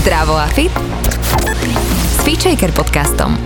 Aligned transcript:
Zdravo 0.00 0.32
a 0.32 0.48
fit 0.48 0.72
s 2.08 2.24
Feature 2.24 2.72
podcastom. 2.72 3.36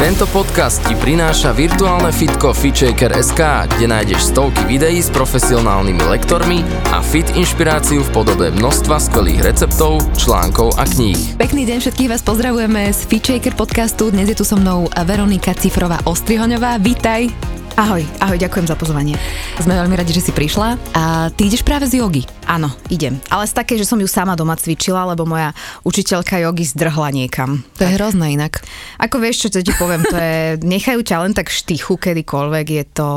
Tento 0.00 0.24
podcast 0.32 0.80
ti 0.88 0.96
prináša 0.96 1.52
virtuálne 1.52 2.08
fitko 2.08 2.56
FitShaker.sk, 2.56 3.68
kde 3.76 3.84
nájdeš 3.84 4.32
stovky 4.32 4.64
videí 4.64 5.04
s 5.04 5.12
profesionálnymi 5.12 6.08
lektormi 6.08 6.64
a 6.96 7.04
fit 7.04 7.28
inšpiráciu 7.36 8.00
v 8.00 8.10
podobe 8.16 8.48
množstva 8.48 8.96
skvelých 8.96 9.44
receptov, 9.44 10.00
článkov 10.16 10.72
a 10.80 10.88
kníh. 10.88 11.36
Pekný 11.36 11.68
deň, 11.68 11.84
všetkých 11.84 12.08
vás 12.08 12.24
pozdravujeme 12.24 12.88
z 12.88 13.04
FitShaker 13.12 13.52
podcastu. 13.52 14.08
Dnes 14.08 14.32
je 14.32 14.36
tu 14.40 14.48
so 14.48 14.56
mnou 14.56 14.88
Veronika 15.04 15.52
Cifrová 15.52 16.00
Ostrihoňová. 16.08 16.80
Vítaj. 16.80 17.28
Ahoj, 17.76 18.04
ahoj, 18.24 18.36
ďakujem 18.36 18.68
za 18.68 18.76
pozvanie. 18.76 19.20
Sme 19.60 19.76
veľmi 19.76 19.96
radi, 19.96 20.16
že 20.16 20.24
si 20.24 20.32
prišla. 20.32 20.80
A 20.96 21.32
ty 21.32 21.48
ideš 21.48 21.64
práve 21.64 21.88
z 21.88 22.00
jogy. 22.04 22.24
Áno, 22.46 22.74
idem. 22.90 23.22
Ale 23.30 23.46
z 23.46 23.54
také, 23.54 23.78
že 23.78 23.86
som 23.86 23.98
ju 23.98 24.08
sama 24.10 24.34
doma 24.34 24.58
cvičila, 24.58 25.06
lebo 25.06 25.22
moja 25.22 25.54
učiteľka 25.86 26.42
jogy 26.42 26.66
zdrhla 26.66 27.14
niekam. 27.14 27.62
To 27.78 27.86
tak. 27.86 27.88
je 27.88 27.96
hrozné 27.96 28.34
inak. 28.34 28.62
Ako 28.98 29.22
vieš, 29.22 29.46
čo 29.46 29.58
to 29.58 29.62
ti 29.62 29.72
poviem, 29.78 30.02
to 30.02 30.16
je, 30.18 30.58
nechajú 30.74 31.00
ťa 31.06 31.22
len 31.22 31.32
tak 31.32 31.54
štychu 31.54 31.94
kedykoľvek, 31.94 32.66
je 32.66 32.84
to, 32.90 33.10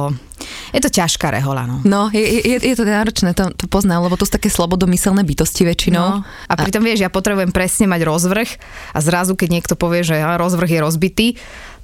je 0.71 0.79
to 0.81 0.89
ťažká 0.93 1.33
rehola, 1.33 1.65
no. 1.65 1.81
No, 1.81 2.01
je, 2.13 2.21
je, 2.21 2.57
je 2.61 2.75
to 2.77 2.85
náročné, 2.85 3.33
to, 3.33 3.49
to 3.57 3.65
poznám, 3.65 4.05
lebo 4.05 4.13
to 4.15 4.29
sú 4.29 4.37
také 4.37 4.53
slobodomyselné 4.53 5.25
bytosti 5.25 5.65
väčšinou. 5.65 6.21
No, 6.21 6.25
a 6.25 6.53
pritom 6.53 6.85
a... 6.85 6.85
vieš, 6.85 7.01
ja 7.01 7.09
potrebujem 7.09 7.49
presne 7.49 7.89
mať 7.89 8.05
rozvrh 8.05 8.49
a 8.93 8.99
zrazu, 9.01 9.33
keď 9.33 9.49
niekto 9.49 9.73
povie, 9.73 10.05
že 10.05 10.21
rozvrh 10.21 10.69
je 10.69 10.79
rozbitý, 10.79 11.27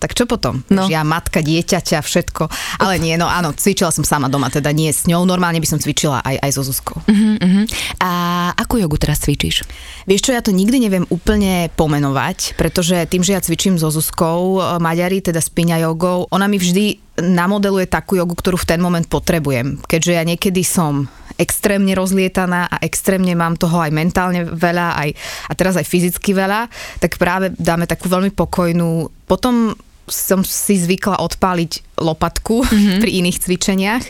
tak 0.01 0.17
čo 0.17 0.25
potom? 0.25 0.65
No. 0.73 0.89
Ja 0.89 1.05
matka, 1.05 1.45
dieťaťa, 1.45 2.01
všetko. 2.01 2.49
Ale 2.81 2.97
nie, 2.97 3.13
no 3.21 3.29
áno, 3.29 3.53
cvičila 3.53 3.93
som 3.93 4.01
sama 4.01 4.33
doma, 4.33 4.49
teda 4.49 4.73
nie 4.73 4.89
s 4.89 5.05
ňou. 5.05 5.29
Normálne 5.29 5.61
by 5.61 5.69
som 5.69 5.77
cvičila 5.77 6.25
aj, 6.25 6.41
aj 6.41 6.51
so 6.57 6.65
Zuzkou. 6.65 6.97
Uh-huh, 7.05 7.37
uh-huh. 7.41 7.65
A 7.97 8.11
akú 8.53 8.77
jogu 8.77 9.01
teraz 9.01 9.25
cvičíš? 9.25 9.65
Vieš 10.05 10.21
čo, 10.29 10.31
ja 10.31 10.45
to 10.45 10.53
nikdy 10.53 10.77
neviem 10.77 11.09
úplne 11.09 11.73
pomenovať, 11.73 12.53
pretože 12.55 13.09
tým, 13.09 13.25
že 13.25 13.33
ja 13.33 13.41
cvičím 13.41 13.81
so 13.81 13.89
Zuzkou, 13.89 14.61
e, 14.61 14.77
Maďari, 14.77 15.25
teda 15.25 15.41
spíňa 15.41 15.81
jogou, 15.81 16.29
ona 16.29 16.45
mi 16.45 16.61
vždy 16.61 17.01
namodeluje 17.19 17.89
takú 17.89 18.17
jogu, 18.17 18.33
ktorú 18.37 18.57
v 18.61 18.69
ten 18.69 18.79
moment 18.79 19.05
potrebujem. 19.05 19.81
Keďže 19.83 20.11
ja 20.15 20.23
niekedy 20.23 20.61
som 20.63 21.11
extrémne 21.41 21.97
rozlietaná 21.97 22.69
a 22.69 22.77
extrémne 22.85 23.33
mám 23.33 23.57
toho 23.57 23.81
aj 23.81 23.89
mentálne 23.89 24.45
veľa, 24.45 24.87
aj, 25.01 25.09
a 25.49 25.51
teraz 25.57 25.73
aj 25.77 25.89
fyzicky 25.89 26.37
veľa, 26.37 26.69
tak 27.01 27.17
práve 27.17 27.49
dáme 27.57 27.89
takú 27.89 28.05
veľmi 28.09 28.29
pokojnú, 28.33 29.09
potom 29.25 29.73
som 30.11 30.43
si 30.43 30.77
zvykla 30.77 31.17
odpáliť 31.23 31.95
lopatku 32.01 32.65
mm-hmm. 32.65 32.99
pri 32.99 33.11
iných 33.23 33.37
cvičeniach, 33.39 34.05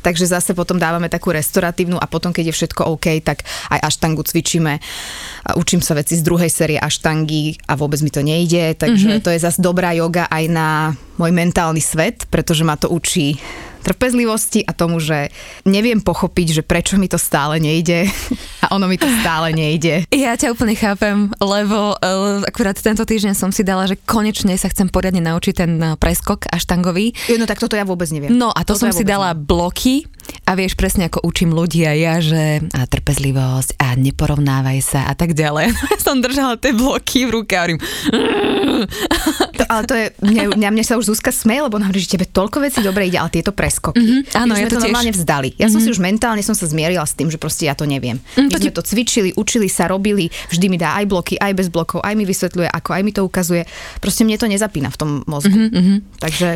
takže 0.00 0.30
zase 0.30 0.56
potom 0.56 0.78
dávame 0.78 1.10
takú 1.12 1.34
restoratívnu 1.34 1.98
a 1.98 2.06
potom, 2.08 2.32
keď 2.32 2.50
je 2.50 2.56
všetko 2.56 2.82
OK, 2.96 3.20
tak 3.20 3.44
aj 3.68 3.82
aštangu 3.82 4.22
cvičíme. 4.24 4.80
Učím 5.58 5.84
sa 5.84 5.92
veci 5.98 6.16
z 6.16 6.22
druhej 6.22 6.48
série 6.48 6.78
aštangy 6.78 7.60
a 7.66 7.76
vôbec 7.76 8.00
mi 8.00 8.10
to 8.14 8.24
nejde, 8.24 8.78
takže 8.78 9.18
mm-hmm. 9.18 9.24
to 9.26 9.30
je 9.34 9.42
zase 9.42 9.58
dobrá 9.60 9.92
yoga 9.92 10.30
aj 10.30 10.44
na 10.48 10.68
môj 11.20 11.34
mentálny 11.34 11.82
svet, 11.82 12.24
pretože 12.30 12.64
ma 12.64 12.78
to 12.78 12.88
učí 12.88 13.36
trpezlivosti 13.82 14.62
a 14.62 14.72
tomu, 14.72 15.02
že 15.02 15.28
neviem 15.66 15.98
pochopiť, 15.98 16.60
že 16.60 16.62
prečo 16.62 16.96
mi 16.96 17.10
to 17.10 17.18
stále 17.18 17.58
nejde 17.58 18.06
a 18.64 18.74
ono 18.74 18.86
mi 18.86 18.96
to 18.96 19.06
stále 19.20 19.50
nejde. 19.50 20.06
Ja 20.14 20.38
ťa 20.38 20.54
úplne 20.54 20.78
chápem, 20.78 21.28
lebo 21.42 21.98
uh, 21.98 22.46
akurát 22.46 22.78
tento 22.78 23.02
týždeň 23.02 23.34
som 23.34 23.50
si 23.50 23.66
dala, 23.66 23.90
že 23.90 23.98
konečne 23.98 24.54
sa 24.56 24.70
chcem 24.70 24.86
poriadne 24.88 25.20
naučiť 25.20 25.54
ten 25.54 25.72
uh, 25.82 25.98
preskok 25.98 26.46
aštangový. 26.48 27.12
No 27.36 27.44
tak 27.44 27.58
toto 27.58 27.74
ja 27.74 27.82
vôbec 27.82 28.08
neviem. 28.14 28.30
No 28.32 28.54
a 28.54 28.62
to 28.62 28.72
toto 28.74 28.86
som 28.86 28.90
ja 28.90 28.96
si 28.96 29.04
dala 29.04 29.34
neviem. 29.34 29.44
bloky 29.44 29.94
a 30.46 30.58
vieš 30.58 30.74
presne 30.78 31.06
ako 31.06 31.24
učím 31.26 31.54
ľudí 31.54 31.86
a 31.86 31.94
ja, 31.94 32.18
že 32.18 32.62
a 32.74 32.86
trpezlivosť 32.86 33.78
a 33.78 33.94
neporovnávaj 33.98 34.78
sa 34.82 35.00
a 35.08 35.14
tak 35.14 35.34
ďalej. 35.34 35.74
som 36.06 36.18
držala 36.22 36.58
tie 36.58 36.74
bloky 36.74 37.26
v 37.26 37.42
ruke 37.42 37.54
a 37.54 37.62
hovorím 37.62 37.80
to, 39.58 39.64
ale 39.68 39.82
to 39.86 39.94
je, 39.94 40.06
mňa, 40.22 40.42
mňa, 40.56 40.68
mňa 40.72 40.84
sa 40.84 40.94
už 40.98 41.12
Zuzka 41.12 41.30
smeje, 41.34 41.66
lebo 41.66 41.78
hovorí, 41.78 42.00
že 42.02 42.16
tebe 42.16 42.26
toľko 42.26 42.62
vecí 42.62 42.80
dobre 42.80 43.08
ide, 43.08 43.18
ale 43.18 43.30
tieto 43.30 43.52
preskoky. 43.54 44.00
Mm-hmm, 44.00 44.38
áno, 44.38 44.52
ja 44.56 44.66
to, 44.68 44.78
to 44.78 44.84
normálne 44.88 45.12
vzdali. 45.12 45.54
Ja 45.56 45.66
mm-hmm. 45.66 45.72
som 45.72 45.80
si 45.80 45.88
mhm. 45.90 45.94
už 45.94 46.00
mentálne 46.00 46.42
som 46.42 46.56
sa 46.56 46.66
zmierila 46.66 47.04
s 47.06 47.14
tým, 47.14 47.28
že 47.28 47.38
proste 47.38 47.68
ja 47.68 47.74
to 47.76 47.86
neviem. 47.86 48.18
Mm-hmm. 48.18 48.48
My 48.50 48.58
sme 48.58 48.72
to 48.74 48.82
cvičili, 48.84 49.30
učili 49.36 49.68
sa, 49.70 49.86
robili, 49.88 50.28
vždy 50.50 50.66
mi 50.68 50.76
dá 50.80 50.98
aj 50.98 51.06
bloky, 51.08 51.34
aj 51.38 51.52
bez 51.54 51.68
blokov, 51.68 52.02
aj 52.02 52.14
mi 52.14 52.24
vysvetľuje, 52.26 52.68
ako 52.68 52.90
aj 52.92 53.02
mi 53.02 53.12
to 53.14 53.22
ukazuje. 53.22 53.62
Proste 54.02 54.22
mne 54.26 54.36
to 54.38 54.46
nezapína 54.50 54.90
v 54.90 54.96
tom 54.98 55.10
mozgu. 55.28 55.54
Mm-hmm. 55.54 55.98
Takže... 56.18 56.48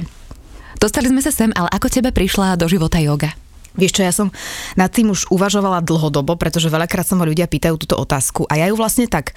Dostali 0.76 1.08
sme 1.08 1.24
sa 1.24 1.32
sem, 1.32 1.48
ale 1.56 1.72
ako 1.72 1.88
tebe 1.88 2.12
prišla 2.12 2.60
do 2.60 2.68
života 2.68 3.00
yoga? 3.00 3.32
Vieš 3.76 3.92
čo, 3.92 4.02
ja 4.02 4.12
som 4.12 4.28
nad 4.74 4.88
tým 4.88 5.12
už 5.12 5.28
uvažovala 5.28 5.84
dlhodobo, 5.84 6.36
pretože 6.40 6.72
veľakrát 6.72 7.04
sa 7.04 7.14
ma 7.14 7.28
ľudia 7.28 7.48
pýtajú 7.48 7.76
túto 7.76 7.96
otázku 7.96 8.48
a 8.48 8.56
ja 8.56 8.68
ju 8.72 8.76
vlastne 8.76 9.04
tak 9.06 9.36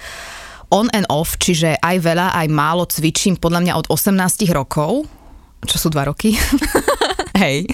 on 0.70 0.86
and 0.94 1.06
off, 1.10 1.36
čiže 1.36 1.76
aj 1.82 1.96
veľa, 2.00 2.32
aj 2.32 2.46
málo 2.48 2.86
cvičím 2.86 3.36
podľa 3.36 3.60
mňa 3.66 3.72
od 3.74 3.86
18 3.90 4.46
rokov, 4.54 5.04
čo 5.66 5.76
sú 5.76 5.88
dva 5.92 6.08
roky. 6.08 6.32
Hej. 7.42 7.68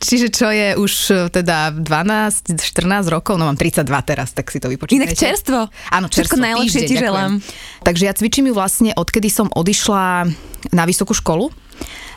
Čiže 0.00 0.26
čo 0.32 0.48
je 0.48 0.68
už 0.80 0.92
e, 1.12 1.14
teda 1.28 1.76
12, 1.76 2.56
14 2.56 3.12
rokov, 3.12 3.36
no 3.36 3.44
mám 3.44 3.60
32 3.60 3.84
teraz, 4.08 4.32
tak 4.32 4.48
si 4.48 4.56
to 4.56 4.72
vypočítajte. 4.72 5.12
Inak 5.12 5.12
čerstvo. 5.12 5.68
Áno, 5.92 6.08
čerstvo. 6.08 6.24
Všetko 6.24 6.36
najlepšie 6.40 6.80
ti 6.88 6.96
želám. 6.96 7.44
Takže 7.84 8.02
ja 8.08 8.16
cvičím 8.16 8.48
ju 8.48 8.54
vlastne 8.56 8.96
odkedy 8.96 9.28
som 9.28 9.52
odišla 9.52 10.32
na 10.72 10.84
vysokú 10.88 11.12
školu 11.12 11.52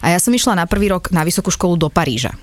a 0.03 0.11
ja 0.11 0.19
som 0.19 0.35
išla 0.35 0.59
na 0.59 0.67
prvý 0.67 0.91
rok 0.91 1.15
na 1.15 1.23
vysokú 1.23 1.47
školu 1.47 1.79
do 1.79 1.87
Paríža. 1.87 2.35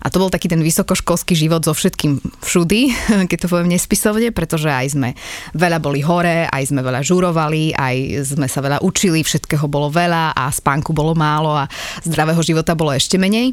A 0.00 0.08
to 0.08 0.16
bol 0.16 0.32
taký 0.32 0.48
ten 0.48 0.64
vysokoškolský 0.64 1.36
život 1.36 1.60
so 1.60 1.76
všetkým 1.76 2.18
všudy, 2.40 2.80
keď 3.30 3.38
to 3.44 3.50
poviem 3.52 3.76
nespisovne, 3.76 4.32
pretože 4.32 4.72
aj 4.72 4.96
sme 4.96 5.12
veľa 5.52 5.78
boli 5.78 6.00
hore, 6.00 6.48
aj 6.48 6.72
sme 6.72 6.80
veľa 6.80 7.04
žurovali, 7.04 7.76
aj 7.76 8.24
sme 8.32 8.48
sa 8.48 8.64
veľa 8.64 8.80
učili, 8.80 9.20
všetkého 9.20 9.68
bolo 9.68 9.92
veľa 9.92 10.32
a 10.32 10.48
spánku 10.48 10.96
bolo 10.96 11.12
málo 11.12 11.52
a 11.52 11.68
zdravého 12.00 12.40
života 12.40 12.72
bolo 12.72 12.96
ešte 12.96 13.20
menej. 13.20 13.52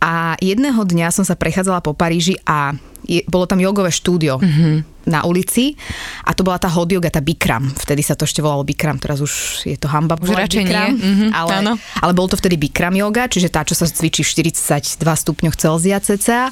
A 0.00 0.40
jedného 0.40 0.80
dňa 0.80 1.12
som 1.12 1.24
sa 1.28 1.36
prechádzala 1.36 1.84
po 1.84 1.92
Paríži 1.92 2.40
a 2.48 2.72
je, 3.04 3.22
bolo 3.28 3.44
tam 3.44 3.60
jogové 3.62 3.92
štúdio 3.92 4.40
mm-hmm. 4.40 4.95
Na 5.06 5.22
ulici 5.22 5.78
a 6.26 6.34
to 6.34 6.42
bola 6.42 6.58
tá 6.58 6.66
hot 6.66 6.90
yoga, 6.90 7.08
tá 7.08 7.22
Bikram. 7.22 7.70
Vtedy 7.72 8.02
sa 8.02 8.18
to 8.18 8.26
ešte 8.26 8.42
volalo 8.42 8.66
Bikram, 8.66 8.98
teraz 8.98 9.22
už 9.22 9.64
je 9.64 9.78
to 9.78 9.86
hamba. 9.86 10.18
Už 10.18 10.34
radšej 10.34 10.66
Bikram, 10.66 10.92
nie. 10.92 11.00
Mm-hmm, 11.00 11.30
ale, 11.30 11.78
ale 11.78 12.12
bol 12.12 12.26
to 12.26 12.34
vtedy 12.34 12.58
Bikram 12.58 12.98
yoga, 12.98 13.30
čiže 13.30 13.48
tá, 13.48 13.62
čo 13.62 13.78
sa 13.78 13.86
cvičí 13.86 14.26
v 14.26 14.28
42 14.58 14.98
stupňoch 14.98 15.56
Celzia 15.56 16.02
cca. 16.02 16.50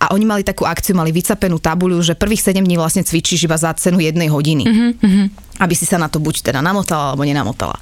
A 0.00 0.04
oni 0.16 0.24
mali 0.24 0.42
takú 0.42 0.64
akciu, 0.64 0.96
mali 0.96 1.12
vycapenú 1.12 1.60
tabuľu, 1.60 2.02
že 2.02 2.18
prvých 2.18 2.42
7 2.50 2.64
dní 2.64 2.80
vlastne 2.80 3.04
cvičíš 3.04 3.44
iba 3.46 3.60
za 3.60 3.70
cenu 3.76 4.00
jednej 4.00 4.32
hodiny. 4.32 4.64
Mm-hmm. 4.66 5.26
Aby 5.60 5.76
si 5.76 5.84
sa 5.84 6.00
na 6.00 6.08
to 6.08 6.16
buď 6.18 6.48
teda 6.48 6.64
namotala, 6.64 7.12
alebo 7.12 7.22
nenamotala. 7.28 7.76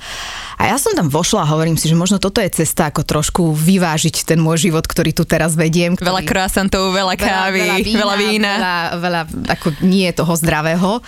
A 0.60 0.68
ja 0.68 0.76
som 0.76 0.92
tam 0.92 1.08
vošla 1.08 1.48
a 1.48 1.50
hovorím 1.56 1.80
si, 1.80 1.88
že 1.88 1.96
možno 1.96 2.20
toto 2.20 2.44
je 2.44 2.52
cesta, 2.52 2.92
ako 2.92 3.00
trošku 3.00 3.42
vyvážiť 3.56 4.28
ten 4.28 4.36
môj 4.36 4.68
život, 4.68 4.84
ktorý 4.84 5.16
tu 5.16 5.24
teraz 5.24 5.56
vediem. 5.56 5.96
Ktorý... 5.96 6.12
Veľa 6.12 6.22
krásantov, 6.28 6.92
veľa 6.92 7.16
kávy, 7.16 7.64
veľa, 7.64 7.76
veľa 7.80 7.80
vína. 7.80 7.96
Veľa, 7.96 8.16
vína. 8.20 8.50
veľa, 8.52 8.74
veľa 9.00 9.20
ako 9.56 9.66
nie 9.80 9.99
je 10.06 10.12
toho 10.12 10.36
zdravého. 10.36 11.00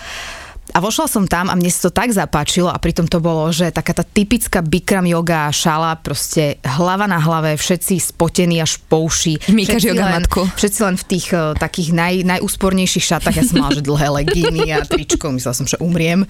A 0.73 0.81
vošla 0.81 1.05
som 1.05 1.29
tam 1.29 1.53
a 1.53 1.55
mne 1.55 1.69
sa 1.69 1.85
to 1.85 1.91
tak 1.93 2.09
zapáčilo 2.09 2.65
a 2.65 2.81
pritom 2.81 3.05
to 3.05 3.21
bolo, 3.21 3.45
že 3.53 3.69
taká 3.69 3.93
tá 3.93 4.01
typická 4.01 4.65
Bikram 4.65 5.05
yoga 5.05 5.53
šala, 5.53 6.01
proste 6.01 6.57
hlava 6.65 7.05
na 7.05 7.21
hlave, 7.21 7.53
všetci 7.53 8.01
spotení 8.01 8.57
až 8.57 8.81
po 8.89 9.05
uši. 9.05 9.37
Všetci 9.45 9.93
len, 9.93 10.25
matku. 10.25 10.49
všetci 10.57 10.79
len 10.81 10.95
v 10.97 11.05
tých 11.05 11.29
uh, 11.29 11.53
takých 11.53 11.93
naj, 11.93 12.13
najúspornejších 12.25 13.05
šatách. 13.05 13.37
Ja 13.37 13.45
som 13.45 13.61
mala, 13.61 13.77
že 13.77 13.85
dlhé 13.85 14.07
legíny 14.25 14.73
a 14.73 14.81
tričko, 14.81 15.29
myslela 15.29 15.53
som, 15.53 15.69
že 15.69 15.77
umriem. 15.77 16.25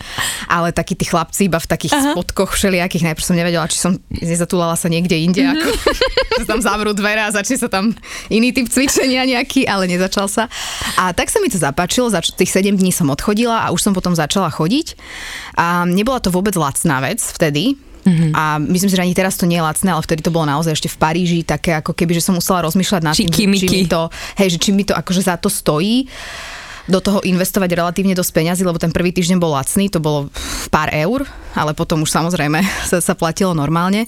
Ale 0.52 0.76
takí 0.76 1.00
tí 1.00 1.08
chlapci 1.08 1.48
iba 1.48 1.64
v 1.64 1.68
takých 1.72 1.96
Aha. 1.96 2.12
spodkoch 2.12 2.52
všelijakých. 2.52 3.16
Najprv 3.16 3.24
som 3.24 3.40
nevedela, 3.40 3.72
či 3.72 3.80
som 3.80 3.96
nezatulala 4.12 4.76
sa 4.76 4.92
niekde 4.92 5.16
inde, 5.24 5.40
mm-hmm. 5.40 5.56
ako 5.56 5.70
že 6.44 6.46
tam 6.52 6.60
zavrú 6.60 6.92
dvere 6.92 7.24
a 7.24 7.32
začne 7.32 7.56
sa 7.56 7.72
tam 7.72 7.96
iný 8.28 8.52
typ 8.52 8.68
cvičenia 8.68 9.24
nejaký, 9.24 9.64
ale 9.72 9.88
nezačal 9.88 10.28
sa. 10.28 10.52
A 11.00 11.16
tak 11.16 11.32
sa 11.32 11.40
mi 11.40 11.48
to 11.48 11.56
zapáčilo, 11.56 12.12
za 12.12 12.20
tých 12.20 12.52
7 12.52 12.76
dní 12.76 12.92
som 12.92 13.08
odchodila 13.08 13.64
a 13.64 13.72
už 13.72 13.80
som 13.80 13.96
potom 13.96 14.12
začala 14.12 14.33
začala 14.34 14.50
chodiť. 14.50 14.98
A 15.62 15.86
nebola 15.86 16.18
to 16.18 16.34
vôbec 16.34 16.58
lacná 16.58 16.98
vec 17.06 17.22
vtedy, 17.22 17.78
Mm-hmm. 18.04 18.36
A 18.36 18.60
myslím 18.60 18.92
si, 18.92 19.00
že 19.00 19.06
ani 19.08 19.16
teraz 19.16 19.40
to 19.40 19.48
nie 19.48 19.56
je 19.56 19.64
lacné, 19.64 19.88
ale 19.88 20.04
vtedy 20.04 20.20
to 20.20 20.36
bolo 20.36 20.44
naozaj 20.44 20.76
ešte 20.76 20.92
v 20.92 21.00
Paríži 21.00 21.40
také 21.48 21.80
ako 21.80 21.96
keby, 21.96 22.20
že 22.20 22.28
som 22.28 22.36
musela 22.36 22.68
rozmýšľať 22.68 23.00
nad 23.00 23.16
tým, 23.16 23.32
či 23.32 23.48
mi 23.48 23.88
to, 23.88 24.12
hej, 24.36 24.52
že 24.52 24.60
či 24.60 24.76
mi 24.76 24.84
to 24.84 24.92
akože 24.92 25.24
za 25.24 25.40
to 25.40 25.48
stojí 25.48 26.12
do 26.84 27.00
toho 27.00 27.24
investovať 27.24 27.80
relatívne 27.80 28.12
dosť 28.12 28.32
peňazí, 28.36 28.68
lebo 28.68 28.76
ten 28.76 28.92
prvý 28.92 29.16
týždeň 29.16 29.40
bol 29.40 29.56
lacný, 29.56 29.88
to 29.88 30.04
bolo 30.04 30.28
pár 30.68 30.92
eur, 30.92 31.24
ale 31.56 31.72
potom 31.72 32.04
už 32.04 32.12
samozrejme 32.12 32.60
sa, 32.92 33.00
sa 33.00 33.16
platilo 33.16 33.56
normálne. 33.56 34.04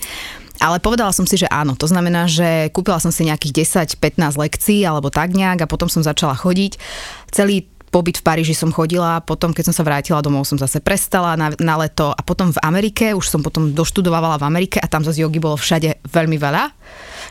Ale 0.59 0.79
povedala 0.79 1.11
som 1.11 1.27
si, 1.27 1.35
že 1.35 1.51
áno. 1.51 1.75
To 1.75 1.83
znamená, 1.83 2.31
že 2.31 2.71
kúpila 2.71 2.95
som 2.99 3.11
si 3.11 3.27
nejakých 3.27 3.67
10-15 3.91 4.39
lekcií 4.39 4.87
alebo 4.87 5.11
tak 5.11 5.35
nejak 5.35 5.67
a 5.67 5.71
potom 5.71 5.91
som 5.91 5.99
začala 5.99 6.31
chodiť. 6.31 6.79
Celý 7.27 7.67
pobyt 7.95 8.19
v 8.19 8.27
Paríži 8.27 8.51
som 8.51 8.75
chodila, 8.75 9.23
potom 9.23 9.55
keď 9.55 9.71
som 9.71 9.75
sa 9.79 9.87
vrátila 9.87 10.19
domov 10.19 10.43
som 10.43 10.59
zase 10.59 10.83
prestala 10.83 11.39
na, 11.39 11.55
na 11.63 11.79
leto. 11.79 12.11
A 12.11 12.19
potom 12.27 12.51
v 12.51 12.59
Amerike, 12.59 13.15
už 13.15 13.31
som 13.31 13.39
potom 13.39 13.71
doštudovala 13.71 14.35
v 14.35 14.43
Amerike 14.43 14.83
a 14.83 14.91
tam 14.91 15.07
zase 15.07 15.23
jogy 15.23 15.39
bolo 15.39 15.55
všade 15.55 16.03
veľmi 16.03 16.35
veľa. 16.35 16.75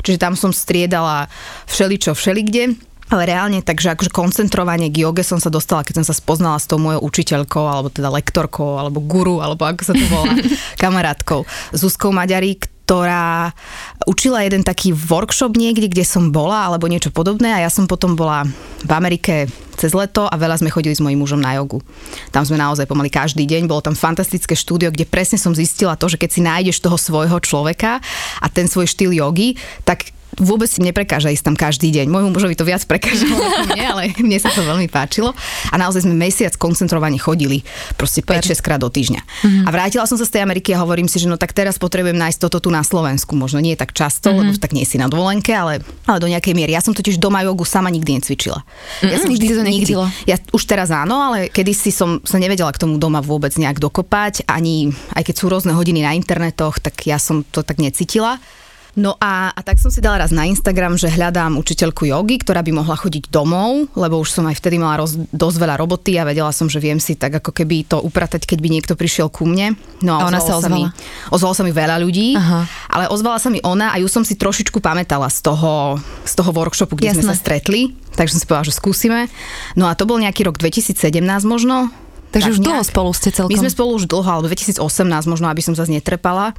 Čiže 0.00 0.16
tam 0.16 0.32
som 0.32 0.56
striedala 0.56 1.28
všeličo, 1.68 2.16
všelikde. 2.16 2.80
Ale 3.12 3.28
reálne, 3.28 3.60
takže 3.60 3.92
akože 3.92 4.08
koncentrovanie 4.08 4.88
k 4.88 5.04
joge 5.04 5.20
som 5.20 5.36
sa 5.36 5.52
dostala, 5.52 5.84
keď 5.84 6.00
som 6.00 6.06
sa 6.08 6.16
spoznala 6.16 6.56
s 6.56 6.64
tou 6.64 6.80
mojou 6.80 7.04
učiteľkou, 7.04 7.60
alebo 7.60 7.92
teda 7.92 8.08
lektorkou, 8.08 8.80
alebo 8.80 9.04
guru, 9.04 9.44
alebo 9.44 9.68
ako 9.68 9.82
sa 9.84 9.92
to 9.92 10.04
volá, 10.08 10.32
kamarátkou, 10.80 11.44
Zuzkou 11.76 12.16
Maďarí, 12.16 12.56
ktorá 12.84 13.56
učila 14.04 14.44
jeden 14.44 14.60
taký 14.60 14.92
workshop 14.92 15.56
niekde, 15.56 15.88
kde 15.88 16.04
som 16.04 16.28
bola, 16.28 16.68
alebo 16.68 16.84
niečo 16.84 17.08
podobné 17.08 17.48
a 17.48 17.64
ja 17.64 17.72
som 17.72 17.88
potom 17.88 18.12
bola 18.12 18.44
v 18.84 18.92
Amerike 18.92 19.48
cez 19.74 19.96
leto 19.96 20.28
a 20.28 20.36
veľa 20.36 20.62
sme 20.62 20.70
chodili 20.70 20.94
s 20.94 21.02
mojím 21.02 21.24
mužom 21.24 21.40
na 21.42 21.56
jogu. 21.58 21.82
Tam 22.30 22.46
sme 22.46 22.60
naozaj 22.60 22.86
pomaly 22.86 23.10
každý 23.10 23.42
deň, 23.48 23.66
bolo 23.66 23.82
tam 23.82 23.98
fantastické 23.98 24.54
štúdio, 24.54 24.94
kde 24.94 25.08
presne 25.08 25.40
som 25.40 25.56
zistila 25.56 25.98
to, 25.98 26.06
že 26.06 26.20
keď 26.20 26.30
si 26.30 26.40
nájdeš 26.44 26.78
toho 26.78 26.94
svojho 26.94 27.40
človeka 27.42 27.98
a 28.38 28.46
ten 28.52 28.70
svoj 28.70 28.86
štýl 28.86 29.16
jogy, 29.16 29.58
tak 29.82 30.13
vôbec 30.38 30.66
si 30.66 30.82
neprekáža 30.82 31.30
ísť 31.30 31.44
tam 31.52 31.56
každý 31.56 31.94
deň. 31.94 32.10
Môjmu 32.10 32.30
mužovi 32.34 32.58
to 32.58 32.66
viac 32.66 32.82
prekážalo 32.86 33.38
ako 33.38 33.62
mne, 33.70 33.84
ale 33.84 34.02
mne 34.26 34.38
sa 34.38 34.50
to 34.50 34.62
veľmi 34.62 34.90
páčilo. 34.90 35.32
A 35.70 35.74
naozaj 35.78 36.06
sme 36.06 36.14
mesiac 36.14 36.54
koncentrovane 36.58 37.18
chodili, 37.18 37.62
proste 37.94 38.22
5-6 38.22 38.64
krát 38.64 38.80
do 38.82 38.90
týždňa. 38.90 39.20
Mm-hmm. 39.20 39.64
A 39.66 39.68
vrátila 39.70 40.04
som 40.08 40.18
sa 40.18 40.26
z 40.26 40.38
tej 40.38 40.42
Ameriky 40.42 40.74
a 40.74 40.82
hovorím 40.82 41.06
si, 41.06 41.22
že 41.22 41.30
no 41.30 41.38
tak 41.38 41.54
teraz 41.54 41.78
potrebujem 41.78 42.16
nájsť 42.18 42.38
toto 42.48 42.58
tu 42.62 42.68
na 42.72 42.82
Slovensku. 42.82 43.38
Možno 43.38 43.62
nie 43.62 43.78
tak 43.78 43.94
často, 43.94 44.30
mm-hmm. 44.30 44.50
lebo 44.50 44.60
tak 44.60 44.72
nie 44.74 44.84
si 44.86 44.98
na 44.98 45.06
dovolenke, 45.06 45.54
ale, 45.54 45.82
ale 46.08 46.18
do 46.18 46.28
nejakej 46.30 46.54
miery. 46.54 46.74
Ja 46.74 46.82
som 46.82 46.96
totiž 46.96 47.18
doma 47.18 47.46
jogu 47.46 47.62
sama 47.66 47.90
nikdy 47.90 48.18
necvičila. 48.18 48.60
Mm-hmm. 48.60 49.10
Ja 49.10 49.16
som 49.18 49.30
nikdy 49.30 49.46
to 49.50 49.62
nechytilo. 49.62 50.04
Ja 50.26 50.36
už 50.50 50.62
teraz 50.66 50.90
áno, 50.90 51.20
ale 51.20 51.50
kedysi 51.50 51.94
som 51.94 52.18
sa 52.26 52.38
nevedela 52.42 52.70
k 52.74 52.82
tomu 52.82 52.98
doma 52.98 53.22
vôbec 53.22 53.54
nejak 53.54 53.78
dokopať, 53.78 54.46
ani 54.50 54.90
aj 55.14 55.22
keď 55.26 55.34
sú 55.34 55.46
rôzne 55.50 55.72
hodiny 55.74 56.02
na 56.02 56.16
internetoch, 56.16 56.82
tak 56.82 57.06
ja 57.06 57.20
som 57.20 57.46
to 57.46 57.62
tak 57.62 57.78
necítila. 57.78 58.38
No 58.94 59.18
a, 59.18 59.50
a 59.50 59.60
tak 59.66 59.82
som 59.82 59.90
si 59.90 59.98
dala 59.98 60.22
raz 60.22 60.30
na 60.30 60.46
Instagram, 60.46 60.94
že 60.94 61.10
hľadám 61.10 61.58
učiteľku 61.58 62.06
jogy, 62.06 62.38
ktorá 62.38 62.62
by 62.62 62.78
mohla 62.78 62.94
chodiť 62.94 63.26
domov, 63.26 63.90
lebo 63.98 64.22
už 64.22 64.30
som 64.30 64.46
aj 64.46 64.54
vtedy 64.62 64.78
mala 64.78 65.02
roz, 65.02 65.18
dosť 65.34 65.56
veľa 65.58 65.82
roboty 65.82 66.14
a 66.14 66.22
vedela 66.22 66.54
som, 66.54 66.70
že 66.70 66.78
viem 66.78 67.02
si 67.02 67.18
tak 67.18 67.42
ako 67.42 67.50
keby 67.50 67.90
to 67.90 67.98
upratať, 67.98 68.46
keď 68.46 68.58
by 68.62 68.68
niekto 68.70 68.94
prišiel 68.94 69.26
ku 69.34 69.50
mne. 69.50 69.74
No 69.98 70.14
a, 70.14 70.26
a 70.26 70.30
ona 70.30 70.38
sa 70.38 70.62
ozvala? 70.62 70.62
Sa 70.62 70.70
mi, 70.70 70.82
ozvala 71.34 71.54
sa 71.58 71.62
mi 71.66 71.72
veľa 71.74 71.96
ľudí, 72.06 72.38
Aha. 72.38 72.60
ale 72.86 73.04
ozvala 73.10 73.42
sa 73.42 73.50
mi 73.50 73.58
ona 73.66 73.90
a 73.90 73.98
ju 73.98 74.06
som 74.06 74.22
si 74.22 74.38
trošičku 74.38 74.78
pamätala 74.78 75.26
z 75.26 75.42
toho, 75.42 75.98
z 76.22 76.32
toho 76.38 76.50
workshopu, 76.54 76.94
kde 76.94 77.18
Jasne. 77.18 77.26
sme 77.26 77.34
sa 77.34 77.34
stretli, 77.34 77.98
takže 78.14 78.38
som 78.38 78.40
si 78.42 78.46
povedala, 78.46 78.70
že 78.70 78.78
skúsime. 78.78 79.26
No 79.74 79.90
a 79.90 79.98
to 79.98 80.06
bol 80.06 80.22
nejaký 80.22 80.46
rok 80.46 80.54
2017 80.54 81.18
možno, 81.42 81.90
Takže 82.30 82.50
tak 82.50 82.54
už 82.54 82.58
nejak. 82.62 82.66
dlho 82.66 82.82
spolu 82.82 83.10
ste 83.14 83.30
celkom. 83.30 83.50
My 83.50 83.58
sme 83.62 83.70
spolu 83.70 83.90
už 83.94 84.10
dlho, 84.10 84.26
alebo 84.26 84.46
2018 84.50 84.82
možno, 85.30 85.46
aby 85.50 85.62
som 85.62 85.74
zase 85.74 85.90
netrepala 85.94 86.54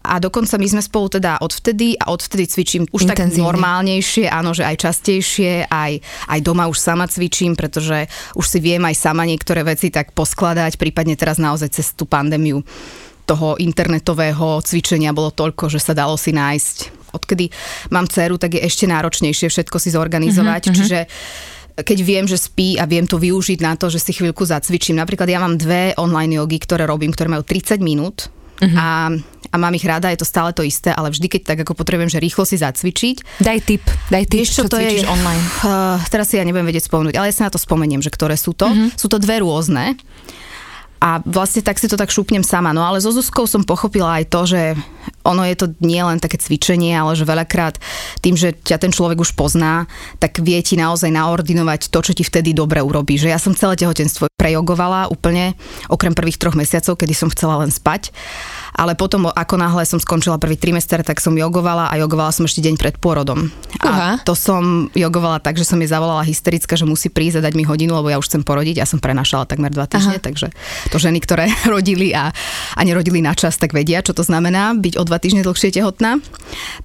a 0.00 0.16
dokonca 0.16 0.56
my 0.56 0.64
sme 0.64 0.82
spolu 0.82 1.12
teda 1.12 1.44
odvtedy 1.44 1.92
a 2.00 2.08
odvtedy 2.08 2.48
cvičím 2.48 2.88
už 2.88 3.04
tak 3.04 3.20
normálnejšie, 3.36 4.32
áno, 4.32 4.56
že 4.56 4.64
aj 4.64 4.88
častejšie, 4.88 5.68
aj, 5.68 5.92
aj 6.32 6.40
doma 6.40 6.64
už 6.72 6.80
sama 6.80 7.04
cvičím, 7.04 7.52
pretože 7.52 8.08
už 8.32 8.46
si 8.48 8.58
viem 8.64 8.80
aj 8.80 8.96
sama 8.96 9.28
niektoré 9.28 9.60
veci 9.60 9.92
tak 9.92 10.16
poskladať, 10.16 10.80
prípadne 10.80 11.20
teraz 11.20 11.36
naozaj 11.36 11.68
cez 11.76 11.92
tú 11.92 12.08
pandémiu 12.08 12.64
toho 13.28 13.60
internetového 13.60 14.64
cvičenia 14.64 15.12
bolo 15.12 15.30
toľko, 15.30 15.68
že 15.68 15.78
sa 15.78 15.92
dalo 15.92 16.16
si 16.16 16.32
nájsť. 16.32 16.76
Odkedy 17.12 17.52
mám 17.92 18.08
dceru, 18.08 18.40
tak 18.40 18.56
je 18.56 18.64
ešte 18.64 18.88
náročnejšie 18.88 19.52
všetko 19.52 19.76
si 19.76 19.92
zorganizovať, 19.92 20.62
mm-hmm. 20.64 20.76
čiže 20.80 20.98
keď 21.80 21.98
viem, 22.02 22.24
že 22.26 22.40
spí 22.40 22.80
a 22.80 22.88
viem 22.88 23.04
to 23.04 23.20
využiť 23.20 23.60
na 23.60 23.76
to, 23.76 23.92
že 23.92 24.02
si 24.02 24.12
chvíľku 24.16 24.42
zacvičím. 24.44 24.98
Napríklad 25.00 25.28
ja 25.28 25.38
mám 25.40 25.60
dve 25.60 25.92
online 25.96 26.40
jogy, 26.40 26.58
ktoré 26.60 26.84
robím, 26.88 27.12
ktoré 27.12 27.30
majú 27.30 27.44
30 27.46 27.80
minút 27.80 28.28
uh-huh. 28.60 28.76
a 28.76 28.86
a 29.50 29.58
mám 29.58 29.74
ich 29.74 29.82
rada, 29.82 30.06
je 30.14 30.22
to 30.22 30.26
stále 30.28 30.54
to 30.54 30.62
isté, 30.62 30.94
ale 30.94 31.10
vždy, 31.10 31.26
keď 31.26 31.42
tak 31.42 31.58
ako 31.66 31.74
potrebujem, 31.74 32.06
že 32.06 32.22
rýchlo 32.22 32.46
si 32.46 32.54
zacvičiť. 32.54 33.42
Daj 33.42 33.58
tip, 33.66 33.82
daj 34.06 34.24
tip, 34.30 34.46
Vieš, 34.46 34.54
čo, 34.54 34.62
čo 34.70 34.70
to 34.70 34.78
je 34.78 35.02
online. 35.02 35.42
Uh, 35.66 35.98
teraz 36.06 36.30
si 36.30 36.38
ja 36.38 36.46
nebudem 36.46 36.70
vedieť 36.70 36.86
spomenúť, 36.86 37.18
ale 37.18 37.28
ja 37.30 37.34
si 37.34 37.42
na 37.42 37.50
to 37.50 37.58
spomeniem, 37.58 37.98
že 37.98 38.14
ktoré 38.14 38.38
sú 38.38 38.54
to. 38.54 38.70
Uh-huh. 38.70 38.94
Sú 38.94 39.10
to 39.10 39.18
dve 39.18 39.42
rôzne. 39.42 39.98
A 41.00 41.18
vlastne 41.26 41.66
tak 41.66 41.80
si 41.80 41.90
to 41.90 41.98
tak 41.98 42.14
šupnem 42.14 42.44
sama. 42.46 42.70
No 42.70 42.86
ale 42.86 43.02
so 43.02 43.10
Zuzkou 43.10 43.48
som 43.48 43.66
pochopila 43.66 44.22
aj 44.22 44.24
to, 44.28 44.40
že 44.44 44.62
ono 45.24 45.44
je 45.44 45.56
to 45.56 45.66
nie 45.84 46.00
len 46.00 46.16
také 46.18 46.40
cvičenie, 46.40 46.96
ale 46.96 47.12
že 47.12 47.28
veľakrát 47.28 47.76
tým, 48.24 48.36
že 48.36 48.56
ťa 48.56 48.80
ten 48.80 48.92
človek 48.92 49.20
už 49.20 49.36
pozná, 49.36 49.84
tak 50.16 50.40
vie 50.40 50.56
ti 50.64 50.80
naozaj 50.80 51.12
naordinovať 51.12 51.92
to, 51.92 52.00
čo 52.00 52.12
ti 52.16 52.24
vtedy 52.24 52.56
dobre 52.56 52.80
urobí. 52.80 53.20
Že 53.20 53.32
ja 53.32 53.38
som 53.40 53.52
celé 53.56 53.76
tehotenstvo 53.76 54.32
prejogovala 54.40 55.12
úplne, 55.12 55.52
okrem 55.92 56.16
prvých 56.16 56.40
troch 56.40 56.56
mesiacov, 56.56 56.96
kedy 56.96 57.12
som 57.12 57.28
chcela 57.28 57.60
len 57.60 57.68
spať 57.68 58.12
ale 58.80 58.96
potom, 58.96 59.28
ako 59.28 59.54
náhle 59.60 59.84
som 59.84 60.00
skončila 60.00 60.40
prvý 60.40 60.56
trimester, 60.56 61.04
tak 61.04 61.20
som 61.20 61.36
jogovala 61.36 61.92
a 61.92 62.00
jogovala 62.00 62.32
som 62.32 62.48
ešte 62.48 62.64
deň 62.64 62.74
pred 62.80 62.96
pôrodom. 62.96 63.52
A 63.84 64.16
to 64.24 64.32
som 64.32 64.88
jogovala 64.96 65.36
tak, 65.36 65.60
že 65.60 65.68
som 65.68 65.76
jej 65.76 65.92
zavolala 65.92 66.24
hysterická, 66.24 66.80
že 66.80 66.88
musí 66.88 67.12
prísť 67.12 67.44
a 67.44 67.44
dať 67.44 67.60
mi 67.60 67.68
hodinu, 67.68 67.92
lebo 67.92 68.08
ja 68.08 68.16
už 68.16 68.32
chcem 68.32 68.40
porodiť. 68.40 68.80
Ja 68.80 68.88
som 68.88 68.96
prenašala 68.96 69.44
takmer 69.44 69.68
dva 69.68 69.84
týždne, 69.84 70.16
Aha. 70.16 70.24
takže 70.24 70.48
to 70.88 70.96
ženy, 70.96 71.20
ktoré 71.20 71.52
rodili 71.74 72.16
a, 72.16 72.32
a 72.72 72.80
nerodili 72.80 73.20
na 73.20 73.36
čas, 73.36 73.60
tak 73.60 73.76
vedia, 73.76 74.00
čo 74.00 74.16
to 74.16 74.24
znamená 74.24 74.72
byť 74.80 74.96
o 74.96 75.04
dva 75.04 75.19
týždne 75.20 75.44
dlhšie 75.44 75.70
tehotná. 75.70 76.18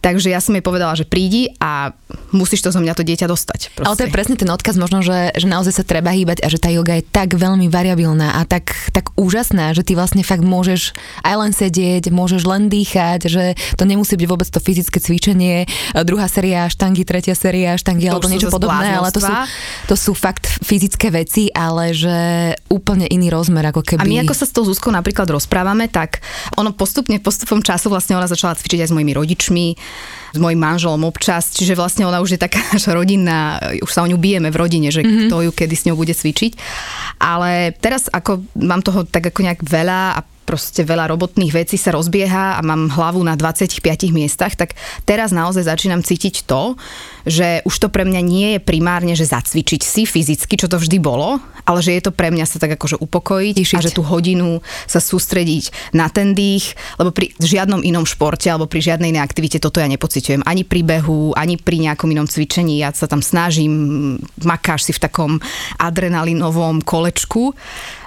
Takže 0.03 0.29
ja 0.29 0.43
som 0.43 0.53
jej 0.53 0.61
povedala, 0.61 0.93
že 0.99 1.07
prídi 1.07 1.55
a 1.57 1.95
musíš 2.35 2.67
to 2.67 2.69
zo 2.75 2.83
mňa 2.83 2.93
to 2.93 3.07
dieťa 3.07 3.25
dostať. 3.31 3.73
Proste. 3.73 3.87
Ale 3.87 3.97
to 3.97 4.05
je 4.05 4.11
presne 4.13 4.35
ten 4.35 4.51
odkaz 4.51 4.75
možno, 4.75 5.01
že, 5.01 5.31
že 5.33 5.47
naozaj 5.47 5.73
sa 5.79 5.83
treba 5.87 6.11
hýbať 6.11 6.43
a 6.43 6.47
že 6.51 6.59
tá 6.59 6.69
yoga 6.69 6.99
je 6.99 7.07
tak 7.07 7.33
veľmi 7.33 7.71
variabilná 7.71 8.37
a 8.37 8.43
tak, 8.43 8.75
tak 8.91 9.15
úžasná, 9.15 9.73
že 9.73 9.81
ty 9.81 9.95
vlastne 9.97 10.21
fakt 10.21 10.43
môžeš 10.43 10.93
aj 11.23 11.35
len 11.39 11.51
sedieť 11.55 11.85
sedieť, 11.85 12.09
môžeš 12.09 12.43
len 12.49 12.67
dýchať, 12.67 13.19
že 13.29 13.43
to 13.77 13.83
nemusí 13.85 14.17
byť 14.17 14.27
vôbec 14.27 14.47
to 14.49 14.59
fyzické 14.59 14.97
cvičenie, 14.97 15.69
druhá 16.03 16.25
séria 16.25 16.65
štangy, 16.65 17.05
tretia 17.05 17.38
séria 17.38 17.77
štangy 17.77 18.09
to 18.09 18.17
alebo 18.17 18.31
niečo 18.31 18.49
podobné, 18.49 18.95
ale 18.95 19.13
to 19.13 19.21
sú, 19.21 19.33
to 19.91 19.95
sú 19.95 20.11
fakt 20.17 20.47
fyzické 20.65 21.13
veci, 21.13 21.53
ale 21.53 21.93
že 21.93 22.17
úplne 22.71 23.05
iný 23.05 23.29
rozmer 23.29 23.69
ako 23.69 23.85
keby. 23.85 24.01
A 24.01 24.09
my 24.09 24.17
ako 24.25 24.33
sa 24.33 24.45
s 24.49 24.51
tou 24.55 24.63
Zuzkou 24.65 24.89
napríklad 24.89 25.29
rozprávame, 25.29 25.91
tak 25.91 26.23
ono 26.57 26.73
postupne, 26.73 27.21
postupom 27.21 27.61
času 27.61 27.91
vlastne 27.91 28.14
ona 28.17 28.31
začala 28.31 28.56
cvičiť 28.56 28.85
aj 28.85 28.89
s 28.89 28.95
mojimi 28.95 29.13
rodičmi, 29.13 29.67
s 30.35 30.39
mojim 30.39 30.59
manželom 30.59 31.03
občas, 31.07 31.56
čiže 31.56 31.79
vlastne 31.79 32.03
ona 32.03 32.19
už 32.19 32.35
je 32.35 32.39
taká 32.39 32.59
naša 32.75 32.95
rodinná, 32.95 33.59
už 33.79 33.91
sa 33.91 34.03
o 34.03 34.09
ňu 34.09 34.19
bijeme 34.19 34.50
v 34.51 34.59
rodine, 34.59 34.89
že 34.89 35.03
mm-hmm. 35.03 35.27
kto 35.27 35.35
ju 35.47 35.51
kedy 35.51 35.75
s 35.75 35.85
ňou 35.88 35.95
bude 36.00 36.15
cvičiť. 36.15 36.53
Ale 37.19 37.75
teraz 37.79 38.12
ako 38.12 38.44
mám 38.59 38.83
toho 38.83 39.07
tak 39.07 39.31
ako 39.31 39.39
nejak 39.44 39.62
veľa 39.63 40.00
a 40.17 40.21
proste 40.45 40.85
veľa 40.85 41.09
robotných 41.09 41.51
vecí 41.51 41.75
sa 41.75 41.89
rozbieha 41.91 42.56
a 42.56 42.62
mám 42.62 42.94
hlavu 42.94 43.17
na 43.25 43.33
25 43.33 43.81
miestach, 44.13 44.53
tak 44.53 44.77
teraz 45.03 45.33
naozaj 45.33 45.65
začínam 45.65 46.06
cítiť 46.06 46.45
to, 46.45 46.77
že 47.25 47.66
už 47.66 47.75
to 47.81 47.88
pre 47.89 48.06
mňa 48.06 48.22
nie 48.22 48.48
je 48.56 48.60
primárne, 48.62 49.18
že 49.18 49.25
zacvičiť 49.25 49.81
si 49.81 50.06
fyzicky, 50.06 50.56
čo 50.56 50.69
to 50.69 50.77
vždy 50.77 51.01
bolo, 51.01 51.42
ale 51.66 51.81
že 51.81 51.98
je 51.98 52.01
to 52.06 52.12
pre 52.13 52.30
mňa 52.30 52.45
sa 52.45 52.62
tak 52.62 52.77
akože 52.77 53.01
upokojiť 53.01 53.56
Tišiť. 53.57 53.75
a 53.75 53.83
že 53.83 53.92
tú 53.92 54.06
hodinu 54.06 54.62
sa 54.86 55.01
sústrediť 55.01 55.94
na 55.98 56.08
ten 56.08 56.38
dých, 56.38 56.77
lebo 57.01 57.10
pri 57.10 57.34
žiadnom 57.41 57.82
inom 57.82 58.05
športe 58.05 58.48
alebo 58.48 58.70
pri 58.70 58.94
žiadnej 58.94 59.10
inej 59.10 59.25
aktivite 59.25 59.58
toto 59.58 59.82
ja 59.82 59.89
nepociťujem. 59.89 60.46
Ani 60.46 60.62
pri 60.62 60.86
behu, 60.86 61.34
ani 61.34 61.58
pri 61.58 61.82
nejakom 61.82 62.13
inom 62.13 62.29
cvičení. 62.29 62.86
Ja 62.86 62.94
sa 62.94 63.10
tam 63.10 63.25
snažím, 63.25 64.15
makáš 64.46 64.88
si 64.88 64.94
v 64.94 65.01
takom 65.01 65.32
adrenalinovom 65.82 66.86
kolečku 66.86 67.58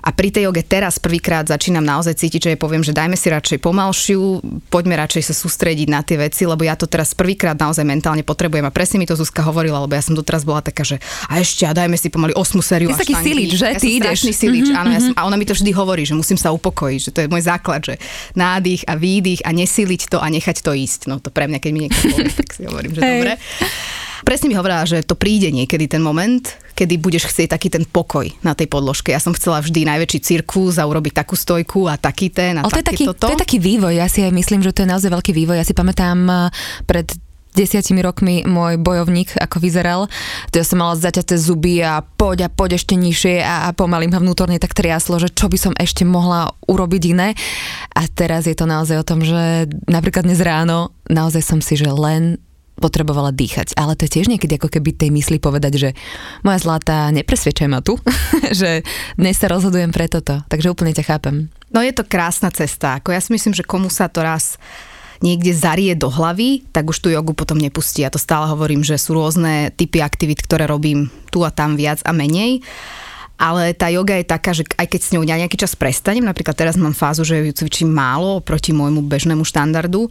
a 0.08 0.14
pri 0.14 0.30
tej 0.30 0.48
joge 0.48 0.62
teraz 0.62 1.02
prvýkrát 1.02 1.44
začínam 1.44 1.82
naozaj 1.82 2.16
cítiť, 2.16 2.40
že 2.40 2.60
poviem, 2.60 2.86
že 2.86 2.94
dajme 2.94 3.18
si 3.18 3.28
radšej 3.28 3.58
pomalšiu, 3.58 4.40
poďme 4.70 4.94
radšej 4.94 5.32
sa 5.32 5.34
sústrediť 5.34 5.88
na 5.90 6.00
tie 6.06 6.16
veci, 6.16 6.46
lebo 6.46 6.62
ja 6.62 6.78
to 6.78 6.86
teraz 6.86 7.12
prvýkrát 7.12 7.58
naozaj 7.58 7.82
mentálne 7.82 8.22
potrebujem. 8.22 8.64
A 8.64 8.72
presne 8.72 9.02
mi 9.02 9.07
to 9.08 9.16
Zuzka 9.16 9.40
hovorila, 9.40 9.80
lebo 9.80 9.96
ja 9.96 10.04
som 10.04 10.12
doteraz 10.12 10.44
bola 10.44 10.60
taká, 10.60 10.84
že 10.84 11.00
a 11.24 11.40
ešte 11.40 11.64
a 11.64 11.72
dajme 11.72 11.96
si 11.96 12.12
pomaly 12.12 12.36
osmu 12.36 12.60
sériu. 12.60 12.92
Ty 12.92 13.00
taký 13.00 13.16
silič, 13.16 13.50
že? 13.56 13.66
Ja 13.72 13.80
Ty 13.80 13.88
ideš. 13.88 14.18
Silič, 14.28 14.68
mm-hmm. 14.68 14.80
áno, 14.84 14.90
ja 14.92 15.00
som, 15.00 15.12
a 15.16 15.24
ona 15.24 15.40
mi 15.40 15.48
to 15.48 15.56
vždy 15.56 15.72
hovorí, 15.72 16.04
že 16.04 16.12
musím 16.12 16.36
sa 16.36 16.52
upokojiť, 16.52 17.00
že 17.00 17.10
to 17.16 17.18
je 17.24 17.28
môj 17.32 17.48
základ, 17.48 17.80
že 17.80 17.94
nádych 18.36 18.84
a 18.84 18.94
výdych 18.94 19.40
a 19.48 19.50
nesiliť 19.56 20.12
to 20.12 20.20
a 20.20 20.26
nechať 20.28 20.60
to 20.60 20.76
ísť. 20.76 21.08
No 21.08 21.16
to 21.18 21.32
pre 21.32 21.48
mňa, 21.48 21.58
keď 21.58 21.70
mi 21.72 21.80
niekto 21.88 22.00
povie, 22.12 22.30
tak 22.44 22.48
si 22.52 22.68
hovorím, 22.68 22.92
že 22.92 23.00
hey. 23.00 23.10
dobre. 23.16 23.32
Presne 24.26 24.50
mi 24.50 24.58
hovorila, 24.58 24.84
že 24.84 25.06
to 25.06 25.14
príde 25.14 25.48
niekedy 25.48 25.88
ten 25.88 26.02
moment, 26.02 26.42
kedy 26.74 26.98
budeš 26.98 27.30
chcieť 27.30 27.54
taký 27.54 27.72
ten 27.72 27.86
pokoj 27.86 28.26
na 28.42 28.52
tej 28.52 28.66
podložke. 28.68 29.14
Ja 29.14 29.22
som 29.22 29.32
chcela 29.32 29.62
vždy 29.62 29.86
najväčší 29.88 30.20
cirkus 30.20 30.76
a 30.76 30.84
urobiť 30.84 31.22
takú 31.22 31.38
stojku 31.38 31.86
a 31.86 31.96
taký 31.96 32.28
ten 32.28 32.58
a 32.58 32.66
Ale 32.66 32.70
to 32.70 32.82
je, 32.82 32.86
taký, 32.86 33.04
toto. 33.08 33.30
to 33.30 33.34
je 33.34 33.42
taký 33.42 33.58
vývoj, 33.62 33.94
ja 33.94 34.06
si 34.10 34.26
aj 34.26 34.34
myslím, 34.34 34.60
že 34.60 34.74
to 34.74 34.84
je 34.84 34.90
naozaj 34.90 35.10
veľký 35.10 35.32
vývoj. 35.32 35.56
Ja 35.58 35.66
si 35.66 35.74
pamätám 35.74 36.18
eh, 36.28 36.38
pred 36.84 37.08
desiatimi 37.58 37.98
rokmi 37.98 38.46
môj 38.46 38.78
bojovník, 38.78 39.34
ako 39.34 39.58
vyzeral. 39.58 40.06
To 40.54 40.62
ja 40.62 40.64
som 40.66 40.78
mala 40.78 40.94
zaťaté 40.94 41.34
zuby 41.34 41.82
a 41.82 42.06
poď 42.06 42.46
a 42.46 42.48
poď 42.48 42.78
ešte 42.78 42.94
nižšie 42.94 43.42
a, 43.42 43.66
a 43.66 43.74
pomaly 43.74 44.06
ma 44.06 44.22
vnútorne 44.22 44.62
tak 44.62 44.78
triaslo, 44.78 45.18
že 45.18 45.34
čo 45.34 45.50
by 45.50 45.58
som 45.58 45.74
ešte 45.74 46.06
mohla 46.06 46.54
urobiť 46.70 47.02
iné. 47.10 47.34
A 47.98 48.06
teraz 48.06 48.46
je 48.46 48.54
to 48.54 48.70
naozaj 48.70 49.02
o 49.02 49.08
tom, 49.08 49.26
že 49.26 49.66
napríklad 49.90 50.22
dnes 50.22 50.38
ráno 50.38 50.94
naozaj 51.10 51.42
som 51.42 51.58
si, 51.58 51.74
že 51.74 51.90
len 51.90 52.38
potrebovala 52.78 53.34
dýchať. 53.34 53.74
Ale 53.74 53.98
to 53.98 54.06
je 54.06 54.14
tiež 54.18 54.30
niekedy 54.30 54.54
ako 54.54 54.70
keby 54.70 54.94
tej 54.94 55.10
mysli 55.10 55.42
povedať, 55.42 55.72
že 55.74 55.90
moja 56.46 56.62
zlatá, 56.62 57.10
nepresvedčaj 57.10 57.66
ma 57.66 57.82
tu, 57.82 57.98
že 58.60 58.86
dnes 59.18 59.34
sa 59.34 59.50
rozhodujem 59.50 59.90
pre 59.90 60.06
toto. 60.06 60.46
Takže 60.46 60.70
úplne 60.70 60.94
ťa 60.94 61.04
chápem. 61.04 61.50
No 61.74 61.82
je 61.82 61.90
to 61.90 62.06
krásna 62.06 62.54
cesta. 62.54 63.02
Ako 63.02 63.10
ja 63.10 63.20
si 63.20 63.34
myslím, 63.34 63.52
že 63.52 63.66
komu 63.66 63.90
sa 63.90 64.06
to 64.06 64.22
raz 64.22 64.56
niekde 65.24 65.50
zarie 65.54 65.94
do 65.98 66.10
hlavy, 66.10 66.66
tak 66.70 66.88
už 66.90 66.98
tú 67.02 67.08
jogu 67.10 67.34
potom 67.34 67.58
nepustí. 67.58 68.02
Ja 68.02 68.12
to 68.12 68.20
stále 68.20 68.46
hovorím, 68.50 68.86
že 68.86 69.00
sú 69.00 69.14
rôzne 69.18 69.74
typy 69.74 70.02
aktivít, 70.02 70.42
ktoré 70.42 70.66
robím 70.66 71.10
tu 71.34 71.42
a 71.42 71.50
tam 71.50 71.74
viac 71.74 72.02
a 72.06 72.14
menej 72.14 72.62
ale 73.38 73.70
tá 73.70 73.86
yoga 73.86 74.18
je 74.18 74.26
taká, 74.26 74.50
že 74.50 74.66
aj 74.74 74.86
keď 74.90 75.00
s 75.00 75.12
ňou 75.14 75.22
ja 75.22 75.38
nejaký 75.38 75.54
čas 75.54 75.78
prestanem, 75.78 76.26
napríklad 76.26 76.58
teraz 76.58 76.74
mám 76.74 76.90
fázu, 76.90 77.22
že 77.22 77.38
ju 77.38 77.54
cvičím 77.54 77.86
málo 77.86 78.42
proti 78.42 78.74
môjmu 78.74 79.06
bežnému 79.06 79.46
štandardu, 79.46 80.10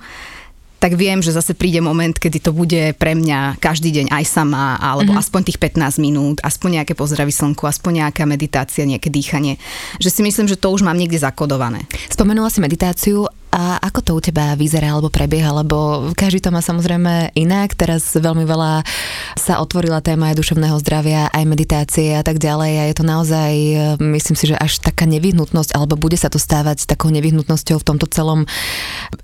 tak 0.78 0.94
viem, 0.94 1.26
že 1.26 1.34
zase 1.34 1.58
príde 1.58 1.82
moment, 1.82 2.14
kedy 2.14 2.38
to 2.38 2.54
bude 2.54 2.94
pre 3.02 3.18
mňa 3.18 3.58
každý 3.58 3.90
deň 3.90 4.14
aj 4.14 4.26
sama, 4.30 4.78
alebo 4.78 5.12
mm-hmm. 5.12 5.26
aspoň 5.26 5.42
tých 5.50 5.60
15 5.60 5.98
minút, 5.98 6.38
aspoň 6.46 6.82
nejaké 6.82 6.94
pozdravy 6.94 7.34
slnku, 7.34 7.66
aspoň 7.66 8.06
nejaká 8.06 8.30
meditácia, 8.30 8.86
nejaké 8.86 9.10
dýchanie. 9.10 9.58
Že 9.98 10.10
si 10.14 10.22
myslím, 10.22 10.46
že 10.46 10.56
to 10.56 10.70
už 10.70 10.86
mám 10.86 10.96
niekde 10.96 11.18
zakodované. 11.18 11.90
Spomenula 12.14 12.54
si 12.54 12.62
meditáciu 12.62 13.26
a 13.58 13.82
ako 13.82 14.00
to 14.06 14.12
u 14.14 14.22
teba 14.22 14.54
vyzerá 14.54 14.94
alebo 14.94 15.10
prebieha, 15.10 15.50
lebo 15.50 16.10
každý 16.14 16.46
to 16.46 16.54
má 16.54 16.62
samozrejme 16.62 17.34
inak. 17.34 17.74
Teraz 17.74 18.14
veľmi 18.14 18.46
veľa 18.46 18.86
sa 19.34 19.58
otvorila 19.58 20.06
téma 20.06 20.30
aj 20.30 20.38
duševného 20.38 20.78
zdravia, 20.86 21.34
aj 21.34 21.44
meditácie 21.50 22.14
a 22.14 22.22
tak 22.22 22.38
ďalej 22.38 22.74
a 22.78 22.84
je 22.86 22.96
to 22.96 23.02
naozaj, 23.02 23.52
myslím 23.98 24.38
si, 24.38 24.54
že 24.54 24.62
až 24.62 24.78
taká 24.78 25.10
nevyhnutnosť, 25.10 25.74
alebo 25.74 25.98
bude 25.98 26.22
sa 26.22 26.30
to 26.30 26.38
stávať 26.38 26.86
takou 26.86 27.10
nevyhnutnosťou 27.10 27.82
v 27.82 27.88
tomto 27.90 28.06
celom 28.14 28.46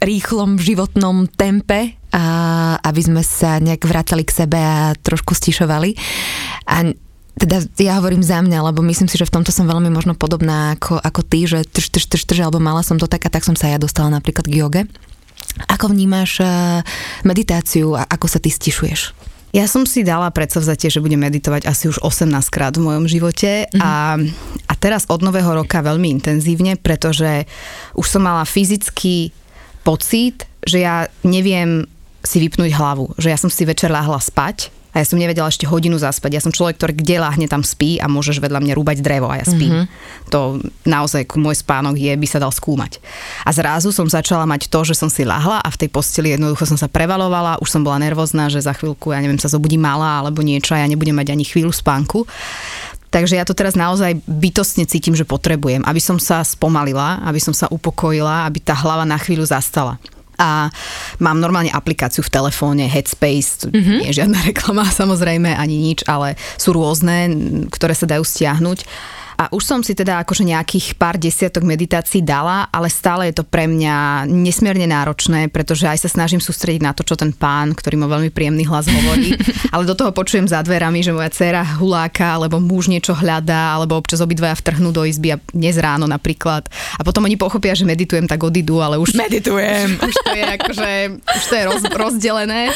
rýchlom 0.01 0.57
životnom 0.57 1.29
tempe, 1.29 1.93
a 2.13 2.77
aby 2.85 3.01
sme 3.01 3.21
sa 3.25 3.57
nejak 3.57 3.89
vrátali 3.89 4.21
k 4.21 4.45
sebe 4.45 4.61
a 4.61 4.93
trošku 4.93 5.33
stišovali. 5.33 5.97
A 6.69 6.93
teda 7.33 7.65
ja 7.81 7.97
hovorím 7.97 8.21
za 8.21 8.39
mňa, 8.45 8.69
lebo 8.69 8.85
myslím 8.85 9.09
si, 9.09 9.17
že 9.17 9.25
v 9.25 9.33
tomto 9.33 9.49
som 9.49 9.65
veľmi 9.65 9.89
možno 9.89 10.13
podobná 10.13 10.77
ako, 10.77 11.01
ako 11.01 11.21
ty, 11.25 11.49
že 11.49 11.65
trž, 11.65 11.89
trž, 11.89 12.05
trž, 12.05 12.23
trž, 12.29 12.39
alebo 12.45 12.61
mala 12.61 12.85
som 12.85 13.01
to 13.01 13.09
tak 13.09 13.25
a 13.25 13.33
tak 13.33 13.41
som 13.41 13.57
sa 13.57 13.73
ja 13.73 13.81
dostala 13.81 14.13
napríklad 14.13 14.45
k 14.45 14.61
joge. 14.61 14.81
Ako 15.69 15.89
vnímaš 15.89 16.41
uh, 16.41 16.81
meditáciu 17.25 17.97
a 17.97 18.05
ako 18.05 18.25
sa 18.29 18.37
ty 18.37 18.53
stišuješ? 18.53 19.13
Ja 19.53 19.69
som 19.69 19.85
si 19.85 20.01
dala 20.01 20.33
predsavzatie, 20.33 20.89
že 20.89 20.97
budem 20.97 21.21
meditovať 21.21 21.69
asi 21.69 21.85
už 21.85 22.01
18 22.01 22.25
krát 22.49 22.73
v 22.73 22.89
mojom 22.89 23.05
živote 23.05 23.69
mm-hmm. 23.69 23.81
a, 23.85 24.17
a 24.65 24.73
teraz 24.73 25.05
od 25.05 25.21
nového 25.21 25.61
roka 25.61 25.77
veľmi 25.77 26.09
intenzívne, 26.09 26.73
pretože 26.73 27.45
už 27.93 28.07
som 28.09 28.25
mala 28.25 28.49
fyzický 28.49 29.29
pocit, 29.85 30.49
že 30.65 30.81
ja 30.81 31.05
neviem 31.21 31.85
si 32.25 32.41
vypnúť 32.41 32.73
hlavu, 32.73 33.13
že 33.21 33.29
ja 33.29 33.37
som 33.37 33.51
si 33.51 33.61
večer 33.61 33.93
láhla 33.93 34.17
spať 34.17 34.73
a 34.93 35.01
ja 35.01 35.05
som 35.09 35.17
nevedela 35.17 35.49
ešte 35.49 35.65
hodinu 35.65 35.97
zaspať. 35.97 36.37
Ja 36.37 36.41
som 36.45 36.53
človek, 36.53 36.77
ktorý 36.77 36.93
kde 36.93 37.17
láhne 37.17 37.49
tam 37.49 37.65
spí 37.65 37.97
a 37.97 38.05
môžeš 38.05 38.37
vedľa 38.37 38.61
mňa 38.61 38.73
rúbať 38.77 39.01
drevo 39.01 39.25
a 39.25 39.41
ja 39.41 39.45
spím. 39.49 39.83
Mm-hmm. 39.83 40.29
To 40.29 40.61
naozaj 40.85 41.25
môj 41.33 41.65
spánok 41.65 41.97
je, 41.97 42.13
by 42.13 42.27
sa 42.29 42.37
dal 42.37 42.53
skúmať. 42.53 43.01
A 43.41 43.49
zrazu 43.49 43.89
som 43.89 44.05
začala 44.05 44.45
mať 44.45 44.69
to, 44.69 44.85
že 44.85 44.93
som 44.93 45.09
si 45.09 45.25
lahla 45.25 45.65
a 45.65 45.69
v 45.73 45.79
tej 45.81 45.89
posteli 45.89 46.37
jednoducho 46.37 46.69
som 46.69 46.77
sa 46.77 46.85
prevalovala, 46.85 47.57
už 47.57 47.73
som 47.73 47.81
bola 47.81 47.97
nervózna, 47.97 48.53
že 48.53 48.61
za 48.61 48.77
chvíľku, 48.77 49.09
ja 49.09 49.19
neviem, 49.19 49.41
sa 49.41 49.49
zobudí 49.49 49.81
malá 49.81 50.21
alebo 50.21 50.45
niečo 50.45 50.77
a 50.77 50.85
ja 50.85 50.87
nebudem 50.87 51.17
mať 51.17 51.33
ani 51.33 51.41
chvíľu 51.41 51.73
spánku. 51.73 52.29
Takže 53.09 53.37
ja 53.37 53.45
to 53.45 53.53
teraz 53.53 53.77
naozaj 53.77 54.17
bytostne 54.25 54.89
cítim, 54.89 55.13
že 55.13 55.25
potrebujem, 55.25 55.85
aby 55.85 56.01
som 56.01 56.17
sa 56.17 56.41
spomalila, 56.41 57.21
aby 57.25 57.37
som 57.37 57.53
sa 57.53 57.69
upokojila, 57.69 58.49
aby 58.49 58.57
tá 58.57 58.73
hlava 58.73 59.05
na 59.05 59.17
chvíľu 59.21 59.45
zastala 59.45 60.01
a 60.43 60.67
mám 61.23 61.39
normálne 61.39 61.71
aplikáciu 61.71 62.19
v 62.19 62.33
telefóne 62.35 62.83
Headspace, 62.91 63.71
mm-hmm. 63.71 63.97
nie 64.03 64.11
je 64.11 64.19
žiadna 64.19 64.43
reklama 64.51 64.83
samozrejme 64.83 65.55
ani 65.55 65.79
nič, 65.79 66.03
ale 66.03 66.35
sú 66.59 66.75
rôzne, 66.75 67.31
ktoré 67.71 67.95
sa 67.95 68.03
dajú 68.03 68.27
stiahnuť 68.27 68.83
a 69.37 69.49
už 69.49 69.63
som 69.63 69.79
si 69.81 69.97
teda 69.97 70.21
akože 70.21 70.45
nejakých 70.45 70.95
pár 70.95 71.17
desiatok 71.17 71.65
meditácií 71.65 72.21
dala, 72.21 72.69
ale 72.69 72.87
stále 72.89 73.29
je 73.29 73.41
to 73.41 73.45
pre 73.45 73.65
mňa 73.65 74.27
nesmierne 74.29 74.85
náročné, 74.89 75.49
pretože 75.49 75.89
aj 75.89 76.05
sa 76.05 76.09
snažím 76.09 76.39
sústrediť 76.39 76.81
na 76.81 76.93
to, 76.93 77.01
čo 77.01 77.17
ten 77.17 77.33
pán, 77.33 77.73
ktorý 77.73 77.99
má 78.01 78.07
veľmi 78.07 78.29
príjemný 78.29 78.65
hlas 78.69 78.85
hovorí, 78.89 79.33
ale 79.73 79.83
do 79.89 79.97
toho 79.97 80.13
počujem 80.13 80.45
za 80.45 80.61
dverami, 80.61 81.01
že 81.01 81.15
moja 81.15 81.33
dcéra 81.33 81.65
huláka, 81.81 82.37
alebo 82.37 82.61
muž 82.61 82.87
niečo 82.89 83.17
hľadá, 83.17 83.77
alebo 83.77 83.97
občas 83.97 84.21
obidvaja 84.21 84.57
vtrhnú 84.59 84.93
do 84.93 85.05
izby 85.07 85.35
a 85.35 85.41
dnes 85.51 85.75
ráno 85.81 86.05
napríklad. 86.05 86.69
A 86.97 87.01
potom 87.01 87.25
oni 87.25 87.39
pochopia, 87.39 87.73
že 87.73 87.87
meditujem, 87.87 88.29
tak 88.29 88.43
odídu, 88.43 88.79
ale 88.79 89.01
už 89.01 89.17
meditujem. 89.17 89.97
Už 89.97 90.15
to 90.21 90.31
je 90.35 90.43
akože, 90.45 90.91
už 91.19 91.43
to 91.49 91.53
je 91.55 91.63
roz, 91.65 91.83
rozdelené 91.89 92.69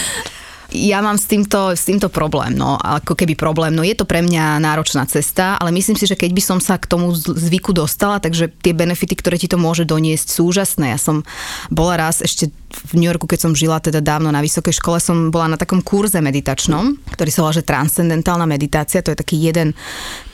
ja 0.76 1.00
mám 1.00 1.16
s 1.16 1.32
týmto, 1.32 1.72
s 1.72 1.88
týmto 1.88 2.12
problém, 2.12 2.52
no, 2.52 2.76
ako 2.76 3.16
keby 3.16 3.40
problém. 3.40 3.72
No 3.72 3.88
je 3.88 3.96
to 3.96 4.04
pre 4.04 4.20
mňa 4.20 4.60
náročná 4.60 5.08
cesta, 5.08 5.56
ale 5.56 5.72
myslím 5.72 5.96
si, 5.96 6.04
že 6.04 6.20
keď 6.20 6.32
by 6.36 6.44
som 6.44 6.60
sa 6.60 6.76
k 6.76 6.92
tomu 6.92 7.16
zvyku 7.16 7.72
dostala, 7.72 8.20
takže 8.20 8.52
tie 8.60 8.76
benefity, 8.76 9.16
ktoré 9.16 9.40
ti 9.40 9.48
to 9.48 9.56
môže 9.56 9.88
doniesť, 9.88 10.28
sú 10.28 10.52
úžasné. 10.52 10.92
Ja 10.92 11.00
som 11.00 11.24
bola 11.72 11.96
raz 11.96 12.20
ešte 12.20 12.52
v 12.92 12.92
New 13.00 13.08
Yorku, 13.08 13.32
keď 13.32 13.48
som 13.48 13.56
žila 13.56 13.80
teda 13.80 14.04
dávno 14.04 14.28
na 14.28 14.44
vysokej 14.44 14.76
škole, 14.76 15.00
som 15.00 15.32
bola 15.32 15.56
na 15.56 15.58
takom 15.58 15.80
kurze 15.80 16.20
meditačnom, 16.20 17.00
ktorý 17.16 17.30
sa 17.32 17.42
volá, 17.48 17.54
že 17.56 17.64
transcendentálna 17.64 18.44
meditácia, 18.44 19.00
to 19.00 19.16
je 19.16 19.22
taký 19.24 19.40
jeden 19.40 19.72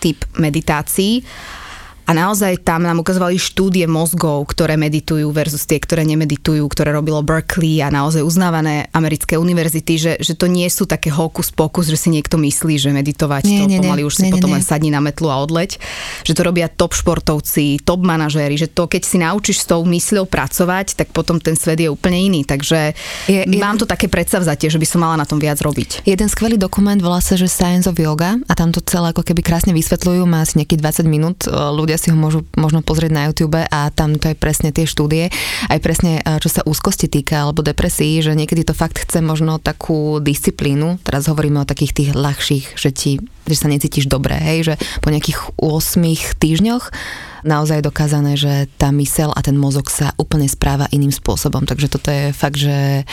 typ 0.02 0.26
meditácií 0.42 1.22
a 2.04 2.12
naozaj 2.12 2.64
tam 2.64 2.84
nám 2.84 3.00
ukazovali 3.00 3.40
štúdie 3.40 3.88
mozgov, 3.88 4.52
ktoré 4.52 4.76
meditujú 4.76 5.32
versus 5.32 5.64
tie, 5.64 5.80
ktoré 5.80 6.04
nemeditujú, 6.04 6.64
ktoré 6.68 6.92
robilo 6.92 7.24
Berkeley 7.24 7.80
a 7.80 7.88
naozaj 7.88 8.24
uznávané 8.24 8.92
americké 8.92 9.40
univerzity, 9.40 9.94
že, 9.96 10.14
že 10.20 10.34
to 10.36 10.52
nie 10.52 10.68
sú 10.68 10.84
také 10.84 11.08
hokus 11.08 11.50
pokus, 11.50 11.88
že 11.88 11.96
si 11.96 12.12
niekto 12.12 12.36
myslí, 12.40 12.76
že 12.76 12.92
meditovať 12.92 13.44
nie, 13.48 13.60
to 13.64 13.68
nie, 13.72 13.80
pomaly 13.80 14.04
nie, 14.04 14.08
už 14.08 14.16
si 14.20 14.28
nie, 14.28 14.34
potom 14.36 14.52
nie. 14.52 14.60
len 14.60 14.64
sadni 14.64 14.92
na 14.92 15.00
metlu 15.00 15.32
a 15.32 15.40
odleť. 15.40 15.80
Že 16.28 16.34
to 16.36 16.42
robia 16.44 16.68
top 16.68 16.92
športovci, 16.92 17.84
top 17.88 18.04
manažéri, 18.04 18.60
že 18.60 18.68
to 18.68 18.86
keď 18.92 19.02
si 19.04 19.18
naučíš 19.18 19.64
s 19.64 19.70
tou 19.72 19.82
mysľou 19.88 20.28
pracovať, 20.28 21.00
tak 21.00 21.16
potom 21.16 21.40
ten 21.40 21.56
svet 21.56 21.80
je 21.80 21.88
úplne 21.88 22.20
iný. 22.20 22.44
Takže 22.44 22.94
je, 23.32 23.42
je, 23.48 23.60
mám 23.60 23.80
to 23.80 23.88
také 23.88 24.12
predsavzatie, 24.12 24.68
že 24.68 24.78
by 24.78 24.88
som 24.88 25.00
mala 25.02 25.16
na 25.18 25.26
tom 25.26 25.40
viac 25.40 25.58
robiť. 25.64 26.04
Jeden 26.04 26.28
skvelý 26.28 26.60
dokument 26.60 27.00
volá 27.00 27.24
sa, 27.24 27.40
že 27.40 27.48
Science 27.48 27.88
of 27.88 27.98
Yoga 27.98 28.38
a 28.46 28.54
tam 28.54 28.76
to 28.76 28.84
celé 28.84 29.16
ako 29.16 29.24
keby 29.24 29.42
krásne 29.42 29.72
vysvetľujú, 29.72 30.22
má 30.28 30.44
asi 30.44 30.60
nejakých 30.62 31.04
20 31.06 31.08
minút, 31.10 31.38
ľudia 31.50 31.93
ľudia 31.94 32.02
si 32.02 32.10
ho 32.10 32.18
môžu 32.18 32.42
možno 32.58 32.82
pozrieť 32.82 33.14
na 33.14 33.30
YouTube 33.30 33.62
a 33.62 33.94
tam 33.94 34.18
to 34.18 34.34
je 34.34 34.36
presne 34.36 34.74
tie 34.74 34.90
štúdie, 34.90 35.30
aj 35.70 35.78
presne 35.78 36.26
čo 36.42 36.50
sa 36.50 36.66
úzkosti 36.66 37.06
týka 37.06 37.46
alebo 37.46 37.62
depresí, 37.62 38.18
že 38.26 38.34
niekedy 38.34 38.66
to 38.66 38.74
fakt 38.74 38.98
chce 39.06 39.22
možno 39.22 39.62
takú 39.62 40.18
disciplínu, 40.18 40.98
teraz 41.06 41.30
hovoríme 41.30 41.62
o 41.62 41.70
takých 41.70 41.94
tých 41.94 42.10
ľahších, 42.18 42.66
že 42.82 42.90
ti 42.90 43.12
že 43.44 43.60
sa 43.60 43.68
necítiš 43.68 44.08
dobre, 44.08 44.40
hej, 44.40 44.72
že 44.72 44.76
po 45.04 45.12
nejakých 45.12 45.60
8 45.60 46.40
týždňoch 46.40 46.96
naozaj 47.44 47.84
dokázané, 47.84 48.40
že 48.40 48.72
tá 48.80 48.88
mysel 48.96 49.36
a 49.36 49.44
ten 49.44 49.60
mozog 49.60 49.92
sa 49.92 50.16
úplne 50.16 50.48
správa 50.48 50.88
iným 50.96 51.12
spôsobom, 51.12 51.68
takže 51.68 51.92
toto 51.92 52.08
je 52.08 52.32
fakt, 52.32 52.56
že, 52.56 53.04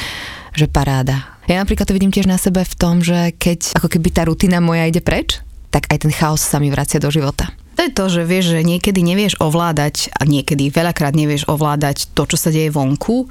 že 0.55 0.71
paráda. 0.71 1.35
Ja 1.51 1.59
napríklad 1.59 1.91
to 1.91 1.99
vidím 1.99 2.15
tiež 2.15 2.31
na 2.31 2.39
sebe 2.39 2.63
v 2.63 2.75
tom, 2.79 3.03
že 3.03 3.35
keď 3.35 3.75
ako 3.83 3.91
keby 3.91 4.09
tá 4.15 4.23
rutina 4.31 4.63
moja 4.63 4.87
ide 4.87 5.03
preč, 5.03 5.43
tak 5.75 5.91
aj 5.91 6.07
ten 6.07 6.15
chaos 6.15 6.47
sa 6.47 6.63
mi 6.63 6.71
vracia 6.71 7.03
do 7.03 7.11
života. 7.11 7.51
To 7.81 7.89
je 7.89 7.97
to, 7.97 8.13
že 8.13 8.29
vieš, 8.29 8.53
že 8.53 8.61
niekedy 8.61 9.01
nevieš 9.01 9.41
ovládať 9.41 10.13
a 10.13 10.29
niekedy 10.29 10.69
veľakrát 10.69 11.17
nevieš 11.17 11.49
ovládať 11.49 12.13
to, 12.13 12.29
čo 12.29 12.37
sa 12.37 12.53
deje 12.53 12.69
vonku 12.69 13.25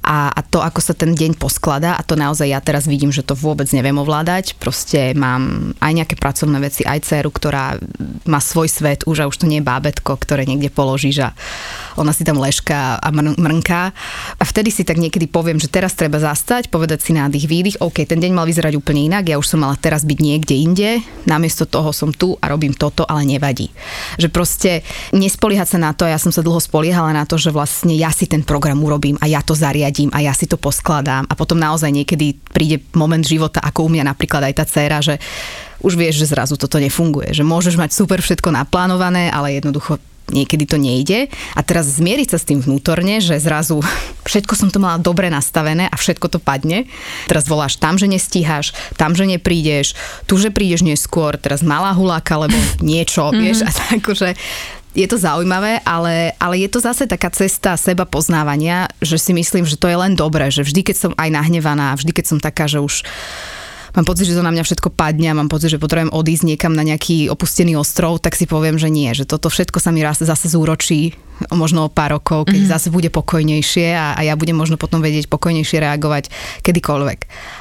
a, 0.00 0.32
a 0.32 0.40
to, 0.40 0.64
ako 0.64 0.80
sa 0.80 0.96
ten 0.96 1.12
deň 1.12 1.36
poskladá 1.36 1.92
a 1.92 2.00
to 2.00 2.16
naozaj 2.16 2.48
ja 2.48 2.56
teraz 2.64 2.88
vidím, 2.88 3.12
že 3.12 3.20
to 3.20 3.36
vôbec 3.36 3.68
neviem 3.76 4.00
ovládať. 4.00 4.56
Proste 4.56 5.12
mám 5.12 5.76
aj 5.84 5.92
nejaké 5.92 6.16
pracovné 6.16 6.56
veci, 6.56 6.88
aj 6.88 7.04
dceru, 7.04 7.28
ktorá 7.28 7.76
má 8.24 8.40
svoj 8.40 8.72
svet 8.72 9.04
už 9.04 9.26
a 9.26 9.28
už 9.28 9.44
to 9.44 9.50
nie 9.50 9.60
je 9.60 9.68
bábetko, 9.68 10.16
ktoré 10.24 10.48
niekde 10.48 10.72
položíš 10.72 11.28
a 11.28 11.30
ona 11.96 12.12
si 12.12 12.22
tam 12.22 12.40
lešká 12.40 13.00
a 13.00 13.08
mr- 13.12 13.36
mrnká. 13.36 13.82
A 14.36 14.44
vtedy 14.44 14.72
si 14.72 14.84
tak 14.84 15.00
niekedy 15.00 15.28
poviem, 15.28 15.60
že 15.60 15.72
teraz 15.72 15.96
treba 15.96 16.20
zastať, 16.20 16.68
povedať 16.68 17.02
si 17.02 17.12
nádych, 17.16 17.48
výdych, 17.48 17.76
OK, 17.80 18.04
ten 18.04 18.20
deň 18.20 18.32
mal 18.32 18.46
vyzerať 18.48 18.76
úplne 18.76 19.08
inak, 19.08 19.28
ja 19.28 19.36
už 19.40 19.56
som 19.56 19.64
mala 19.64 19.74
teraz 19.76 20.04
byť 20.04 20.18
niekde 20.20 20.54
inde, 20.54 20.90
namiesto 21.24 21.64
toho 21.64 21.90
som 21.90 22.12
tu 22.12 22.36
a 22.40 22.48
robím 22.48 22.76
toto, 22.76 23.04
ale 23.08 23.24
nevadí. 23.26 23.72
Že 24.20 24.28
proste 24.30 24.70
nespoliehať 25.16 25.76
sa 25.76 25.78
na 25.80 25.92
to, 25.96 26.06
ja 26.06 26.20
som 26.20 26.30
sa 26.30 26.44
dlho 26.44 26.60
spoliehala 26.60 27.12
na 27.12 27.24
to, 27.24 27.40
že 27.40 27.50
vlastne 27.50 27.92
ja 27.96 28.12
si 28.12 28.28
ten 28.28 28.44
program 28.44 28.78
urobím 28.80 29.16
a 29.20 29.26
ja 29.26 29.40
to 29.40 29.56
zariadím 29.56 30.12
a 30.12 30.22
ja 30.22 30.32
si 30.36 30.46
to 30.46 30.60
poskladám 30.60 31.26
a 31.26 31.34
potom 31.34 31.58
naozaj 31.58 31.88
niekedy 31.90 32.36
príde 32.52 32.84
moment 32.92 33.24
života, 33.24 33.60
ako 33.64 33.86
u 33.86 33.92
mňa 33.92 34.12
napríklad 34.12 34.46
aj 34.46 34.54
tá 34.56 34.64
dcéra, 34.64 34.98
že 35.02 35.16
už 35.84 35.94
vieš, 35.94 36.24
že 36.24 36.32
zrazu 36.32 36.56
toto 36.56 36.80
nefunguje, 36.80 37.36
že 37.36 37.44
môžeš 37.44 37.76
mať 37.76 37.92
super 37.92 38.24
všetko 38.24 38.48
naplánované, 38.50 39.28
ale 39.28 39.60
jednoducho 39.60 40.00
niekedy 40.30 40.66
to 40.66 40.76
nejde 40.78 41.30
a 41.54 41.60
teraz 41.62 41.98
zmieriť 41.98 42.28
sa 42.34 42.38
s 42.38 42.48
tým 42.48 42.58
vnútorne, 42.58 43.22
že 43.22 43.38
zrazu 43.38 43.82
všetko 44.26 44.54
som 44.58 44.68
to 44.70 44.82
mala 44.82 44.98
dobre 44.98 45.30
nastavené 45.30 45.86
a 45.86 45.96
všetko 45.96 46.26
to 46.26 46.38
padne. 46.42 46.90
Teraz 47.30 47.46
voláš 47.46 47.78
tam, 47.78 47.94
že 47.94 48.10
nestíhaš, 48.10 48.74
tam, 48.98 49.14
že 49.14 49.26
neprídeš, 49.26 49.94
tu, 50.26 50.38
že 50.38 50.50
prídeš 50.50 50.82
neskôr, 50.82 51.38
teraz 51.38 51.62
malá 51.62 51.94
huláka, 51.94 52.38
alebo 52.38 52.58
niečo, 52.82 53.30
mm-hmm. 53.30 53.42
vieš, 53.42 53.58
a 53.66 53.70
tak, 53.70 54.02
že 54.14 54.34
je 54.96 55.04
to 55.04 55.20
zaujímavé, 55.20 55.84
ale, 55.84 56.32
ale 56.40 56.64
je 56.64 56.72
to 56.72 56.80
zase 56.80 57.04
taká 57.04 57.28
cesta 57.28 57.76
seba 57.76 58.08
poznávania, 58.08 58.88
že 59.04 59.20
si 59.20 59.36
myslím, 59.36 59.68
že 59.68 59.76
to 59.76 59.92
je 59.92 59.96
len 60.00 60.16
dobré, 60.16 60.48
že 60.48 60.64
vždy, 60.64 60.80
keď 60.80 60.96
som 60.96 61.12
aj 61.20 61.28
nahnevaná, 61.36 61.92
vždy, 61.92 62.16
keď 62.16 62.24
som 62.24 62.38
taká, 62.40 62.64
že 62.64 62.80
už 62.80 63.04
mám 63.96 64.06
pocit, 64.06 64.28
že 64.28 64.36
to 64.36 64.44
na 64.44 64.52
mňa 64.52 64.62
všetko 64.62 64.92
padne 64.92 65.32
a 65.32 65.38
mám 65.38 65.48
pocit, 65.48 65.72
že 65.72 65.82
potrebujem 65.82 66.12
odísť 66.12 66.44
niekam 66.44 66.76
na 66.76 66.84
nejaký 66.84 67.32
opustený 67.32 67.74
ostrov, 67.80 68.20
tak 68.20 68.36
si 68.36 68.44
poviem, 68.44 68.76
že 68.76 68.92
nie, 68.92 69.10
že 69.16 69.24
toto 69.24 69.48
všetko 69.48 69.80
sa 69.80 69.90
mi 69.90 70.04
raz 70.04 70.20
zase 70.20 70.52
zúročí 70.52 71.16
možno 71.52 71.88
o 71.88 71.92
pár 71.92 72.16
rokov, 72.16 72.48
keď 72.48 72.64
mm-hmm. 72.64 72.74
zase 72.80 72.88
bude 72.88 73.12
pokojnejšie 73.12 73.92
a, 73.92 74.16
a 74.16 74.20
ja 74.24 74.32
budem 74.38 74.56
možno 74.56 74.80
potom 74.80 75.04
vedieť 75.04 75.28
pokojnejšie 75.28 75.84
reagovať 75.84 76.32
kedykoľvek. 76.64 77.18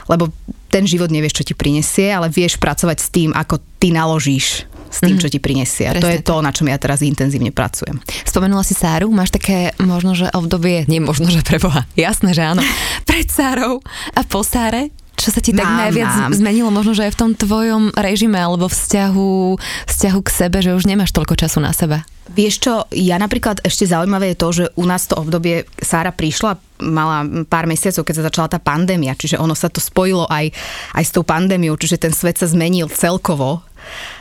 Lebo 0.08 0.32
ten 0.72 0.88
život 0.88 1.12
nevieš, 1.12 1.44
čo 1.44 1.48
ti 1.52 1.54
prinesie, 1.56 2.12
ale 2.12 2.32
vieš 2.32 2.56
pracovať 2.56 2.98
s 3.00 3.12
tým, 3.12 3.36
ako 3.36 3.60
ty 3.80 3.92
naložíš 3.92 4.68
s 4.96 5.04
tým, 5.04 5.20
mm-hmm. 5.20 5.24
čo 5.24 5.28
ti 5.28 5.40
prinesie. 5.44 5.86
A 5.92 6.00
to 6.00 6.08
je 6.08 6.24
to, 6.24 6.40
na 6.40 6.56
čom 6.56 6.72
ja 6.72 6.80
teraz 6.80 7.04
intenzívne 7.04 7.52
pracujem. 7.52 8.00
Spomenula 8.24 8.64
si 8.64 8.72
Sáru, 8.72 9.12
máš 9.12 9.36
také 9.36 9.76
možno, 9.84 10.16
že 10.16 10.32
obdobie, 10.32 10.88
nie 10.88 11.04
možno, 11.04 11.28
že 11.28 11.44
preboha, 11.44 11.84
jasné, 12.00 12.32
že 12.32 12.48
áno, 12.48 12.64
pred 13.10 13.28
Sárou 13.28 13.84
a 14.16 14.24
po 14.24 14.40
Sáre? 14.40 14.96
Čo 15.16 15.32
sa 15.32 15.40
ti 15.40 15.56
tak 15.56 15.64
mám, 15.64 15.88
najviac 15.88 16.12
mám. 16.28 16.32
zmenilo 16.36 16.70
možno, 16.70 16.92
že 16.92 17.08
aj 17.08 17.16
v 17.16 17.20
tom 17.20 17.32
tvojom 17.34 17.96
režime 17.96 18.36
alebo 18.36 18.68
vzťahu, 18.68 19.56
vzťahu 19.88 20.20
k 20.22 20.30
sebe, 20.30 20.58
že 20.60 20.76
už 20.76 20.86
nemáš 20.86 21.16
toľko 21.16 21.40
času 21.40 21.64
na 21.64 21.72
seba? 21.72 22.04
Vieš 22.26 22.56
čo, 22.58 22.74
ja 22.92 23.16
napríklad 23.22 23.62
ešte 23.62 23.86
zaujímavé 23.86 24.34
je 24.34 24.42
to, 24.42 24.48
že 24.52 24.66
u 24.76 24.84
nás 24.84 25.06
to 25.06 25.16
obdobie 25.16 25.64
Sára 25.78 26.10
prišla, 26.10 26.58
mala 26.82 27.24
pár 27.48 27.70
mesiacov, 27.70 28.02
keď 28.04 28.16
sa 28.18 28.28
začala 28.28 28.48
tá 28.50 28.60
pandémia, 28.60 29.16
čiže 29.16 29.40
ono 29.40 29.54
sa 29.54 29.72
to 29.72 29.80
spojilo 29.80 30.28
aj, 30.28 30.52
aj 30.98 31.04
s 31.06 31.14
tou 31.14 31.24
pandémiou, 31.24 31.78
čiže 31.78 32.02
ten 32.02 32.12
svet 32.12 32.42
sa 32.42 32.50
zmenil 32.50 32.90
celkovo 32.92 33.62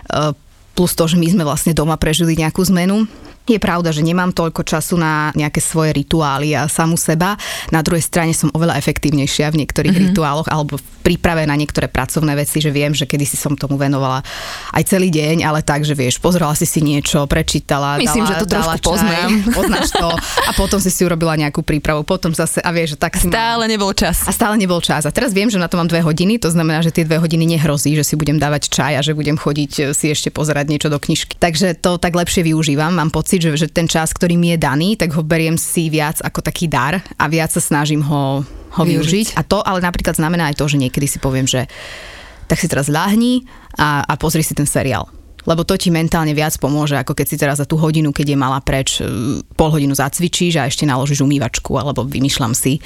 e, 0.06 0.36
plus 0.76 0.92
to, 0.92 1.08
že 1.08 1.16
my 1.16 1.26
sme 1.32 1.42
vlastne 1.48 1.72
doma 1.72 1.96
prežili 1.96 2.36
nejakú 2.36 2.60
zmenu. 2.68 3.08
Je 3.44 3.60
pravda, 3.60 3.92
že 3.92 4.00
nemám 4.00 4.32
toľko 4.32 4.64
času 4.64 4.96
na 4.96 5.28
nejaké 5.36 5.60
svoje 5.60 5.92
rituály 5.92 6.56
a 6.56 6.64
samu 6.64 6.96
seba. 6.96 7.36
Na 7.68 7.84
druhej 7.84 8.00
strane 8.00 8.32
som 8.32 8.48
oveľa 8.56 8.80
efektívnejšia 8.80 9.52
v 9.52 9.60
niektorých 9.60 9.92
mm-hmm. 9.92 10.10
rituáloch 10.16 10.48
alebo 10.48 10.80
v 10.80 10.84
príprave 11.04 11.44
na 11.44 11.52
niektoré 11.52 11.84
pracovné 11.84 12.32
veci, 12.40 12.64
že 12.64 12.72
viem, 12.72 12.96
že 12.96 13.04
kedy 13.04 13.28
si 13.28 13.36
som 13.36 13.52
tomu 13.52 13.76
venovala 13.76 14.24
aj 14.72 14.88
celý 14.88 15.12
deň, 15.12 15.44
ale 15.44 15.60
tak, 15.60 15.84
že 15.84 15.92
vieš, 15.92 16.16
pozrela 16.16 16.56
si 16.56 16.64
si 16.64 16.80
niečo, 16.80 17.28
prečítala, 17.28 18.00
Myslím, 18.00 18.24
dala, 18.24 18.30
že 18.32 18.34
to 18.40 18.46
trošku 18.48 18.80
čaj, 18.80 18.88
poznám. 18.88 19.30
Poznáš 19.60 19.88
to 19.92 20.08
a 20.16 20.50
potom 20.56 20.80
si 20.80 20.88
si 20.88 21.04
urobila 21.04 21.36
nejakú 21.36 21.60
prípravu, 21.60 22.00
potom 22.00 22.32
zase 22.32 22.64
a 22.64 22.72
vieš, 22.72 22.96
že 22.96 22.98
tak 23.04 23.20
si 23.20 23.28
Stále 23.28 23.68
mal... 23.68 23.72
nebol 23.76 23.92
čas. 23.92 24.24
A 24.24 24.32
stále 24.32 24.56
nebol 24.56 24.80
čas. 24.80 25.04
A 25.04 25.12
teraz 25.12 25.36
viem, 25.36 25.52
že 25.52 25.60
na 25.60 25.68
to 25.68 25.76
mám 25.76 25.92
dve 25.92 26.00
hodiny, 26.00 26.40
to 26.40 26.48
znamená, 26.48 26.80
že 26.80 26.96
tie 26.96 27.04
dve 27.04 27.20
hodiny 27.20 27.44
nehrozí, 27.44 27.92
že 27.92 28.08
si 28.08 28.16
budem 28.16 28.40
dávať 28.40 28.72
čaj 28.72 28.92
a 28.96 29.04
že 29.04 29.12
budem 29.12 29.36
chodiť 29.36 29.92
si 29.92 30.06
ešte 30.08 30.32
pozerať 30.32 30.72
niečo 30.72 30.88
do 30.88 30.96
knižky. 30.96 31.36
Takže 31.36 31.76
to 31.76 32.00
tak 32.00 32.16
lepšie 32.16 32.40
využívam. 32.40 32.96
Mám 32.96 33.12
pocit, 33.12 33.33
pocit, 33.34 33.50
že, 33.50 33.66
že 33.66 33.68
ten 33.74 33.90
čas, 33.90 34.14
ktorý 34.14 34.38
mi 34.38 34.54
je 34.54 34.62
daný, 34.62 34.94
tak 34.94 35.10
ho 35.18 35.22
beriem 35.26 35.58
si 35.58 35.90
viac 35.90 36.22
ako 36.22 36.38
taký 36.38 36.70
dar 36.70 37.02
a 37.18 37.24
viac 37.26 37.50
sa 37.50 37.58
snažím 37.58 37.98
ho, 38.06 38.46
ho 38.46 38.82
využiť. 38.86 38.94
využiť. 38.94 39.26
A 39.34 39.42
to 39.42 39.58
ale 39.58 39.82
napríklad 39.82 40.14
znamená 40.14 40.54
aj 40.54 40.62
to, 40.62 40.70
že 40.70 40.78
niekedy 40.78 41.10
si 41.10 41.18
poviem, 41.18 41.42
že 41.42 41.66
tak 42.46 42.62
si 42.62 42.70
teraz 42.70 42.86
ľahni 42.86 43.42
a, 43.74 44.06
a 44.06 44.14
pozri 44.14 44.46
si 44.46 44.54
ten 44.54 44.68
seriál 44.68 45.10
lebo 45.44 45.60
to 45.60 45.76
ti 45.76 45.92
mentálne 45.92 46.32
viac 46.32 46.56
pomôže, 46.56 46.96
ako 46.96 47.12
keď 47.12 47.26
si 47.28 47.36
teraz 47.36 47.60
za 47.60 47.68
tú 47.68 47.76
hodinu, 47.76 48.16
keď 48.16 48.32
je 48.32 48.38
mala 48.40 48.64
preč, 48.64 49.04
e, 49.04 49.44
pol 49.52 49.68
hodinu 49.68 49.92
zacvičíš 49.92 50.56
a 50.56 50.64
ešte 50.64 50.88
naložíš 50.88 51.20
umývačku, 51.20 51.68
alebo 51.76 52.00
vymýšľam 52.00 52.56
si. 52.56 52.80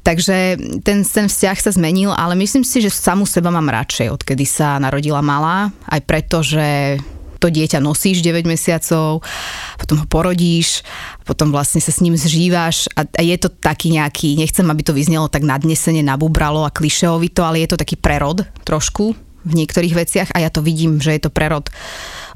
Takže 0.00 0.56
ten, 0.80 1.04
ten 1.04 1.26
vzťah 1.28 1.58
sa 1.60 1.68
zmenil, 1.68 2.16
ale 2.16 2.32
myslím 2.40 2.64
si, 2.64 2.80
že 2.80 2.88
samú 2.88 3.28
seba 3.28 3.52
mám 3.52 3.68
radšej, 3.68 4.08
odkedy 4.08 4.48
sa 4.48 4.80
narodila 4.80 5.20
malá, 5.20 5.68
aj 5.84 6.00
preto, 6.08 6.40
že 6.40 6.96
to 7.42 7.50
dieťa 7.50 7.82
nosíš 7.82 8.22
9 8.22 8.46
mesiacov, 8.46 9.26
potom 9.74 9.96
ho 9.98 10.06
porodíš, 10.06 10.86
potom 11.26 11.50
vlastne 11.50 11.82
sa 11.82 11.90
s 11.90 11.98
ním 11.98 12.14
zžívaš 12.14 12.86
a, 12.94 13.02
a 13.02 13.22
je 13.26 13.34
to 13.34 13.50
taký 13.50 13.90
nejaký, 13.90 14.38
nechcem, 14.38 14.62
aby 14.70 14.86
to 14.86 14.94
vyznelo 14.94 15.26
tak 15.26 15.42
nadnesene, 15.42 16.06
nabubralo 16.06 16.62
a 16.62 16.70
klišeovito, 16.70 17.42
ale 17.42 17.66
je 17.66 17.74
to 17.74 17.80
taký 17.82 17.98
prerod 17.98 18.46
trošku 18.62 19.18
v 19.42 19.52
niektorých 19.58 19.94
veciach 19.98 20.28
a 20.38 20.46
ja 20.46 20.50
to 20.54 20.62
vidím, 20.62 21.02
že 21.02 21.18
je 21.18 21.26
to 21.26 21.34
prerod 21.34 21.66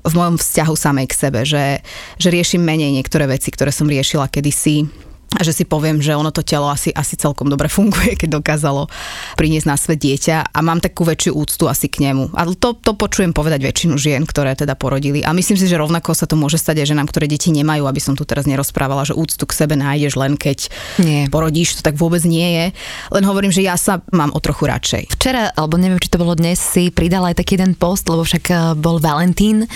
v 0.03 0.13
mojom 0.15 0.39
vzťahu 0.39 0.75
samej 0.75 1.07
k 1.07 1.19
sebe, 1.19 1.41
že, 1.47 1.83
že 2.19 2.29
riešim 2.35 2.63
menej 2.63 2.91
niektoré 2.95 3.31
veci, 3.31 3.55
ktoré 3.55 3.71
som 3.71 3.87
riešila 3.87 4.27
kedysi 4.27 4.91
a 5.37 5.45
že 5.45 5.53
si 5.53 5.65
poviem, 5.69 6.01
že 6.01 6.17
ono 6.17 6.33
to 6.33 6.41
telo 6.41 6.73
asi, 6.73 6.89
asi 6.97 7.15
celkom 7.21 7.53
dobre 7.53 7.69
funguje, 7.69 8.17
keď 8.17 8.41
dokázalo 8.41 8.89
priniesť 9.37 9.67
na 9.69 9.77
svet 9.77 10.01
dieťa 10.01 10.51
a 10.51 10.59
mám 10.65 10.81
takú 10.81 11.05
väčšiu 11.05 11.37
úctu 11.37 11.69
asi 11.69 11.93
k 11.93 12.09
nemu. 12.09 12.33
A 12.33 12.49
to, 12.57 12.73
to 12.73 12.97
počujem 12.97 13.37
povedať 13.37 13.61
väčšinu 13.61 14.01
žien, 14.01 14.25
ktoré 14.25 14.57
teda 14.57 14.73
porodili. 14.75 15.21
A 15.21 15.37
myslím 15.37 15.61
si, 15.61 15.69
že 15.69 15.77
rovnako 15.77 16.17
sa 16.17 16.25
to 16.25 16.41
môže 16.41 16.57
stať 16.57 16.83
aj 16.83 16.97
ženám, 16.97 17.07
ktoré 17.13 17.29
deti 17.29 17.53
nemajú, 17.53 17.85
aby 17.85 18.01
som 18.01 18.17
tu 18.17 18.25
teraz 18.25 18.49
nerozprávala, 18.49 19.05
že 19.05 19.13
úctu 19.13 19.45
k 19.45 19.53
sebe 19.53 19.77
nájdeš 19.77 20.17
len 20.17 20.41
keď 20.41 20.73
nie. 21.05 21.29
porodíš, 21.29 21.81
to 21.81 21.83
tak 21.85 22.01
vôbec 22.01 22.25
nie 22.25 22.49
je. 22.57 22.65
Len 23.13 23.25
hovorím, 23.29 23.53
že 23.53 23.61
ja 23.61 23.77
sa 23.77 24.01
mám 24.11 24.33
o 24.33 24.41
trochu 24.41 24.65
radšej. 24.65 25.13
Včera, 25.13 25.53
alebo 25.53 25.77
neviem, 25.77 26.01
či 26.01 26.09
to 26.09 26.21
bolo 26.21 26.33
dnes, 26.33 26.57
si 26.57 26.89
pridala 26.89 27.31
aj 27.31 27.45
taký 27.45 27.61
jeden 27.61 27.77
post, 27.77 28.09
lebo 28.09 28.25
však 28.25 28.45
eh, 28.49 28.59
bol 28.79 28.97
Valentín 28.97 29.69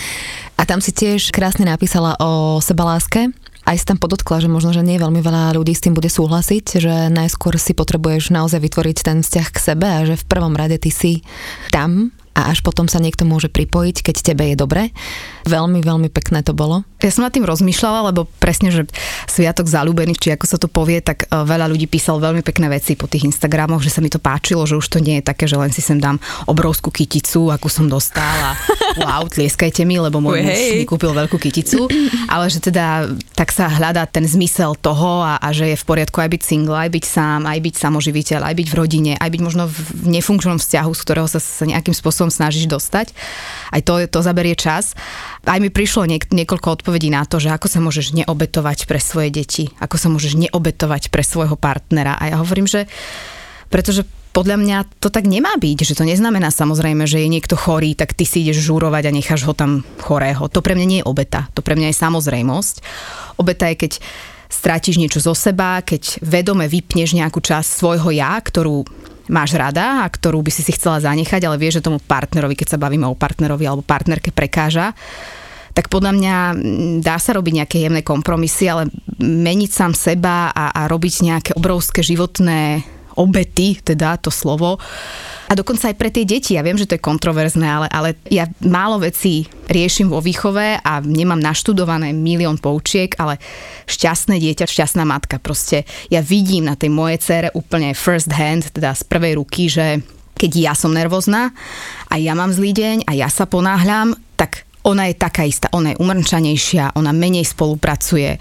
a 0.56 0.62
tam 0.64 0.80
si 0.80 0.92
tiež 0.92 1.32
krásne 1.32 1.68
napísala 1.68 2.16
o 2.20 2.60
sebaláske 2.60 3.32
aj 3.70 3.76
si 3.78 3.86
tam 3.86 4.02
podotkla, 4.02 4.42
že 4.42 4.50
možno, 4.50 4.74
že 4.74 4.82
nie 4.82 4.98
veľmi 4.98 5.22
veľa 5.22 5.54
ľudí 5.54 5.70
s 5.70 5.86
tým 5.86 5.94
bude 5.94 6.10
súhlasiť, 6.10 6.82
že 6.82 6.94
najskôr 7.14 7.54
si 7.54 7.70
potrebuješ 7.70 8.34
naozaj 8.34 8.58
vytvoriť 8.58 8.96
ten 9.06 9.22
vzťah 9.22 9.48
k 9.54 9.58
sebe 9.62 9.86
a 9.86 10.02
že 10.02 10.18
v 10.18 10.26
prvom 10.26 10.58
rade 10.58 10.74
ty 10.82 10.90
si 10.90 11.22
tam 11.70 12.10
a 12.30 12.54
až 12.54 12.62
potom 12.62 12.86
sa 12.86 13.02
niekto 13.02 13.26
môže 13.26 13.50
pripojiť, 13.50 14.06
keď 14.06 14.16
tebe 14.22 14.44
je 14.48 14.56
dobre. 14.56 14.94
Veľmi, 15.50 15.82
veľmi 15.82 16.08
pekné 16.14 16.46
to 16.46 16.54
bolo. 16.54 16.86
Ja 17.02 17.10
som 17.10 17.26
nad 17.26 17.34
tým 17.34 17.42
rozmýšľala, 17.42 18.14
lebo 18.14 18.30
presne, 18.38 18.70
že 18.70 18.86
Sviatok 19.26 19.66
zalúbených, 19.66 20.20
či 20.20 20.28
ako 20.32 20.46
sa 20.46 20.56
to 20.60 20.70
povie, 20.70 21.02
tak 21.02 21.26
e, 21.26 21.34
veľa 21.34 21.66
ľudí 21.66 21.90
písal 21.90 22.22
veľmi 22.22 22.46
pekné 22.46 22.70
veci 22.70 22.94
po 22.94 23.10
tých 23.10 23.26
Instagramoch, 23.26 23.82
že 23.82 23.90
sa 23.90 23.98
mi 23.98 24.12
to 24.12 24.22
páčilo, 24.22 24.62
že 24.62 24.78
už 24.78 24.86
to 24.86 25.02
nie 25.02 25.18
je 25.18 25.24
také, 25.26 25.50
že 25.50 25.58
len 25.58 25.74
si 25.74 25.82
sem 25.82 25.98
dám 25.98 26.22
obrovskú 26.46 26.94
kyticu, 26.94 27.50
akú 27.50 27.66
som 27.66 27.90
dostala. 27.90 28.54
Wow, 28.90 29.30
tlieskajte 29.30 29.86
mi, 29.86 30.02
lebo 30.02 30.18
môj 30.18 30.42
muž 30.42 30.60
mi 30.74 30.82
kúpil 30.82 31.14
veľkú 31.14 31.38
kyticu. 31.38 31.86
Ale 32.26 32.50
že 32.50 32.58
teda 32.58 33.06
tak 33.40 33.56
sa 33.56 33.72
hľadá 33.72 34.04
ten 34.04 34.28
zmysel 34.28 34.76
toho 34.76 35.24
a, 35.24 35.40
a 35.40 35.48
že 35.56 35.72
je 35.72 35.80
v 35.80 35.88
poriadku 35.88 36.20
aj 36.20 36.28
byť 36.28 36.42
single, 36.44 36.76
aj 36.76 36.92
byť 36.92 37.04
sám, 37.08 37.48
aj 37.48 37.56
byť 37.64 37.74
samoživiteľ, 37.80 38.44
aj 38.44 38.52
byť 38.52 38.68
v 38.68 38.76
rodine, 38.76 39.12
aj 39.16 39.32
byť 39.32 39.40
možno 39.40 39.64
v 39.64 40.12
nefunkčnom 40.20 40.60
vzťahu, 40.60 40.92
z 40.92 41.00
ktorého 41.00 41.24
sa, 41.24 41.40
sa 41.40 41.64
nejakým 41.64 41.96
spôsobom 41.96 42.28
snažíš 42.28 42.68
dostať. 42.68 43.16
Aj 43.72 43.80
to, 43.80 43.96
to 44.12 44.20
zaberie 44.20 44.52
čas. 44.52 44.92
Aj 45.48 45.56
mi 45.56 45.72
prišlo 45.72 46.04
niek- 46.04 46.28
niekoľko 46.28 46.84
odpovedí 46.84 47.08
na 47.08 47.24
to, 47.24 47.40
že 47.40 47.48
ako 47.48 47.64
sa 47.72 47.80
môžeš 47.80 48.12
neobetovať 48.12 48.84
pre 48.84 49.00
svoje 49.00 49.32
deti, 49.32 49.72
ako 49.80 49.96
sa 49.96 50.12
môžeš 50.12 50.36
neobetovať 50.36 51.08
pre 51.08 51.24
svojho 51.24 51.56
partnera. 51.56 52.20
A 52.20 52.28
ja 52.28 52.36
hovorím, 52.44 52.68
že 52.68 52.92
pretože 53.72 54.04
podľa 54.30 54.56
mňa 54.62 54.78
to 55.02 55.10
tak 55.10 55.26
nemá 55.26 55.58
byť, 55.58 55.82
že 55.82 55.98
to 55.98 56.06
neznamená 56.06 56.54
samozrejme, 56.54 57.02
že 57.06 57.22
je 57.22 57.28
niekto 57.28 57.58
chorý, 57.58 57.98
tak 57.98 58.14
ty 58.14 58.22
si 58.22 58.46
ideš 58.46 58.62
žúrovať 58.62 59.10
a 59.10 59.14
necháš 59.14 59.42
ho 59.46 59.54
tam 59.54 59.82
chorého. 59.98 60.46
To 60.46 60.62
pre 60.62 60.78
mňa 60.78 60.86
nie 60.86 61.00
je 61.02 61.08
obeta, 61.08 61.50
to 61.50 61.66
pre 61.66 61.74
mňa 61.74 61.90
je 61.90 62.00
samozrejmosť. 62.00 62.74
Obeta 63.42 63.66
je, 63.74 63.76
keď 63.86 63.92
strátiš 64.50 64.98
niečo 64.98 65.18
zo 65.22 65.34
seba, 65.34 65.82
keď 65.82 66.22
vedome 66.22 66.66
vypneš 66.70 67.14
nejakú 67.14 67.42
časť 67.42 67.68
svojho 67.70 68.10
ja, 68.14 68.34
ktorú 68.38 68.86
máš 69.30 69.54
rada 69.54 70.02
a 70.02 70.10
ktorú 70.10 70.42
by 70.42 70.50
si 70.50 70.66
si 70.66 70.74
chcela 70.74 70.98
zanechať, 70.98 71.46
ale 71.46 71.58
vieš, 71.58 71.78
že 71.78 71.86
tomu 71.86 72.02
partnerovi, 72.02 72.58
keď 72.58 72.74
sa 72.74 72.82
bavíme 72.82 73.06
o 73.06 73.14
partnerovi 73.14 73.62
alebo 73.62 73.86
partnerke 73.86 74.34
prekáža, 74.34 74.90
tak 75.70 75.86
podľa 75.86 76.12
mňa 76.18 76.36
dá 76.98 77.14
sa 77.22 77.30
robiť 77.38 77.62
nejaké 77.62 77.76
jemné 77.78 78.02
kompromisy, 78.02 78.66
ale 78.66 78.90
meniť 79.22 79.70
sám 79.70 79.92
seba 79.94 80.50
a, 80.50 80.74
a 80.74 80.90
robiť 80.90 81.14
nejaké 81.30 81.50
obrovské 81.54 82.02
životné 82.02 82.82
obety, 83.16 83.80
teda 83.82 84.20
to 84.20 84.28
slovo, 84.28 84.78
a 85.50 85.58
dokonca 85.58 85.90
aj 85.90 85.98
pre 85.98 86.14
tie 86.14 86.22
deti. 86.22 86.54
Ja 86.54 86.62
viem, 86.62 86.78
že 86.78 86.86
to 86.86 86.94
je 86.94 87.02
kontroverzné, 87.02 87.66
ale, 87.66 87.86
ale 87.90 88.08
ja 88.30 88.46
málo 88.62 89.02
vecí 89.02 89.50
riešim 89.66 90.06
vo 90.06 90.22
výchove 90.22 90.78
a 90.78 91.02
nemám 91.02 91.42
naštudované 91.42 92.14
milión 92.14 92.54
poučiek, 92.54 93.10
ale 93.18 93.42
šťastné 93.90 94.38
dieťa, 94.38 94.70
šťastná 94.70 95.02
matka. 95.02 95.42
Proste 95.42 95.82
ja 96.06 96.22
vidím 96.22 96.70
na 96.70 96.78
tej 96.78 96.94
mojej 96.94 97.18
cere 97.18 97.48
úplne 97.50 97.98
first 97.98 98.30
hand, 98.30 98.70
teda 98.70 98.94
z 98.94 99.02
prvej 99.10 99.42
ruky, 99.42 99.66
že 99.66 99.98
keď 100.38 100.70
ja 100.70 100.72
som 100.78 100.94
nervózna 100.94 101.50
a 102.06 102.14
ja 102.14 102.38
mám 102.38 102.54
zlý 102.54 102.70
deň 102.70 102.96
a 103.10 103.12
ja 103.18 103.26
sa 103.26 103.44
ponáhľam, 103.44 104.14
tak 104.38 104.69
ona 104.80 105.12
je 105.12 105.14
taká 105.16 105.44
istá, 105.44 105.68
ona 105.76 105.92
je 105.92 106.00
umrčanejšia, 106.00 106.96
ona 106.96 107.12
menej 107.12 107.44
spolupracuje, 107.44 108.40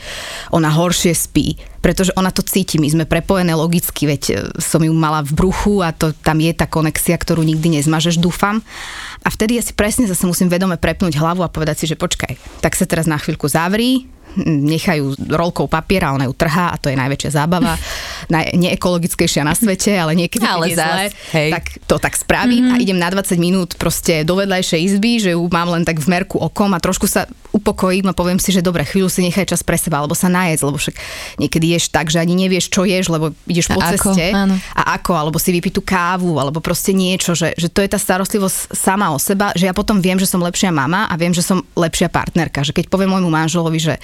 ona 0.55 0.71
horšie 0.71 1.11
spí, 1.11 1.59
pretože 1.83 2.15
ona 2.15 2.31
to 2.31 2.43
cíti, 2.43 2.79
my 2.79 2.87
sme 2.87 3.05
prepojené 3.07 3.55
logicky, 3.55 4.07
veď 4.07 4.23
e, 4.31 4.35
som 4.59 4.79
ju 4.79 4.91
mala 4.95 5.23
v 5.23 5.35
bruchu 5.35 5.83
a 5.83 5.91
to, 5.91 6.15
tam 6.15 6.39
je 6.39 6.51
tá 6.55 6.67
konexia, 6.67 7.19
ktorú 7.19 7.43
nikdy 7.43 7.79
nezmažeš, 7.79 8.19
dúfam. 8.19 8.63
A 9.23 9.27
vtedy 9.31 9.59
ja 9.59 9.63
si 9.63 9.75
presne 9.75 10.07
zase 10.07 10.23
musím 10.23 10.47
vedome 10.47 10.79
prepnúť 10.79 11.19
hlavu 11.19 11.43
a 11.43 11.51
povedať 11.51 11.83
si, 11.83 11.85
že 11.91 11.99
počkaj, 11.99 12.63
tak 12.63 12.75
sa 12.75 12.87
teraz 12.87 13.07
na 13.07 13.19
chvíľku 13.19 13.47
zavri, 13.51 14.07
nechajú 14.45 15.17
rolkou 15.27 15.65
papiera, 15.65 16.13
ona 16.13 16.29
ju 16.29 16.33
trhá 16.37 16.69
a 16.69 16.77
to 16.77 16.91
je 16.91 16.99
najväčšia 16.99 17.31
zábava. 17.33 17.73
Neekologickejšia 18.27 19.47
na 19.47 19.55
svete, 19.55 19.95
ale 19.95 20.17
niekedy, 20.17 20.43
ale 20.43 20.73
je 20.73 20.77
zle, 20.77 21.05
hej. 21.37 21.49
tak 21.53 21.65
to 21.87 21.95
tak 22.01 22.19
spravím 22.19 22.67
mm-hmm. 22.67 22.79
a 22.79 22.83
idem 22.83 22.99
na 22.99 23.09
20 23.13 23.39
minút 23.39 23.69
proste 23.79 24.27
do 24.27 24.35
vedľajšej 24.35 24.79
izby, 24.79 25.11
že 25.23 25.31
ju 25.37 25.41
mám 25.47 25.71
len 25.71 25.87
tak 25.87 26.01
v 26.03 26.07
merku 26.11 26.35
okom 26.35 26.75
a 26.75 26.79
trošku 26.83 27.07
sa 27.07 27.29
upokojím 27.49 28.09
a 28.09 28.13
poviem 28.13 28.37
si, 28.37 28.53
že 28.53 28.61
dobre, 28.61 28.85
chvíľu 28.85 29.09
si 29.09 29.25
nechaj 29.25 29.49
čas 29.49 29.61
pre 29.65 29.73
seba, 29.73 30.01
alebo 30.01 30.13
sa 30.13 30.29
najedz, 30.29 30.61
lebo 30.61 30.77
však 30.77 30.95
niekedy 31.41 31.73
ješ 31.73 31.89
tak, 31.89 32.13
že 32.13 32.21
ani 32.21 32.37
nevieš, 32.37 32.69
čo 32.69 32.85
ješ, 32.85 33.09
lebo 33.09 33.33
ideš 33.49 33.73
po 33.73 33.81
a 33.81 33.89
ceste 33.93 34.29
ako, 34.29 34.53
a 34.77 34.81
ako, 35.01 35.13
alebo 35.17 35.37
si 35.41 35.49
vypiť 35.49 35.73
tú 35.73 35.81
kávu, 35.81 36.37
alebo 36.37 36.61
proste 36.61 36.93
niečo, 36.93 37.33
že, 37.33 37.57
že 37.57 37.67
to 37.67 37.81
je 37.81 37.89
tá 37.89 37.97
starostlivosť 37.97 38.73
sama 38.77 39.09
o 39.09 39.17
seba, 39.17 39.49
že 39.57 39.65
ja 39.65 39.73
potom 39.73 39.97
viem, 39.97 40.21
že 40.21 40.29
som 40.29 40.41
lepšia 40.41 40.69
mama 40.69 41.09
a 41.09 41.13
viem, 41.17 41.33
že 41.33 41.41
som 41.41 41.65
lepšia 41.73 42.13
partnerka, 42.13 42.61
že 42.61 42.75
keď 42.75 42.85
poviem 42.85 43.17
môjmu 43.17 43.29
manželovi, 43.33 43.79
že 43.81 43.95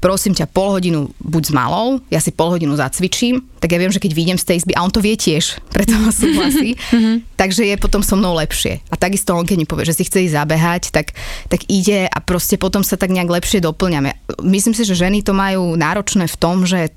prosím 0.00 0.32
ťa, 0.32 0.48
pol 0.48 0.80
hodinu 0.80 1.12
buď 1.20 1.42
s 1.48 1.52
malou, 1.52 2.00
ja 2.08 2.18
si 2.18 2.32
pol 2.32 2.56
hodinu 2.56 2.72
zacvičím, 2.74 3.44
tak 3.60 3.76
ja 3.76 3.78
viem, 3.78 3.92
že 3.92 4.00
keď 4.00 4.12
vyjdem 4.16 4.38
z 4.40 4.48
tej 4.48 4.56
izby, 4.64 4.72
a 4.72 4.80
on 4.80 4.88
to 4.88 5.04
vie 5.04 5.14
tiež, 5.14 5.60
preto 5.76 5.94
ma 6.00 6.08
súhlasí, 6.10 6.74
mhm. 6.96 7.36
takže 7.36 7.68
je 7.68 7.76
potom 7.76 8.00
so 8.00 8.16
mnou 8.16 8.32
lepšie. 8.40 8.80
A 8.88 8.96
takisto 8.96 9.36
on, 9.36 9.44
keď 9.44 9.56
mi 9.60 9.68
povie, 9.68 9.84
že 9.84 10.00
si 10.00 10.08
chce 10.08 10.24
ísť 10.26 10.40
zabehať, 10.40 10.82
tak, 10.90 11.12
tak 11.52 11.68
ide 11.68 12.08
a 12.08 12.18
proste 12.24 12.56
potom 12.56 12.80
sa 12.80 12.96
tak 12.96 13.12
nejak 13.12 13.28
lepšie 13.28 13.60
doplňame. 13.60 14.16
Myslím 14.40 14.72
si, 14.72 14.88
že 14.88 14.96
ženy 14.96 15.20
to 15.20 15.36
majú 15.36 15.76
náročné 15.76 16.24
v 16.24 16.36
tom, 16.40 16.64
že 16.64 16.88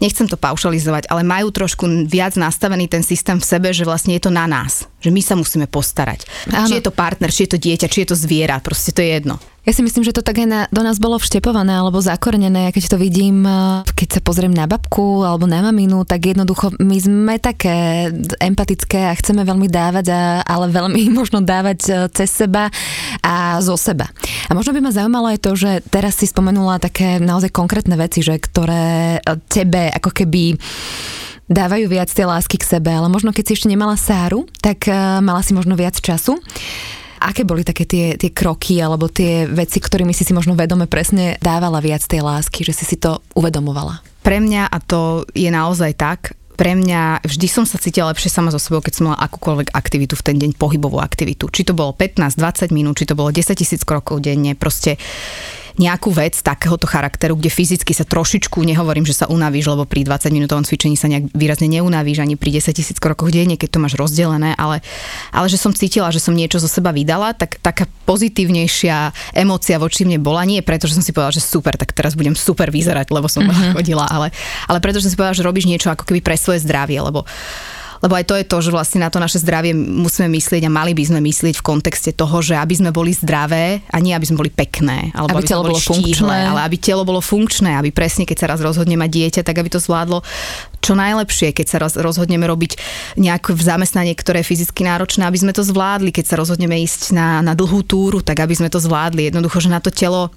nechcem 0.00 0.24
to 0.24 0.40
paušalizovať, 0.40 1.12
ale 1.12 1.22
majú 1.22 1.52
trošku 1.52 2.08
viac 2.08 2.34
nastavený 2.40 2.88
ten 2.88 3.04
systém 3.04 3.36
v 3.36 3.44
sebe, 3.44 3.68
že 3.76 3.84
vlastne 3.84 4.16
je 4.16 4.24
to 4.24 4.32
na 4.32 4.48
nás, 4.48 4.88
že 5.04 5.12
my 5.12 5.20
sa 5.20 5.36
musíme 5.36 5.68
postarať. 5.68 6.24
Áno. 6.48 6.64
Či 6.64 6.80
je 6.80 6.84
to 6.88 6.96
partner, 6.96 7.28
či 7.28 7.44
je 7.44 7.50
to 7.52 7.58
dieťa, 7.60 7.86
či 7.92 8.02
je 8.02 8.08
to 8.08 8.16
zviera, 8.16 8.56
proste 8.64 8.96
to 8.96 9.04
je 9.04 9.20
jedno. 9.20 9.36
Ja 9.66 9.74
si 9.74 9.82
myslím, 9.82 10.06
že 10.06 10.14
to 10.14 10.22
tak 10.22 10.38
aj 10.38 10.46
na, 10.46 10.60
do 10.70 10.86
nás 10.86 11.02
bolo 11.02 11.18
vštepované 11.18 11.74
alebo 11.74 11.98
zakorenené. 11.98 12.70
Ja 12.70 12.72
keď 12.72 12.94
to 12.94 13.02
vidím, 13.02 13.42
eh, 13.42 13.82
keď 13.98 14.08
sa 14.14 14.20
pozriem 14.22 14.54
na 14.54 14.70
babku 14.70 15.26
alebo 15.26 15.50
na 15.50 15.58
maminu, 15.58 16.06
tak 16.06 16.22
jednoducho 16.22 16.78
my 16.78 16.94
sme 17.02 17.34
také 17.42 18.06
empatické 18.38 19.10
a 19.10 19.18
chceme 19.18 19.42
veľmi 19.42 19.66
dávať, 19.66 20.06
a, 20.14 20.46
ale 20.46 20.70
veľmi 20.70 21.10
možno 21.18 21.42
dávať 21.42 21.80
eh, 21.90 21.94
cez 22.14 22.30
seba 22.30 22.70
a 23.26 23.58
zo 23.58 23.74
seba. 23.74 24.06
A 24.46 24.54
možno 24.54 24.70
by 24.70 24.86
ma 24.86 24.94
zaujímalo 24.94 25.34
aj 25.34 25.42
to, 25.42 25.58
že 25.58 25.82
teraz 25.90 26.14
si 26.14 26.30
spomenula 26.30 26.78
také 26.78 27.18
naozaj 27.18 27.50
konkrétne 27.50 27.98
veci, 27.98 28.22
že 28.22 28.38
ktoré 28.38 29.18
eh, 29.18 29.22
tebe 29.50 29.90
ako 29.90 30.14
keby 30.14 30.62
dávajú 31.50 31.90
viac 31.90 32.06
tej 32.06 32.30
lásky 32.30 32.54
k 32.54 32.78
sebe, 32.78 32.94
ale 32.94 33.10
možno 33.10 33.34
keď 33.34 33.50
si 33.50 33.54
ešte 33.58 33.70
nemala 33.70 33.94
Sáru, 33.94 34.50
tak 34.58 34.90
mala 35.22 35.46
si 35.46 35.54
možno 35.54 35.78
viac 35.78 35.94
času. 35.94 36.42
Aké 37.22 37.48
boli 37.48 37.64
také 37.64 37.88
tie, 37.88 38.14
tie 38.20 38.30
kroky 38.32 38.80
alebo 38.80 39.08
tie 39.08 39.48
veci, 39.48 39.80
ktorými 39.80 40.12
si 40.12 40.24
si 40.24 40.36
možno 40.36 40.52
vedome 40.58 40.84
presne 40.90 41.40
dávala 41.40 41.80
viac 41.80 42.04
tej 42.04 42.20
lásky, 42.20 42.66
že 42.66 42.76
si 42.76 42.84
si 42.84 42.96
to 43.00 43.24
uvedomovala? 43.32 44.04
Pre 44.20 44.38
mňa, 44.42 44.68
a 44.68 44.78
to 44.82 45.22
je 45.32 45.48
naozaj 45.48 45.94
tak, 45.94 46.34
pre 46.56 46.72
mňa 46.72 47.20
vždy 47.20 47.46
som 47.52 47.68
sa 47.68 47.76
cítila 47.76 48.08
lepšie 48.10 48.32
sama 48.32 48.48
so 48.48 48.56
sebou, 48.56 48.80
keď 48.80 48.92
som 48.96 49.04
mala 49.12 49.20
akúkoľvek 49.28 49.76
aktivitu 49.76 50.16
v 50.16 50.24
ten 50.24 50.36
deň, 50.40 50.56
pohybovú 50.56 50.96
aktivitu. 51.04 51.52
Či 51.52 51.68
to 51.68 51.76
bolo 51.76 51.92
15-20 51.92 52.72
minút, 52.72 52.96
či 52.96 53.04
to 53.04 53.12
bolo 53.12 53.28
10 53.28 53.52
tisíc 53.52 53.84
krokov 53.84 54.24
denne, 54.24 54.56
proste 54.56 54.96
nejakú 55.76 56.08
vec 56.12 56.40
takéhoto 56.40 56.88
charakteru, 56.88 57.36
kde 57.36 57.52
fyzicky 57.52 57.92
sa 57.92 58.08
trošičku, 58.08 58.60
nehovorím, 58.64 59.04
že 59.04 59.12
sa 59.12 59.26
unavíš, 59.28 59.68
lebo 59.72 59.84
pri 59.84 60.08
20 60.08 60.32
minútovom 60.32 60.64
cvičení 60.64 60.96
sa 60.96 61.08
nejak 61.08 61.32
výrazne 61.36 61.68
neunavíš 61.68 62.24
ani 62.24 62.34
pri 62.34 62.60
10 62.60 62.72
tisíc 62.72 62.96
krokoch 62.96 63.28
denne, 63.28 63.60
keď 63.60 63.76
to 63.76 63.82
máš 63.82 63.94
rozdelené, 64.00 64.56
ale, 64.56 64.80
ale 65.30 65.46
že 65.52 65.60
som 65.60 65.76
cítila, 65.76 66.08
že 66.08 66.20
som 66.20 66.32
niečo 66.32 66.56
zo 66.56 66.68
seba 66.68 66.90
vydala, 66.90 67.36
tak 67.36 67.60
taká 67.60 67.84
pozitívnejšia 68.08 69.12
emócia 69.36 69.76
voči 69.76 70.08
mne 70.08 70.16
bola. 70.22 70.48
Nie 70.48 70.64
preto, 70.64 70.88
že 70.88 70.96
som 70.96 71.04
si 71.04 71.12
povedala, 71.12 71.36
že 71.36 71.44
super, 71.44 71.76
tak 71.76 71.92
teraz 71.92 72.16
budem 72.16 72.32
super 72.32 72.72
vyzerať, 72.72 73.12
lebo 73.12 73.28
som 73.28 73.44
mm-hmm. 73.44 73.74
chodila, 73.76 74.08
ale, 74.08 74.32
ale 74.66 74.78
preto, 74.80 74.98
že 74.98 75.08
som 75.08 75.12
si 75.12 75.18
povedala, 75.20 75.38
že 75.38 75.44
robíš 75.44 75.68
niečo 75.68 75.92
ako 75.92 76.08
keby 76.08 76.24
pre 76.24 76.36
svoje 76.40 76.64
zdravie, 76.64 76.96
lebo 76.98 77.28
lebo 78.00 78.16
aj 78.16 78.24
to 78.28 78.34
je 78.36 78.44
to, 78.44 78.56
že 78.60 78.70
vlastne 78.74 79.00
na 79.02 79.10
to 79.12 79.18
naše 79.22 79.40
zdravie 79.40 79.72
musíme 79.76 80.28
myslieť 80.32 80.66
a 80.66 80.70
mali 80.72 80.92
by 80.92 81.04
sme 81.08 81.20
myslieť 81.22 81.60
v 81.60 81.66
kontexte 81.66 82.10
toho, 82.12 82.42
že 82.42 82.56
aby 82.56 82.74
sme 82.76 82.90
boli 82.92 83.12
zdravé 83.12 83.80
a 83.88 83.96
nie 84.00 84.12
aby 84.12 84.26
sme 84.26 84.40
boli 84.40 84.50
pekné, 84.52 85.12
alebo 85.12 85.38
aby, 85.38 85.44
aby 85.44 85.50
telo 85.50 85.62
bolo 85.64 85.80
funkčné, 85.80 86.38
ale 86.52 86.60
aby 86.64 86.76
telo 86.76 87.02
bolo 87.04 87.20
funkčné, 87.22 87.70
aby 87.78 87.90
presne 87.90 88.28
keď 88.28 88.36
sa 88.36 88.46
raz 88.52 88.60
rozhodne 88.60 88.96
mať 88.98 89.10
dieťa, 89.10 89.42
tak 89.46 89.56
aby 89.60 89.68
to 89.72 89.80
zvládlo 89.80 90.20
čo 90.86 90.94
najlepšie, 90.94 91.50
keď 91.50 91.66
sa 91.66 91.78
rozhodneme 91.82 92.46
robiť 92.46 92.78
nejaké 93.18 93.58
zamestnanie, 93.58 94.14
ktoré 94.14 94.46
je 94.46 94.54
fyzicky 94.54 94.86
náročné, 94.86 95.26
aby 95.26 95.34
sme 95.34 95.50
to 95.50 95.66
zvládli, 95.66 96.14
keď 96.14 96.24
sa 96.30 96.36
rozhodneme 96.38 96.78
ísť 96.78 97.10
na, 97.10 97.42
na 97.42 97.58
dlhú 97.58 97.82
túru, 97.82 98.22
tak 98.22 98.38
aby 98.38 98.54
sme 98.54 98.70
to 98.70 98.78
zvládli. 98.78 99.26
Jednoducho, 99.26 99.58
že 99.58 99.74
na 99.74 99.82
to 99.82 99.90
telo, 99.90 100.30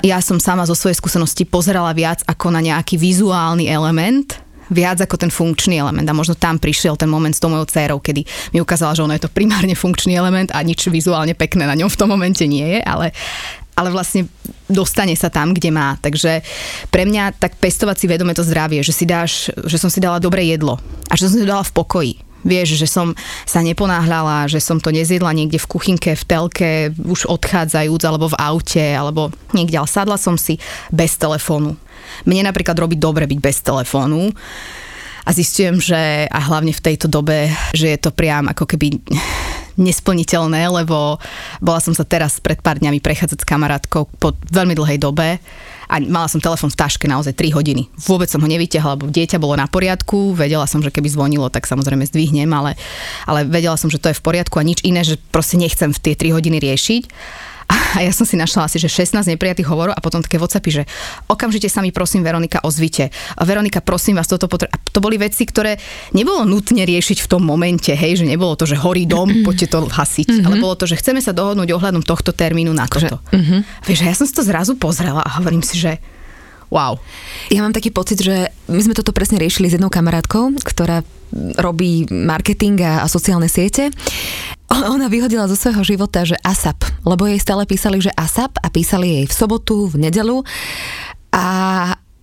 ja 0.00 0.16
som 0.24 0.40
sama 0.40 0.64
zo 0.64 0.72
svojej 0.72 0.96
skúsenosti 0.96 1.44
pozerala 1.44 1.92
viac 1.92 2.24
ako 2.24 2.48
na 2.48 2.64
nejaký 2.64 2.96
vizuálny 2.96 3.68
element, 3.68 4.40
viac 4.70 5.02
ako 5.02 5.18
ten 5.18 5.30
funkčný 5.30 5.76
element. 5.82 6.06
A 6.06 6.14
možno 6.16 6.38
tam 6.38 6.56
prišiel 6.56 6.94
ten 6.96 7.10
moment 7.10 7.34
s 7.34 7.42
tou 7.42 7.50
mojou 7.50 7.66
dcerou, 7.66 7.98
kedy 7.98 8.24
mi 8.54 8.58
ukázala, 8.62 8.94
že 8.94 9.04
ono 9.04 9.14
je 9.14 9.26
to 9.26 9.34
primárne 9.34 9.74
funkčný 9.74 10.14
element 10.14 10.54
a 10.54 10.62
nič 10.62 10.86
vizuálne 10.88 11.34
pekné 11.34 11.66
na 11.66 11.76
ňom 11.76 11.90
v 11.90 11.98
tom 11.98 12.08
momente 12.08 12.46
nie 12.46 12.78
je, 12.78 12.80
ale 12.80 13.12
ale 13.80 13.88
vlastne 13.88 14.28
dostane 14.68 15.16
sa 15.16 15.32
tam, 15.32 15.56
kde 15.56 15.72
má. 15.72 15.96
Takže 16.04 16.44
pre 16.92 17.08
mňa 17.08 17.40
tak 17.40 17.56
pestovať 17.56 17.96
si 17.96 18.06
vedome 18.12 18.36
to 18.36 18.44
zdravie, 18.44 18.84
že 18.84 18.92
si 18.92 19.08
dáš, 19.08 19.48
že 19.64 19.80
som 19.80 19.88
si 19.88 20.04
dala 20.04 20.20
dobré 20.20 20.44
jedlo 20.44 20.76
a 21.08 21.16
že 21.16 21.24
som 21.24 21.32
si 21.32 21.40
to 21.40 21.48
dala 21.48 21.64
v 21.64 21.72
pokoji. 21.72 22.14
Vieš, 22.40 22.80
že 22.80 22.88
som 22.88 23.12
sa 23.44 23.60
neponáhľala, 23.60 24.48
že 24.48 24.64
som 24.64 24.80
to 24.80 24.88
nezjedla 24.92 25.32
niekde 25.36 25.60
v 25.60 25.70
kuchynke, 25.76 26.16
v 26.16 26.24
telke, 26.24 26.72
už 26.96 27.28
odchádzajúc, 27.28 28.00
alebo 28.04 28.32
v 28.32 28.40
aute, 28.40 28.80
alebo 28.80 29.28
niekde, 29.52 29.76
ale 29.76 29.88
sadla 29.88 30.16
som 30.16 30.40
si 30.40 30.56
bez 30.88 31.20
telefónu. 31.20 31.76
Mne 32.26 32.50
napríklad 32.50 32.76
robí 32.76 32.96
dobre 32.96 33.26
byť 33.26 33.38
bez 33.38 33.56
telefónu 33.64 34.30
a 35.24 35.30
zistujem, 35.30 35.78
že 35.78 36.26
a 36.26 36.40
hlavne 36.48 36.72
v 36.72 36.84
tejto 36.84 37.06
dobe, 37.06 37.52
že 37.76 37.92
je 37.92 37.98
to 38.00 38.10
priam 38.10 38.48
ako 38.48 38.64
keby 38.64 38.98
nesplniteľné, 39.80 40.68
lebo 40.68 41.16
bola 41.62 41.80
som 41.80 41.96
sa 41.96 42.04
teraz 42.04 42.40
pred 42.42 42.60
pár 42.60 42.80
dňami 42.80 43.00
prechádzať 43.00 43.38
s 43.44 43.48
kamarátkou 43.48 44.08
po 44.20 44.36
veľmi 44.52 44.76
dlhej 44.76 44.98
dobe 45.00 45.40
a 45.90 45.96
mala 46.06 46.30
som 46.30 46.38
telefon 46.38 46.70
v 46.70 46.78
taške 46.78 47.10
naozaj 47.10 47.34
3 47.34 47.50
hodiny. 47.56 47.90
Vôbec 48.06 48.30
som 48.30 48.38
ho 48.38 48.48
nevyťahla, 48.48 48.94
lebo 48.94 49.10
dieťa 49.10 49.42
bolo 49.42 49.58
na 49.58 49.66
poriadku, 49.66 50.38
vedela 50.38 50.68
som, 50.70 50.78
že 50.78 50.94
keby 50.94 51.10
zvonilo, 51.10 51.50
tak 51.50 51.66
samozrejme 51.66 52.06
zdvihnem, 52.06 52.46
ale, 52.52 52.78
ale 53.26 53.42
vedela 53.48 53.74
som, 53.74 53.90
že 53.90 53.98
to 53.98 54.12
je 54.12 54.18
v 54.18 54.22
poriadku 54.22 54.60
a 54.60 54.66
nič 54.66 54.86
iné, 54.86 55.02
že 55.02 55.18
proste 55.34 55.58
nechcem 55.58 55.90
v 55.90 55.98
tie 55.98 56.14
3 56.14 56.36
hodiny 56.36 56.62
riešiť. 56.62 57.02
A 57.70 58.02
ja 58.02 58.10
som 58.10 58.26
si 58.26 58.34
našla 58.34 58.66
asi, 58.66 58.82
že 58.82 58.90
16 58.90 59.30
neprijatých 59.36 59.66
hovorov 59.70 59.94
a 59.94 60.02
potom 60.02 60.18
také 60.18 60.42
WhatsAppy, 60.42 60.70
že 60.70 60.82
okamžite 61.30 61.70
sa 61.70 61.80
mi 61.80 61.94
prosím 61.94 62.26
Veronika 62.26 62.58
ozvite. 62.66 63.14
A 63.38 63.42
Veronika, 63.46 63.78
prosím 63.78 64.18
vás, 64.18 64.26
toto 64.26 64.50
potrebujem. 64.50 64.74
A 64.74 64.90
to 64.90 64.98
boli 64.98 65.16
veci, 65.18 65.46
ktoré 65.46 65.78
nebolo 66.10 66.42
nutne 66.42 66.82
riešiť 66.82 67.22
v 67.22 67.30
tom 67.30 67.42
momente, 67.46 67.94
hej, 67.94 68.22
že 68.22 68.24
nebolo 68.26 68.58
to, 68.58 68.66
že 68.66 68.78
horí 68.78 69.06
dom, 69.06 69.46
poďte 69.46 69.70
to 69.70 69.78
hasiť, 69.86 70.28
mm-hmm. 70.28 70.46
ale 70.46 70.54
bolo 70.58 70.74
to, 70.74 70.90
že 70.90 70.98
chceme 70.98 71.22
sa 71.22 71.30
dohodnúť 71.30 71.70
ohľadom 71.70 72.02
tohto 72.02 72.34
termínu 72.34 72.74
na 72.74 72.90
toto. 72.90 73.22
Mm-hmm. 73.30 73.86
Vieš, 73.86 74.00
ja 74.02 74.14
som 74.14 74.26
si 74.26 74.34
to 74.34 74.42
zrazu 74.42 74.74
pozrela 74.74 75.22
a 75.22 75.38
hovorím 75.38 75.62
si, 75.62 75.78
že 75.78 76.02
wow. 76.70 76.98
Ja 77.50 77.62
mám 77.62 77.74
taký 77.74 77.90
pocit, 77.90 78.22
že 78.22 78.50
my 78.70 78.80
sme 78.82 78.94
toto 78.94 79.10
presne 79.10 79.42
riešili 79.42 79.70
s 79.70 79.74
jednou 79.78 79.90
kamarátkou, 79.90 80.54
ktorá 80.62 81.02
robí 81.58 82.10
marketing 82.10 82.82
a, 82.82 82.92
a 83.02 83.06
sociálne 83.06 83.46
siete 83.46 83.94
ona 84.94 85.10
vyhodila 85.10 85.50
zo 85.50 85.58
svojho 85.58 85.82
života, 85.82 86.22
že 86.22 86.38
ASAP, 86.40 86.86
lebo 87.02 87.26
jej 87.26 87.40
stále 87.42 87.66
písali, 87.66 87.98
že 87.98 88.14
ASAP 88.14 88.56
a 88.62 88.70
písali 88.70 89.22
jej 89.22 89.26
v 89.26 89.34
sobotu, 89.34 89.90
v 89.90 90.08
nedelu 90.08 90.42
a, 91.34 91.46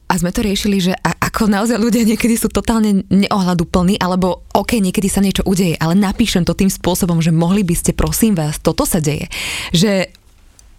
a 0.07 0.13
sme 0.15 0.31
to 0.31 0.43
riešili, 0.43 0.79
že 0.79 0.93
a, 0.95 1.11
ako 1.27 1.51
naozaj 1.51 1.77
ľudia 1.79 2.07
niekedy 2.07 2.39
sú 2.39 2.47
totálne 2.47 3.03
neohľaduplní, 3.11 3.99
alebo 3.99 4.47
OK, 4.55 4.79
niekedy 4.79 5.07
sa 5.11 5.19
niečo 5.19 5.43
udeje, 5.43 5.75
ale 5.79 5.95
napíšem 5.95 6.47
to 6.47 6.55
tým 6.55 6.71
spôsobom, 6.71 7.19
že 7.19 7.35
mohli 7.35 7.67
by 7.67 7.75
ste, 7.75 7.91
prosím 7.91 8.35
vás, 8.35 8.59
toto 8.63 8.87
sa 8.87 9.03
deje. 9.03 9.27
Že 9.75 10.11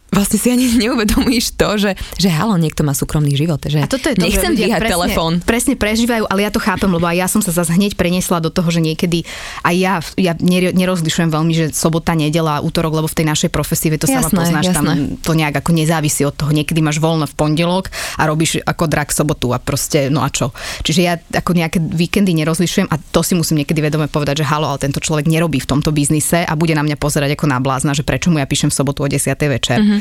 vlastne 0.08 0.38
si 0.40 0.48
ani 0.48 0.66
neuvedomíš 0.88 1.54
to, 1.54 1.68
že, 1.76 1.90
že 2.16 2.28
halo, 2.32 2.56
niekto 2.56 2.82
má 2.82 2.96
súkromný 2.96 3.36
život, 3.36 3.60
že 3.64 3.84
a 3.84 3.88
toto 3.88 4.08
je 4.08 4.16
to, 4.16 4.24
nechcem 4.24 4.52
dvíhať 4.56 4.80
telefón. 4.88 5.40
Presne 5.44 5.76
prežívajú, 5.76 6.24
ale 6.28 6.44
ja 6.44 6.50
to 6.52 6.60
chápem, 6.60 6.88
lebo 6.88 7.04
aj 7.04 7.16
ja 7.16 7.26
som 7.28 7.40
sa 7.44 7.52
zase 7.52 7.76
hneď 7.76 7.94
preniesla 7.94 8.40
do 8.40 8.48
toho, 8.48 8.68
že 8.72 8.80
niekedy 8.80 9.24
aj 9.64 9.74
ja, 9.76 9.94
ja 10.16 10.32
nerozlišujem 10.72 11.30
veľmi, 11.30 11.52
že 11.52 11.64
sobota, 11.76 12.16
nedela, 12.16 12.64
útorok, 12.64 13.02
lebo 13.02 13.08
v 13.08 13.16
tej 13.16 13.26
našej 13.28 13.50
profesii, 13.52 13.94
to 13.98 14.08
jasné, 14.08 14.30
sama 14.30 14.42
poznáš, 14.44 14.64
jasné. 14.70 14.76
tam 14.76 14.86
to 15.20 15.32
nejak 15.34 15.54
ako 15.60 15.70
nezávisí 15.74 16.22
od 16.24 16.34
toho. 16.34 16.50
Niekedy 16.54 16.80
máš 16.80 17.02
voľno 17.02 17.26
v 17.26 17.34
pondelok 17.34 17.90
a 18.16 18.22
robíš 18.28 18.62
ako 18.64 18.84
drak 18.86 19.10
sobotu 19.10 19.52
a 19.52 19.58
proste, 19.58 20.08
no 20.08 20.22
a 20.24 20.28
čo. 20.30 20.54
Čiže 20.84 21.00
ja 21.00 21.18
ako 21.18 21.56
nejaké 21.56 21.78
víkendy 21.82 22.32
nerozlišujem 22.38 22.88
a 22.88 22.96
to 22.96 23.20
si 23.20 23.34
musím 23.34 23.62
niekedy 23.62 23.82
vedome 23.82 24.06
povedať, 24.06 24.44
že 24.44 24.48
halo, 24.48 24.70
ale 24.70 24.80
tento 24.80 25.02
človek 25.02 25.26
nerobí 25.26 25.60
v 25.60 25.68
tomto 25.68 25.90
biznise 25.90 26.46
a 26.46 26.52
bude 26.54 26.72
na 26.72 26.84
mňa 26.86 26.96
pozerať 26.96 27.34
ako 27.34 27.46
na 27.50 27.58
blázna, 27.58 27.92
že 27.92 28.06
prečo 28.06 28.30
mu 28.30 28.38
ja 28.38 28.46
píšem 28.46 28.70
v 28.70 28.76
sobotu 28.76 29.04
o 29.04 29.08
10. 29.08 29.34
večer. 29.50 29.78
Mm-hmm. 29.82 29.97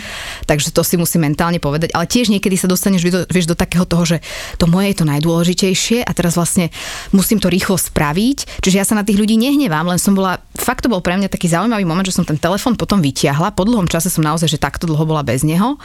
Takže 0.49 0.71
to 0.71 0.81
si 0.81 0.95
musím 0.95 1.27
mentálne 1.27 1.61
povedať. 1.61 1.93
Ale 1.93 2.09
tiež 2.09 2.31
niekedy 2.31 2.55
sa 2.55 2.69
dostaneš 2.69 3.01
do, 3.07 3.21
vieš, 3.29 3.47
do 3.49 3.57
takého 3.57 3.83
toho, 3.83 4.03
že 4.03 4.17
to 4.55 4.65
moje 4.65 4.93
je 4.93 5.03
to 5.03 5.05
najdôležitejšie 5.05 6.03
a 6.03 6.11
teraz 6.15 6.39
vlastne 6.39 6.71
musím 7.11 7.37
to 7.37 7.51
rýchlo 7.51 7.75
spraviť. 7.75 8.63
Čiže 8.63 8.77
ja 8.79 8.85
sa 8.87 8.95
na 8.95 9.03
tých 9.03 9.19
ľudí 9.19 9.35
nehnevám, 9.35 9.87
len 9.87 9.99
som 9.99 10.15
bola, 10.15 10.39
fakt 10.55 10.87
to 10.87 10.91
bol 10.91 11.03
pre 11.03 11.19
mňa 11.19 11.27
taký 11.27 11.51
zaujímavý 11.51 11.83
moment, 11.83 12.07
že 12.07 12.15
som 12.15 12.23
ten 12.23 12.39
telefon 12.39 12.79
potom 12.79 13.03
vytiahla. 13.03 13.53
Po 13.53 13.67
dlhom 13.67 13.91
čase 13.91 14.07
som 14.07 14.23
naozaj, 14.23 14.47
že 14.47 14.59
takto 14.61 14.87
dlho 14.87 15.03
bola 15.03 15.21
bez 15.21 15.43
neho 15.43 15.75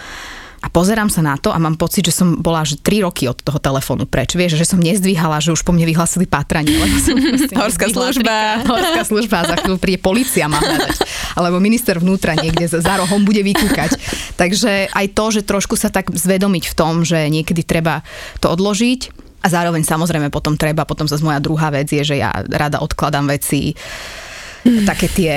a 0.62 0.70
pozerám 0.70 1.10
sa 1.10 1.26
na 1.26 1.34
to 1.34 1.50
a 1.50 1.58
mám 1.58 1.74
pocit, 1.74 2.06
že 2.06 2.14
som 2.14 2.38
bola 2.38 2.62
že 2.62 2.78
3 2.78 3.02
roky 3.02 3.26
od 3.26 3.34
toho 3.42 3.58
telefónu 3.58 4.06
preč. 4.06 4.38
Vieš, 4.38 4.54
že 4.54 4.62
som 4.62 4.78
nezdvíhala, 4.78 5.42
že 5.42 5.50
už 5.50 5.66
po 5.66 5.74
mne 5.74 5.90
vyhlasili 5.90 6.22
pátranie. 6.30 6.78
Horská 7.58 7.90
služba. 7.90 8.62
Horská 8.62 9.02
služba 9.02 9.42
a 9.42 9.48
za 9.50 9.56
chvíľu 9.58 9.82
príde 9.82 9.98
policia 9.98 10.46
má 10.46 10.62
hľadať. 10.62 11.02
Alebo 11.34 11.58
minister 11.58 11.98
vnútra 11.98 12.38
niekde 12.38 12.70
za, 12.70 12.78
za 12.78 12.94
rohom 13.02 13.26
bude 13.26 13.42
vykúkať. 13.42 13.98
Takže 14.38 14.94
aj 14.94 15.06
to, 15.18 15.24
že 15.34 15.42
trošku 15.42 15.74
sa 15.74 15.90
tak 15.90 16.14
zvedomiť 16.14 16.70
v 16.70 16.74
tom, 16.78 17.02
že 17.02 17.26
niekedy 17.26 17.66
treba 17.66 18.06
to 18.38 18.46
odložiť, 18.54 19.22
a 19.42 19.50
zároveň 19.50 19.82
samozrejme 19.82 20.30
potom 20.30 20.54
treba, 20.54 20.86
potom 20.86 21.10
zase 21.10 21.26
moja 21.26 21.42
druhá 21.42 21.74
vec 21.74 21.90
je, 21.90 22.14
že 22.14 22.22
ja 22.22 22.30
rada 22.46 22.78
odkladám 22.78 23.26
veci 23.26 23.74
také 24.62 25.10
tie, 25.10 25.34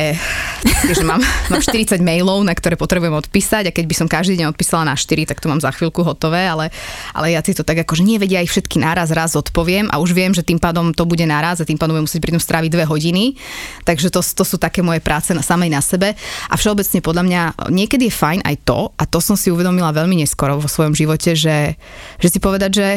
že 0.86 1.02
mám, 1.02 1.18
mám 1.50 1.62
40 1.62 1.98
mailov, 2.02 2.46
na 2.46 2.54
ktoré 2.54 2.78
potrebujem 2.78 3.18
odpísať 3.18 3.70
a 3.70 3.76
keď 3.76 3.86
by 3.90 3.96
som 3.98 4.08
každý 4.10 4.38
deň 4.38 4.54
odpísala 4.54 4.86
na 4.86 4.94
4, 4.94 5.26
tak 5.26 5.42
to 5.42 5.50
mám 5.50 5.58
za 5.58 5.74
chvíľku 5.74 6.06
hotové, 6.06 6.46
ale, 6.46 6.70
ale 7.10 7.34
ja 7.34 7.42
si 7.42 7.58
to 7.58 7.66
tak 7.66 7.82
ako, 7.82 7.98
že 7.98 8.06
nevedia 8.06 8.46
ich 8.46 8.54
všetky 8.54 8.78
naraz 8.78 9.10
raz 9.10 9.34
odpoviem 9.34 9.90
a 9.90 9.98
už 9.98 10.14
viem, 10.14 10.30
že 10.30 10.46
tým 10.46 10.62
pádom 10.62 10.94
to 10.94 11.10
bude 11.10 11.26
naraz 11.26 11.58
a 11.58 11.66
tým 11.66 11.82
pádom 11.82 11.98
budem 11.98 12.06
musieť 12.06 12.22
pri 12.22 12.34
tom 12.38 12.44
stráviť 12.44 12.70
dve 12.70 12.86
hodiny. 12.86 13.34
Takže 13.82 14.14
to, 14.14 14.22
to 14.22 14.44
sú 14.46 14.62
také 14.62 14.86
moje 14.86 15.02
práce 15.02 15.34
na 15.34 15.42
samej 15.42 15.74
na 15.74 15.82
sebe. 15.82 16.14
A 16.50 16.54
všeobecne 16.54 17.02
podľa 17.02 17.24
mňa 17.26 17.42
niekedy 17.74 18.10
je 18.10 18.14
fajn 18.14 18.40
aj 18.46 18.56
to, 18.62 18.94
a 18.94 19.04
to 19.10 19.18
som 19.18 19.34
si 19.34 19.50
uvedomila 19.50 19.90
veľmi 19.90 20.22
neskoro 20.22 20.62
vo 20.62 20.70
svojom 20.70 20.94
živote, 20.94 21.34
že, 21.34 21.74
že 22.22 22.28
si 22.30 22.38
povedať, 22.38 22.72
že, 22.78 22.90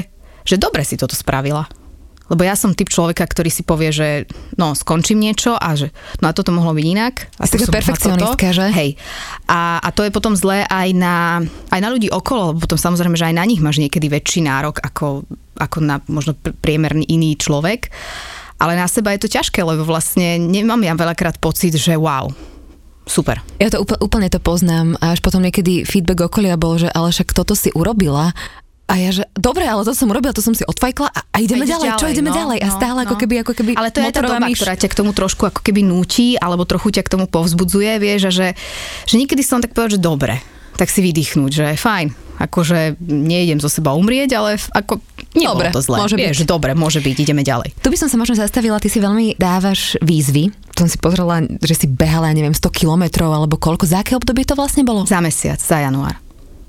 že 0.45 0.57
dobre 0.61 0.85
si 0.85 1.01
toto 1.01 1.17
spravila 1.17 1.78
lebo 2.29 2.45
ja 2.45 2.55
som 2.55 2.77
typ 2.77 2.93
človeka, 2.93 3.25
ktorý 3.25 3.49
si 3.49 3.64
povie, 3.64 3.88
že 3.88 4.09
no, 4.61 4.77
skončím 4.77 5.19
niečo 5.21 5.57
a 5.57 5.73
že 5.75 5.88
no 6.21 6.29
a 6.29 6.37
toto 6.37 6.53
mohlo 6.53 6.77
byť 6.77 6.87
inak. 6.87 7.14
A 7.41 7.49
si 7.49 7.57
taká 7.57 7.81
perfekcionistka, 7.81 8.53
že? 8.53 8.69
Hej. 8.69 8.91
A, 9.49 9.81
a 9.81 9.88
to 9.91 10.05
je 10.05 10.12
potom 10.12 10.37
zlé 10.37 10.69
aj 10.69 10.88
na, 10.93 11.41
aj 11.73 11.81
na 11.81 11.88
ľudí 11.88 12.12
okolo, 12.12 12.53
lebo 12.53 12.69
potom 12.69 12.77
samozrejme, 12.77 13.17
že 13.17 13.33
aj 13.33 13.37
na 13.37 13.45
nich 13.49 13.64
máš 13.64 13.81
niekedy 13.81 14.12
väčší 14.12 14.45
nárok 14.45 14.81
ako, 14.85 15.25
ako 15.57 15.77
na 15.81 16.05
možno 16.07 16.37
priemerný 16.37 17.09
iný 17.09 17.35
človek. 17.41 17.88
Ale 18.59 18.75
na 18.75 18.91
seba 18.91 19.14
je 19.14 19.23
to 19.23 19.33
ťažké, 19.33 19.62
lebo 19.62 19.87
vlastne 19.87 20.37
nemám 20.37 20.83
ja 20.83 20.93
veľakrát 20.99 21.38
pocit, 21.38 21.79
že 21.79 21.95
wow, 21.95 22.27
super. 23.09 23.41
Ja 23.57 23.73
to 23.73 23.81
úplne 23.81 24.29
to 24.29 24.43
poznám 24.43 24.99
a 25.01 25.17
až 25.17 25.25
potom 25.25 25.41
niekedy 25.41 25.88
feedback 25.88 26.29
okolia 26.29 26.61
bol, 26.61 26.77
že 26.77 26.93
ale 26.93 27.14
však 27.14 27.33
toto 27.33 27.57
si 27.57 27.73
urobila 27.73 28.37
a 28.88 28.96
ja, 28.96 29.11
že 29.12 29.29
dobre, 29.37 29.68
ale 29.68 29.85
to 29.85 29.92
som 29.92 30.09
urobila, 30.09 30.33
to 30.33 30.40
som 30.40 30.57
si 30.57 30.64
odfajkla 30.64 31.12
a, 31.12 31.20
a 31.29 31.37
ideme 31.44 31.68
a 31.68 31.77
ďalej, 31.77 31.88
ďalej, 31.92 32.01
čo 32.01 32.09
ideme 32.09 32.33
no, 32.33 32.37
ďalej? 32.40 32.59
A 32.64 32.68
no, 32.72 32.77
stále 32.81 33.01
no, 33.05 33.07
ako 33.07 33.16
keby, 33.20 33.35
ako 33.44 33.53
keby 33.53 33.70
Ale 33.77 33.92
to 33.92 34.01
je 34.01 34.12
tá 34.16 34.24
doba, 34.24 34.48
myš... 34.48 34.64
ktorá 34.64 34.74
ťa 34.81 34.88
k 34.88 34.96
tomu 34.96 35.12
trošku 35.12 35.44
ako 35.44 35.61
keby 35.61 35.85
núti, 35.85 36.40
alebo 36.40 36.64
trochu 36.64 36.96
ťa 36.96 37.05
k 37.05 37.12
tomu 37.12 37.29
povzbudzuje, 37.29 38.01
vieš, 38.01 38.20
a 38.27 38.33
že, 38.33 38.48
že 39.05 39.14
niekedy 39.20 39.44
som 39.44 39.61
tak 39.61 39.77
povedal, 39.77 40.01
že 40.01 40.01
dobre, 40.01 40.40
tak 40.81 40.88
si 40.88 41.05
vydýchnuť, 41.05 41.51
že 41.53 41.66
fajn, 41.77 42.40
akože 42.40 42.96
nejdem 43.05 43.61
zo 43.61 43.68
seba 43.68 43.92
umrieť, 43.92 44.31
ale 44.40 44.57
ako 44.57 45.05
nebolo 45.37 45.61
dobre, 45.61 45.68
to 45.74 45.83
zle. 45.85 45.96
Môže 46.01 46.16
vieš, 46.16 46.38
byť. 46.40 46.48
dobre, 46.48 46.70
môže 46.72 47.05
byť, 47.05 47.16
ideme 47.18 47.44
ďalej. 47.44 47.77
Tu 47.77 47.92
by 47.92 47.98
som 48.01 48.09
sa 48.09 48.16
možno 48.16 48.40
zastavila, 48.40 48.81
ty 48.81 48.88
si 48.88 49.05
veľmi 49.05 49.37
dávaš 49.37 50.01
výzvy. 50.01 50.48
Som 50.72 50.88
si 50.88 50.96
pozrela, 50.96 51.44
že 51.61 51.74
si 51.77 51.87
behala, 51.90 52.33
neviem, 52.33 52.57
100 52.57 52.72
kilometrov 52.72 53.29
alebo 53.29 53.61
koľko. 53.61 53.85
Za 53.85 54.01
aké 54.01 54.16
obdobie 54.16 54.48
to 54.48 54.57
vlastne 54.57 54.87
bolo? 54.87 55.05
Za 55.05 55.20
mesiac, 55.20 55.61
za 55.61 55.83
január. 55.83 56.16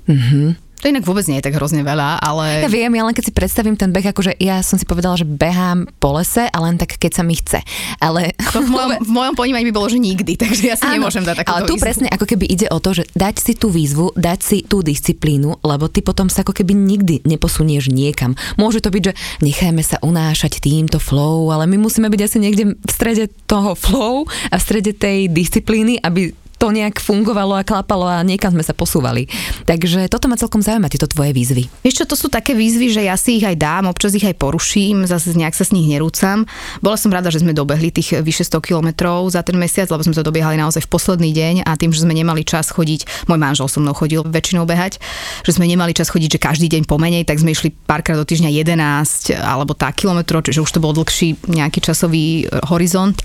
Mhm. 0.04 0.68
To 0.80 0.88
inak 0.88 1.04
vôbec 1.04 1.28
nie 1.28 1.36
je 1.36 1.44
tak 1.44 1.60
hrozne 1.60 1.84
veľa, 1.84 2.24
ale... 2.24 2.64
Ja 2.64 2.70
viem, 2.72 2.88
ja 2.88 3.04
len 3.04 3.12
keď 3.12 3.28
si 3.28 3.32
predstavím 3.36 3.76
ten 3.76 3.92
beh, 3.92 4.16
akože 4.16 4.32
ja 4.40 4.64
som 4.64 4.80
si 4.80 4.88
povedala, 4.88 5.20
že 5.20 5.28
behám 5.28 5.84
po 6.00 6.16
lese 6.16 6.48
a 6.48 6.58
len 6.64 6.80
tak, 6.80 6.96
keď 6.96 7.20
sa 7.20 7.22
mi 7.22 7.36
chce. 7.36 7.60
Ale... 8.00 8.32
To 8.56 8.64
v 8.64 8.70
mojom, 8.72 8.90
v 9.04 9.10
mojom 9.12 9.34
ponímaní 9.36 9.68
by 9.68 9.74
bolo, 9.76 9.92
že 9.92 10.00
nikdy, 10.00 10.40
takže 10.40 10.62
ja 10.64 10.76
si 10.80 10.88
Áno, 10.88 11.04
nemôžem 11.04 11.20
dať 11.20 11.44
takúto 11.44 11.52
Ale 11.52 11.68
tu 11.68 11.76
výzvu. 11.76 11.84
presne 11.84 12.08
ako 12.08 12.24
keby 12.24 12.44
ide 12.48 12.66
o 12.72 12.78
to, 12.80 12.96
že 12.96 13.04
dať 13.12 13.36
si 13.36 13.52
tú 13.60 13.68
výzvu, 13.68 14.16
dať 14.16 14.40
si 14.40 14.58
tú 14.64 14.80
disciplínu, 14.80 15.60
lebo 15.60 15.92
ty 15.92 16.00
potom 16.00 16.32
sa 16.32 16.40
ako 16.40 16.56
keby 16.56 16.72
nikdy 16.72 17.20
neposunieš 17.28 17.92
niekam. 17.92 18.32
Môže 18.56 18.80
to 18.80 18.88
byť, 18.88 19.02
že 19.04 19.16
nechajme 19.44 19.84
sa 19.84 20.00
unášať 20.00 20.64
týmto 20.64 20.96
flow, 20.96 21.52
ale 21.52 21.68
my 21.68 21.76
musíme 21.76 22.08
byť 22.08 22.20
asi 22.24 22.38
niekde 22.40 22.64
v 22.80 22.90
strede 22.90 23.28
toho 23.44 23.76
flow 23.76 24.24
a 24.48 24.56
v 24.56 24.62
strede 24.64 24.96
tej 24.96 25.28
disciplíny, 25.28 26.00
aby 26.00 26.32
to 26.60 26.68
nejak 26.68 27.00
fungovalo 27.00 27.56
a 27.56 27.64
klapalo 27.64 28.04
a 28.04 28.20
niekam 28.20 28.52
sme 28.52 28.60
sa 28.60 28.76
posúvali. 28.76 29.24
Takže 29.64 30.12
toto 30.12 30.28
ma 30.28 30.36
celkom 30.36 30.60
zaujíma, 30.60 30.92
tieto 30.92 31.08
tvoje 31.08 31.32
výzvy. 31.32 31.72
Vieš 31.80 32.04
to 32.04 32.12
sú 32.12 32.28
také 32.28 32.52
výzvy, 32.52 32.92
že 32.92 33.08
ja 33.08 33.16
si 33.16 33.40
ich 33.40 33.46
aj 33.48 33.56
dám, 33.56 33.88
občas 33.88 34.12
ich 34.12 34.28
aj 34.28 34.36
poruším, 34.36 35.08
zase 35.08 35.32
nejak 35.32 35.56
sa 35.56 35.64
s 35.64 35.72
nich 35.72 35.88
nerúcam. 35.88 36.44
Bola 36.84 37.00
som 37.00 37.08
rada, 37.08 37.32
že 37.32 37.40
sme 37.40 37.56
dobehli 37.56 37.88
tých 37.88 38.20
vyše 38.20 38.44
100 38.44 38.60
kilometrov 38.60 39.32
za 39.32 39.40
ten 39.40 39.56
mesiac, 39.56 39.88
lebo 39.88 40.04
sme 40.04 40.12
to 40.12 40.20
dobiehali 40.20 40.60
naozaj 40.60 40.84
v 40.84 40.92
posledný 40.92 41.32
deň 41.32 41.54
a 41.64 41.72
tým, 41.80 41.96
že 41.96 42.04
sme 42.04 42.12
nemali 42.12 42.44
čas 42.44 42.68
chodiť, 42.68 43.30
môj 43.32 43.40
manžel 43.40 43.64
so 43.64 43.80
mnou 43.80 43.96
chodil 43.96 44.20
väčšinou 44.20 44.68
behať, 44.68 45.00
že 45.48 45.56
sme 45.56 45.64
nemali 45.64 45.96
čas 45.96 46.12
chodiť, 46.12 46.36
že 46.36 46.44
každý 46.44 46.68
deň 46.68 46.84
pomenej, 46.84 47.24
tak 47.24 47.40
sme 47.40 47.56
išli 47.56 47.72
párkrát 47.72 48.20
do 48.20 48.28
týždňa 48.28 48.52
11 48.52 49.32
alebo 49.40 49.72
tak 49.72 49.96
kilometrov, 49.96 50.44
čiže 50.44 50.60
už 50.60 50.70
to 50.76 50.84
bol 50.84 50.92
dlhší 50.92 51.40
nejaký 51.48 51.80
časový 51.80 52.44
horizont. 52.68 53.16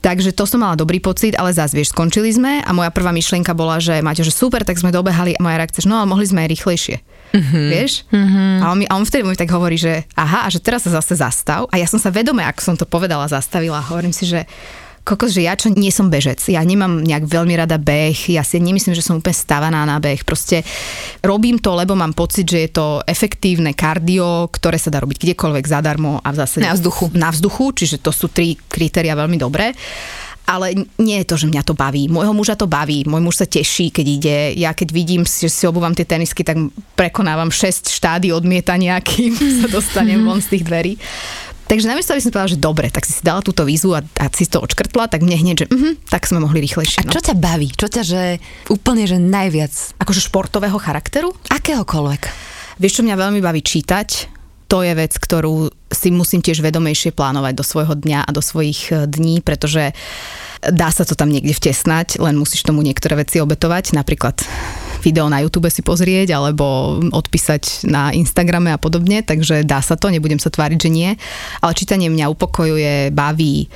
Takže 0.00 0.32
to 0.32 0.48
som 0.48 0.64
mala 0.64 0.80
dobrý 0.80 0.96
pocit, 0.96 1.36
ale 1.36 1.52
zase 1.52 1.76
vieš, 1.76 1.92
skončili 1.92 2.32
sme 2.32 2.64
a 2.64 2.70
moja 2.72 2.88
prvá 2.88 3.12
myšlienka 3.12 3.52
bola, 3.52 3.76
že 3.76 4.00
máte, 4.00 4.24
že 4.24 4.32
super, 4.32 4.64
tak 4.64 4.80
sme 4.80 4.88
dobehali 4.88 5.36
a 5.36 5.40
moja 5.44 5.60
reakcia, 5.60 5.84
že 5.84 5.90
no 5.92 6.00
ale 6.00 6.08
mohli 6.08 6.24
sme 6.24 6.44
aj 6.44 6.48
rýchlejšie. 6.56 6.96
Mm-hmm. 7.30 7.66
Vieš? 7.68 7.92
Mm-hmm. 8.10 8.52
A, 8.58 8.64
on 8.72 8.76
mi, 8.80 8.86
a 8.88 8.92
on 8.96 9.04
vtedy 9.04 9.22
mi 9.22 9.36
tak 9.36 9.52
hovorí, 9.52 9.76
že 9.76 10.08
aha, 10.16 10.44
a 10.44 10.48
že 10.48 10.58
teraz 10.58 10.88
sa 10.88 10.96
zase 10.98 11.20
zastav. 11.20 11.68
A 11.70 11.76
ja 11.76 11.86
som 11.86 12.00
sa 12.00 12.08
vedome, 12.08 12.42
ako 12.42 12.60
som 12.64 12.74
to 12.80 12.88
povedala, 12.88 13.28
zastavila. 13.28 13.78
Hovorím 13.84 14.10
si, 14.10 14.26
že 14.26 14.48
kokos, 15.04 15.32
že 15.32 15.46
ja 15.46 15.56
čo 15.56 15.72
nie 15.72 15.90
som 15.90 16.12
bežec, 16.12 16.38
ja 16.46 16.60
nemám 16.60 17.02
nejak 17.02 17.26
veľmi 17.26 17.54
rada 17.56 17.80
beh, 17.80 18.30
ja 18.30 18.44
si 18.44 18.60
nemyslím, 18.60 18.94
že 18.94 19.04
som 19.04 19.18
úplne 19.18 19.36
stavaná 19.36 19.82
na 19.88 19.98
beh, 19.98 20.22
proste 20.22 20.62
robím 21.24 21.58
to, 21.58 21.74
lebo 21.74 21.96
mám 21.96 22.12
pocit, 22.12 22.46
že 22.46 22.58
je 22.68 22.70
to 22.70 22.86
efektívne 23.08 23.72
kardio, 23.72 24.48
ktoré 24.52 24.76
sa 24.76 24.92
dá 24.92 25.00
robiť 25.00 25.18
kdekoľvek 25.20 25.64
zadarmo 25.66 26.20
a 26.20 26.28
v 26.30 26.36
zásade 26.36 26.66
na 26.66 26.76
vzduchu. 26.76 27.04
Na 27.16 27.30
vzduchu, 27.32 27.64
čiže 27.74 27.96
to 27.98 28.12
sú 28.12 28.28
tri 28.30 28.56
kritéria 28.68 29.16
veľmi 29.16 29.40
dobré 29.40 29.72
ale 30.50 30.74
nie 30.98 31.22
je 31.22 31.28
to, 31.30 31.38
že 31.38 31.46
mňa 31.46 31.62
to 31.62 31.78
baví. 31.78 32.10
Môjho 32.10 32.34
muža 32.34 32.58
to 32.58 32.66
baví, 32.66 33.06
môj 33.06 33.22
muž 33.22 33.38
sa 33.38 33.46
teší, 33.46 33.94
keď 33.94 34.06
ide. 34.10 34.38
Ja 34.58 34.74
keď 34.74 34.90
vidím, 34.90 35.22
že 35.22 35.46
si 35.46 35.62
obúvam 35.62 35.94
tie 35.94 36.02
tenisky, 36.02 36.42
tak 36.42 36.58
prekonávam 36.98 37.54
6 37.54 37.86
štády 37.86 38.34
odmietania, 38.34 38.98
kým 38.98 39.30
sa 39.62 39.70
dostanem 39.70 40.26
von 40.26 40.42
z 40.42 40.58
tých 40.58 40.66
dverí. 40.66 40.92
Takže 41.70 41.86
namiesto, 41.86 42.10
aby 42.10 42.18
som 42.18 42.34
povedala, 42.34 42.50
že 42.50 42.58
dobre, 42.58 42.90
tak 42.90 43.06
si 43.06 43.14
si 43.14 43.22
dala 43.22 43.46
túto 43.46 43.62
výzvu 43.62 43.94
a, 43.94 44.02
a 44.02 44.26
si 44.34 44.50
to 44.50 44.58
odškrtla, 44.58 45.06
tak 45.06 45.22
mne 45.22 45.38
hneď, 45.38 45.56
že 45.62 45.66
uh-huh, 45.70 45.94
tak 46.10 46.26
sme 46.26 46.42
mohli 46.42 46.66
rýchlejšie. 46.66 46.98
A 46.98 47.06
čo 47.06 47.22
no. 47.22 47.26
ťa 47.30 47.38
baví? 47.38 47.70
Čo 47.70 47.86
ťa, 47.86 48.02
že 48.02 48.22
úplne, 48.66 49.06
že 49.06 49.22
najviac? 49.22 49.70
Akože 50.02 50.18
športového 50.18 50.74
charakteru? 50.82 51.30
Akéhokoľvek. 51.46 52.22
Vieš, 52.82 52.98
čo 52.98 53.06
mňa 53.06 53.14
veľmi 53.14 53.38
baví 53.38 53.62
čítať? 53.62 54.34
To 54.66 54.82
je 54.82 54.98
vec, 54.98 55.14
ktorú 55.14 55.70
si 55.94 56.10
musím 56.10 56.42
tiež 56.42 56.58
vedomejšie 56.58 57.14
plánovať 57.14 57.54
do 57.54 57.62
svojho 57.62 57.94
dňa 57.94 58.26
a 58.26 58.30
do 58.34 58.42
svojich 58.42 58.90
e, 58.90 59.06
dní, 59.06 59.38
pretože 59.38 59.94
dá 60.62 60.90
sa 60.90 61.06
to 61.06 61.14
tam 61.14 61.30
niekde 61.30 61.54
vtesnať, 61.54 62.18
len 62.18 62.34
musíš 62.34 62.66
tomu 62.66 62.82
niektoré 62.82 63.14
veci 63.14 63.38
obetovať, 63.38 63.94
napríklad 63.94 64.42
video 65.00 65.26
na 65.26 65.40
YouTube 65.40 65.72
si 65.72 65.80
pozrieť 65.80 66.36
alebo 66.36 67.00
odpísať 67.10 67.88
na 67.88 68.12
Instagrame 68.12 68.70
a 68.70 68.78
podobne, 68.78 69.24
takže 69.24 69.64
dá 69.64 69.80
sa 69.80 69.96
to, 69.96 70.12
nebudem 70.12 70.38
sa 70.38 70.52
tváriť, 70.52 70.78
že 70.78 70.90
nie. 70.92 71.10
Ale 71.64 71.72
čítanie 71.74 72.12
mňa 72.12 72.32
upokojuje, 72.32 73.10
baví, 73.10 73.66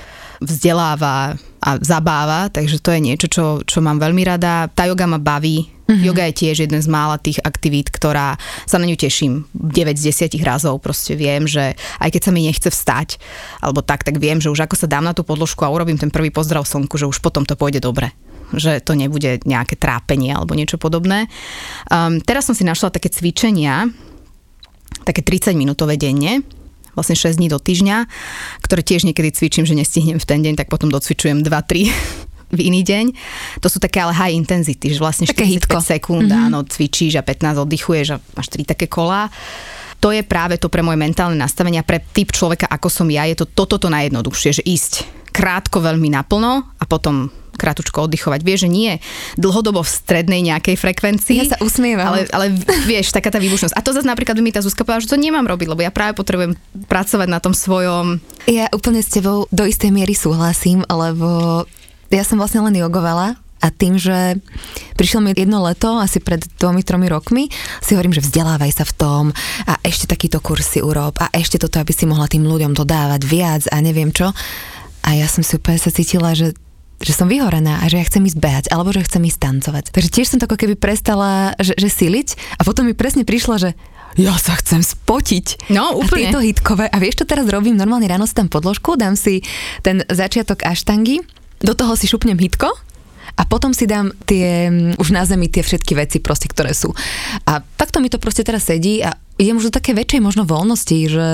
vzdeláva 0.44 1.34
a 1.64 1.70
zabáva, 1.80 2.52
takže 2.52 2.78
to 2.78 2.92
je 2.92 3.00
niečo, 3.00 3.26
čo, 3.32 3.44
čo 3.64 3.78
mám 3.80 3.96
veľmi 3.96 4.22
rada. 4.28 4.68
Tá 4.68 4.84
yoga 4.84 5.08
ma 5.08 5.18
baví, 5.18 5.74
Mm-hmm. 5.84 6.00
Yoga 6.00 6.24
je 6.32 6.38
tiež 6.40 6.64
jeden 6.64 6.80
z 6.80 6.88
mála 6.88 7.20
tých 7.20 7.44
aktivít, 7.44 7.92
ktorá 7.92 8.40
sa 8.64 8.80
na 8.80 8.88
ňu 8.88 8.96
teším 8.96 9.44
9 9.52 10.00
z 10.00 10.32
10 10.32 10.40
razov. 10.40 10.80
Proste 10.80 11.12
viem, 11.12 11.44
že 11.44 11.76
aj 12.00 12.08
keď 12.08 12.22
sa 12.24 12.30
mi 12.32 12.48
nechce 12.48 12.72
vstať, 12.72 13.20
alebo 13.60 13.84
tak, 13.84 14.00
tak 14.00 14.16
viem, 14.16 14.40
že 14.40 14.48
už 14.48 14.64
ako 14.64 14.80
sa 14.80 14.88
dám 14.88 15.04
na 15.04 15.12
tú 15.12 15.28
podložku 15.28 15.60
a 15.60 15.68
urobím 15.68 16.00
ten 16.00 16.08
prvý 16.08 16.32
pozdrav 16.32 16.64
slnku, 16.64 16.96
že 16.96 17.04
už 17.04 17.20
potom 17.20 17.44
to 17.44 17.52
pôjde 17.52 17.84
dobre 17.84 18.16
že 18.56 18.82
to 18.82 18.96
nebude 18.96 19.42
nejaké 19.44 19.78
trápenie 19.78 20.34
alebo 20.34 20.56
niečo 20.56 20.80
podobné. 20.80 21.30
Um, 21.90 22.18
teraz 22.20 22.48
som 22.48 22.56
si 22.56 22.66
našla 22.66 22.90
také 22.94 23.10
cvičenia, 23.10 23.88
také 25.02 25.20
30 25.20 25.54
minútové 25.58 25.98
denne, 26.00 26.42
vlastne 26.94 27.18
6 27.18 27.38
dní 27.38 27.50
do 27.50 27.58
týždňa, 27.58 28.06
ktoré 28.62 28.80
tiež 28.86 29.04
niekedy 29.04 29.34
cvičím, 29.34 29.66
že 29.66 29.74
nestihnem 29.74 30.18
v 30.18 30.26
ten 30.26 30.40
deň, 30.40 30.54
tak 30.54 30.70
potom 30.70 30.88
docvičujem 30.88 31.42
2-3 31.42 31.90
v 32.56 32.60
iný 32.62 32.86
deň. 32.86 33.04
To 33.60 33.66
sú 33.66 33.82
také 33.82 33.98
ale 33.98 34.14
high 34.14 34.34
intensity, 34.34 34.94
že 34.94 35.02
vlastne 35.02 35.26
také 35.26 35.44
45 35.46 35.54
hitko. 35.58 35.78
sekúnd, 35.82 36.30
mm-hmm. 36.30 36.46
áno, 36.50 36.62
cvičíš 36.62 37.18
a 37.18 37.26
15 37.26 37.66
oddychuješ 37.66 38.06
a 38.14 38.16
máš 38.38 38.48
3 38.54 38.72
také 38.74 38.86
kolá 38.86 39.28
to 40.04 40.12
je 40.12 40.20
práve 40.20 40.60
to 40.60 40.68
pre 40.68 40.84
moje 40.84 41.00
mentálne 41.00 41.32
nastavenie 41.32 41.80
pre 41.80 41.96
typ 42.12 42.28
človeka, 42.28 42.68
ako 42.68 42.92
som 42.92 43.08
ja, 43.08 43.24
je 43.24 43.40
to 43.40 43.48
toto 43.48 43.80
to 43.80 43.88
najjednoduchšie, 43.88 44.60
že 44.60 44.60
ísť 44.60 44.92
krátko 45.32 45.80
veľmi 45.80 46.12
naplno 46.12 46.60
a 46.76 46.84
potom 46.84 47.32
krátko 47.54 48.06
oddychovať. 48.06 48.40
Vieš, 48.42 48.60
že 48.66 48.70
nie 48.70 48.92
dlhodobo 49.38 49.82
v 49.82 49.90
strednej 49.90 50.40
nejakej 50.44 50.76
frekvencii. 50.76 51.36
Ja 51.40 51.56
sa 51.56 51.58
usmievam. 51.62 52.14
Ale, 52.14 52.28
ale 52.30 52.46
vieš, 52.84 53.14
taká 53.14 53.30
tá 53.30 53.38
výbušnosť. 53.38 53.74
A 53.74 53.80
to 53.80 53.94
zase 53.94 54.06
napríklad 54.06 54.38
mi 54.42 54.52
tá 54.52 54.60
Zuzka 54.60 54.84
povedala, 54.84 55.04
že 55.04 55.12
to 55.12 55.20
nemám 55.20 55.46
robiť, 55.46 55.66
lebo 55.70 55.80
ja 55.82 55.94
práve 55.94 56.18
potrebujem 56.18 56.58
pracovať 56.86 57.28
na 57.30 57.38
tom 57.38 57.56
svojom. 57.56 58.20
Ja 58.50 58.68
úplne 58.74 59.00
s 59.00 59.10
tebou 59.10 59.48
do 59.48 59.64
istej 59.64 59.94
miery 59.94 60.12
súhlasím, 60.12 60.84
lebo 60.86 61.64
ja 62.12 62.22
som 62.22 62.38
vlastne 62.38 62.62
len 62.62 62.76
jogovala 62.78 63.40
a 63.64 63.72
tým, 63.72 63.96
že 63.96 64.36
prišlo 65.00 65.24
mi 65.24 65.32
jedno 65.32 65.64
leto, 65.64 65.96
asi 65.96 66.20
pred 66.20 66.44
dvomi, 66.60 66.84
tromi 66.84 67.08
rokmi, 67.08 67.48
si 67.80 67.96
hovorím, 67.96 68.12
že 68.12 68.20
vzdelávaj 68.20 68.72
sa 68.76 68.84
v 68.84 68.92
tom 68.92 69.24
a 69.64 69.80
ešte 69.80 70.04
takýto 70.04 70.44
kursy 70.44 70.84
urob 70.84 71.16
a 71.16 71.32
ešte 71.32 71.56
toto, 71.56 71.80
aby 71.80 71.96
si 71.96 72.04
mohla 72.04 72.28
tým 72.28 72.44
ľuďom 72.44 72.76
dodávať 72.76 73.24
viac 73.24 73.62
a 73.72 73.80
neviem 73.80 74.12
čo. 74.12 74.36
A 75.04 75.08
ja 75.16 75.28
som 75.28 75.40
si 75.40 75.56
úplne 75.56 75.80
sa 75.80 75.92
cítila, 75.92 76.36
že 76.36 76.56
že 77.02 77.12
som 77.16 77.26
vyhorená 77.26 77.82
a 77.82 77.88
že 77.90 77.98
ja 77.98 78.04
chcem 78.06 78.22
ísť 78.26 78.38
behať, 78.38 78.64
alebo 78.70 78.94
že 78.94 79.06
chcem 79.06 79.22
ísť 79.26 79.38
tancovať. 79.40 79.84
Takže 79.90 80.12
tiež 80.12 80.26
som 80.30 80.38
to 80.38 80.46
ako 80.46 80.58
keby 80.60 80.74
prestala, 80.78 81.54
že, 81.58 81.74
že 81.74 81.88
siliť 81.90 82.58
a 82.58 82.62
potom 82.62 82.86
mi 82.86 82.94
presne 82.94 83.26
prišlo, 83.26 83.58
že 83.58 83.70
ja 84.14 84.34
sa 84.38 84.54
chcem 84.54 84.78
spotiť. 84.78 85.74
No, 85.74 85.98
úplne. 85.98 86.30
A 86.30 86.38
tieto 86.38 86.40
hitkové. 86.40 86.86
A 86.86 86.96
vieš, 87.02 87.22
čo 87.22 87.26
teraz 87.26 87.50
robím? 87.50 87.74
Normálne 87.74 88.06
ráno 88.06 88.30
si 88.30 88.34
tam 88.34 88.46
podložku, 88.46 88.94
dám 88.94 89.18
si 89.18 89.42
ten 89.82 90.06
začiatok 90.06 90.62
aštangy, 90.62 91.18
do 91.64 91.74
toho 91.74 91.98
si 91.98 92.06
šupnem 92.06 92.38
hitko 92.38 92.70
a 93.34 93.42
potom 93.48 93.74
si 93.74 93.90
dám 93.90 94.14
tie, 94.28 94.70
mm, 94.70 95.02
už 95.02 95.08
na 95.10 95.26
zemi 95.26 95.50
tie 95.50 95.66
všetky 95.66 95.98
veci 95.98 96.22
proste, 96.22 96.46
ktoré 96.46 96.70
sú. 96.70 96.94
A 97.48 97.58
takto 97.74 97.98
mi 97.98 98.06
to 98.06 98.22
proste 98.22 98.46
teraz 98.46 98.70
sedí 98.70 99.02
a 99.02 99.18
idem 99.42 99.58
už 99.58 99.70
do 99.70 99.76
také 99.82 99.96
väčšej 99.96 100.22
možno 100.22 100.46
voľnosti, 100.46 100.98
že 101.10 101.26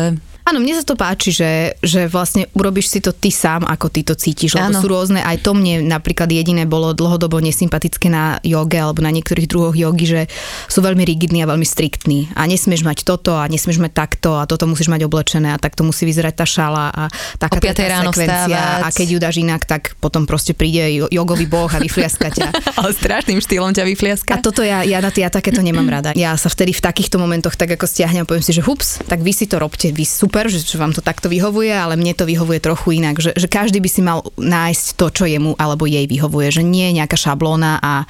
Áno, 0.44 0.58
mne 0.58 0.72
sa 0.76 0.84
to 0.84 0.96
páči, 0.96 1.30
že, 1.30 1.76
že 1.84 2.08
vlastne 2.08 2.48
urobíš 2.56 2.90
si 2.90 2.98
to 3.04 3.12
ty 3.12 3.28
sám, 3.28 3.68
ako 3.68 3.86
ty 3.92 4.00
to 4.02 4.16
cítiš, 4.16 4.56
lebo 4.56 4.72
Áno. 4.72 4.80
sú 4.80 4.86
rôzne, 4.88 5.20
aj 5.20 5.44
to 5.44 5.52
mne 5.52 5.84
napríklad 5.86 6.32
jediné 6.32 6.64
bolo 6.64 6.96
dlhodobo 6.96 7.38
nesympatické 7.38 8.08
na 8.08 8.40
joge 8.40 8.80
alebo 8.80 9.04
na 9.04 9.12
niektorých 9.12 9.46
druhoch 9.46 9.76
jogy, 9.76 10.06
že 10.08 10.22
sú 10.66 10.80
veľmi 10.80 11.04
rigidní 11.04 11.44
a 11.44 11.50
veľmi 11.50 11.66
striktní 11.66 12.32
a 12.32 12.48
nesmieš 12.48 12.82
mať 12.86 13.04
toto 13.04 13.36
a 13.36 13.44
nesmieš 13.46 13.78
mať 13.84 13.92
takto 13.92 14.40
a 14.40 14.48
toto 14.48 14.64
musíš 14.64 14.88
mať 14.88 15.04
oblečené 15.04 15.52
a 15.52 15.60
takto 15.60 15.84
musí 15.84 16.08
vyzerať 16.08 16.34
tá 16.40 16.46
šala 16.48 16.88
a 16.88 17.02
taká 17.36 17.60
tá 17.60 17.72
sekvencia 17.76 18.84
a 18.84 18.88
keď 18.88 19.06
ju 19.06 19.18
dáš 19.20 19.36
inak, 19.40 19.62
tak 19.68 19.94
potom 20.00 20.24
proste 20.24 20.56
príde 20.56 21.08
jogový 21.12 21.46
boh 21.46 21.68
a 21.68 21.78
vyfliaska 21.78 22.32
ťa. 22.32 22.48
Ale 22.80 22.90
strašným 22.96 23.40
štýlom 23.44 23.76
ťa 23.76 23.84
vyfliaska. 23.84 24.32
A 24.34 24.42
toto 24.42 24.64
ja, 24.64 24.82
ja, 24.82 25.04
ja, 25.04 25.10
ja 25.10 25.28
takéto 25.28 25.60
nemám 25.60 25.88
rada. 26.00 26.10
Ja 26.16 26.34
sa 26.40 26.48
vtedy 26.48 26.72
v 26.72 26.80
takýchto 26.80 27.20
momentoch 27.20 27.54
tak 27.54 27.76
ako 27.76 27.84
stiahnem 27.84 28.24
poviem 28.24 28.44
si, 28.44 28.56
že 28.56 28.64
hups, 28.64 29.04
tak 29.04 29.20
vy 29.20 29.32
si 29.36 29.44
to 29.44 29.60
robte, 29.60 29.92
vy 29.92 30.04
super 30.08 30.39
super, 30.40 30.56
že, 30.56 30.64
že 30.64 30.80
vám 30.80 30.96
to 30.96 31.04
takto 31.04 31.28
vyhovuje, 31.28 31.68
ale 31.68 32.00
mne 32.00 32.16
to 32.16 32.24
vyhovuje 32.24 32.64
trochu 32.64 32.96
inak, 32.96 33.20
že, 33.20 33.36
že 33.36 33.44
každý 33.44 33.76
by 33.76 33.90
si 33.92 34.00
mal 34.00 34.24
nájsť 34.40 34.96
to, 34.96 35.06
čo 35.12 35.24
jemu 35.28 35.52
alebo 35.60 35.84
jej 35.84 36.08
vyhovuje, 36.08 36.48
že 36.48 36.62
nie 36.64 36.88
je 36.88 36.96
nejaká 36.96 37.12
šablóna 37.12 37.76
a, 37.76 38.08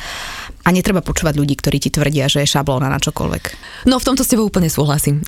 a 0.62 0.68
netreba 0.70 1.02
počúvať 1.02 1.34
ľudí, 1.34 1.58
ktorí 1.58 1.82
ti 1.82 1.90
tvrdia, 1.90 2.30
že 2.30 2.46
je 2.46 2.54
šablóna 2.54 2.86
na 2.86 3.02
čokoľvek. 3.02 3.42
No 3.90 3.98
v 3.98 4.06
tomto 4.06 4.22
s 4.22 4.30
tebou 4.30 4.46
úplne 4.46 4.70
súhlasím. 4.70 5.26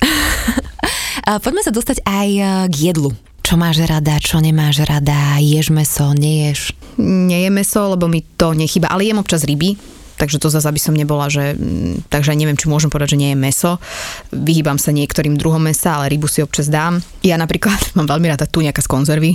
Poďme 1.43 1.67
sa 1.67 1.75
dostať 1.75 2.07
aj 2.07 2.29
e, 2.39 2.43
k 2.71 2.75
jedlu. 2.95 3.11
Čo 3.43 3.59
máš 3.59 3.83
rada, 3.83 4.23
čo 4.23 4.39
nemáš 4.39 4.87
rada, 4.87 5.43
ješ 5.43 5.75
meso, 5.75 6.15
neješ? 6.15 6.71
Nie 7.03 7.47
je 7.47 7.51
meso, 7.51 7.99
lebo 7.99 8.07
mi 8.07 8.23
to 8.23 8.55
nechýba, 8.55 8.87
ale 8.95 9.11
jem 9.11 9.19
občas 9.19 9.43
ryby, 9.43 9.75
takže 10.23 10.39
to 10.39 10.55
zase 10.55 10.71
by 10.71 10.79
som 10.79 10.95
nebola, 10.95 11.27
že 11.27 11.59
mm, 11.59 12.07
takže 12.07 12.39
neviem, 12.39 12.55
či 12.55 12.71
môžem 12.71 12.87
povedať, 12.87 13.19
že 13.19 13.21
nie 13.27 13.35
je 13.35 13.43
meso. 13.43 13.83
Vyhýbam 14.31 14.79
sa 14.79 14.95
niektorým 14.95 15.35
druhom 15.35 15.59
mesa, 15.59 15.99
ale 15.99 16.15
rybu 16.15 16.31
si 16.31 16.47
občas 16.47 16.71
dám. 16.71 17.03
Ja 17.27 17.35
napríklad 17.35 17.75
mám 17.99 18.07
veľmi 18.07 18.31
rada 18.31 18.47
tuňaka 18.47 18.79
z 18.79 18.87
konzervy. 18.87 19.35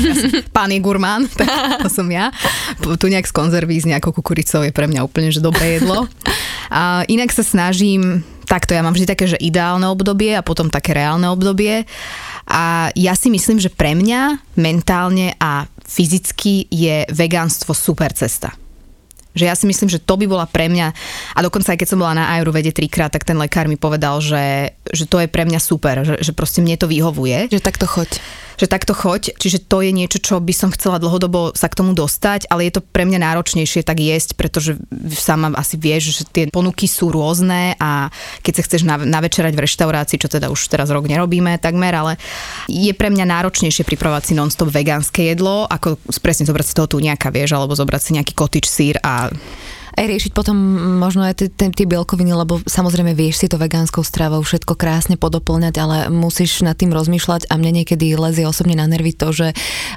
Pán 0.56 0.72
je 0.72 0.80
gurmán, 0.80 1.28
tak 1.36 1.84
to 1.84 1.92
som 1.92 2.08
ja. 2.08 2.32
Tuňak 2.80 3.28
z 3.28 3.32
konzervy 3.36 3.76
s 3.76 3.84
nejakou 3.84 4.16
kukuricou 4.16 4.64
je 4.64 4.72
pre 4.72 4.88
mňa 4.88 5.04
úplne 5.04 5.28
že 5.28 5.44
dobré 5.44 5.76
jedlo. 5.76 6.08
A 6.72 7.04
inak 7.12 7.28
sa 7.36 7.44
snažím, 7.44 8.24
takto 8.48 8.72
ja 8.72 8.80
mám 8.80 8.96
vždy 8.96 9.04
také, 9.04 9.28
že 9.28 9.36
ideálne 9.36 9.84
obdobie 9.92 10.32
a 10.32 10.40
potom 10.40 10.72
také 10.72 10.96
reálne 10.96 11.28
obdobie. 11.28 11.84
A 12.48 12.88
ja 12.96 13.12
si 13.12 13.28
myslím, 13.28 13.60
že 13.60 13.68
pre 13.68 13.92
mňa 13.92 14.40
mentálne 14.56 15.36
a 15.36 15.68
fyzicky 15.84 16.72
je 16.72 17.04
vegánstvo 17.12 17.76
super 17.76 18.16
cesta. 18.16 18.61
Že 19.32 19.44
ja 19.48 19.54
si 19.56 19.64
myslím, 19.64 19.88
že 19.88 20.02
to 20.02 20.14
by 20.20 20.26
bola 20.28 20.46
pre 20.48 20.68
mňa, 20.68 20.86
a 21.36 21.38
dokonca 21.40 21.72
aj 21.72 21.78
keď 21.80 21.88
som 21.88 22.00
bola 22.00 22.16
na 22.16 22.28
Ayurvede 22.36 22.72
trikrát, 22.72 23.12
tak 23.12 23.24
ten 23.24 23.36
lekár 23.36 23.66
mi 23.66 23.80
povedal, 23.80 24.20
že, 24.20 24.76
že 24.92 25.08
to 25.08 25.20
je 25.20 25.28
pre 25.28 25.48
mňa 25.48 25.60
super, 25.60 26.04
že, 26.04 26.20
že 26.20 26.32
proste 26.36 26.60
mne 26.60 26.76
to 26.76 26.90
vyhovuje. 26.90 27.48
Že 27.48 27.64
takto 27.64 27.88
choď 27.88 28.20
že 28.62 28.70
takto 28.70 28.92
choď, 28.92 29.34
čiže 29.36 29.64
to 29.64 29.80
je 29.82 29.90
niečo, 29.90 30.18
čo 30.20 30.38
by 30.38 30.54
som 30.54 30.70
chcela 30.70 31.02
dlhodobo 31.02 31.50
sa 31.56 31.66
k 31.66 31.78
tomu 31.82 31.96
dostať, 31.96 32.46
ale 32.46 32.68
je 32.68 32.78
to 32.78 32.82
pre 32.84 33.02
mňa 33.08 33.18
náročnejšie 33.18 33.82
tak 33.82 33.98
jesť, 33.98 34.36
pretože 34.36 34.76
sama 35.10 35.52
asi 35.56 35.74
vieš, 35.74 36.14
že 36.14 36.22
tie 36.28 36.44
ponuky 36.46 36.86
sú 36.86 37.10
rôzne 37.10 37.74
a 37.82 38.12
keď 38.46 38.52
sa 38.54 38.64
chceš 38.66 38.82
navečerať 38.86 39.52
v 39.56 39.64
reštaurácii, 39.66 40.20
čo 40.20 40.28
teda 40.30 40.46
už 40.52 40.70
teraz 40.70 40.94
rok 40.94 41.10
nerobíme 41.10 41.58
takmer, 41.58 41.90
ale 41.90 42.12
je 42.68 42.94
pre 42.94 43.10
mňa 43.10 43.26
náročnejšie 43.26 43.82
pripravovať 43.82 44.32
si 44.32 44.32
non-stop 44.38 44.70
vegánske 44.70 45.32
jedlo, 45.32 45.66
ako 45.66 45.98
presne 46.22 46.46
zobrať 46.46 46.66
si 46.70 46.76
toho 46.76 46.88
tu 46.88 46.96
nejaká, 47.02 47.34
vieš, 47.34 47.56
alebo 47.56 47.74
zobrať 47.74 48.00
si 48.02 48.10
nejaký 48.14 48.32
kotič 48.36 48.64
sír 48.70 48.96
a 49.02 49.21
stað 49.22 49.38
aj 49.92 50.04
riešiť 50.08 50.32
potom 50.32 50.56
možno 51.00 51.24
aj 51.26 51.48
tie 51.52 51.86
bielkoviny, 51.86 52.32
lebo 52.32 52.60
samozrejme 52.64 53.12
vieš 53.12 53.44
si 53.44 53.46
to 53.48 53.60
vegánskou 53.60 54.00
stravou 54.00 54.40
všetko 54.40 54.74
krásne 54.74 55.20
podoplňať, 55.20 55.74
ale 55.78 55.96
musíš 56.08 56.64
nad 56.64 56.76
tým 56.76 56.92
rozmýšľať 56.92 57.52
a 57.52 57.54
mne 57.60 57.82
niekedy 57.82 58.16
lezie 58.16 58.48
osobne 58.48 58.76
na 58.78 58.88
nervy 58.88 59.12
to, 59.12 59.34
že 59.34 59.48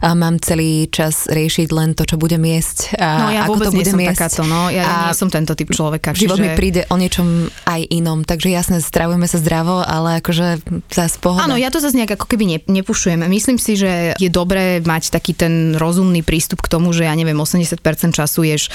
mám 0.02 0.42
celý 0.44 0.92
čas 0.92 1.28
riešiť 1.32 1.68
len 1.72 1.96
to, 1.96 2.04
čo 2.04 2.20
budem 2.20 2.44
jesť 2.44 3.00
a 3.00 3.08
no, 3.22 3.28
ja 3.32 3.42
ako 3.48 3.52
vôbec 3.56 3.68
to 3.68 3.72
budem 3.80 4.00
jesť. 4.04 4.20
Takáto, 4.20 4.44
no. 4.44 4.62
Ja 4.74 4.84
a 4.84 4.94
nie 5.08 5.16
som 5.16 5.30
tento 5.32 5.54
typ 5.56 5.70
človeka. 5.72 6.12
Život 6.12 6.38
čiže... 6.40 6.44
mi 6.44 6.50
príde 6.58 6.82
o 6.92 6.96
niečom 7.00 7.48
aj 7.70 7.82
inom, 7.90 8.28
takže 8.28 8.52
jasne, 8.52 8.84
stravujeme 8.84 9.28
sa 9.30 9.40
zdravo, 9.40 9.86
ale 9.86 10.20
akože 10.20 10.66
zase 10.92 11.18
pohoda. 11.24 11.48
Áno, 11.48 11.56
ja 11.56 11.72
to 11.72 11.80
zase 11.80 11.96
nejak 11.96 12.20
ako 12.20 12.28
keby 12.28 12.44
ne, 12.50 12.58
nepušujem. 12.66 13.24
Myslím 13.26 13.58
si, 13.62 13.80
že 13.80 14.18
je 14.20 14.30
dobré 14.30 14.84
mať 14.84 15.14
taký 15.14 15.38
ten 15.38 15.78
rozumný 15.78 16.26
prístup 16.26 16.60
k 16.60 16.72
tomu, 16.72 16.92
že 16.92 17.08
ja 17.08 17.14
neviem, 17.14 17.38
80% 17.38 17.78
času 18.12 18.42
ješ 18.44 18.74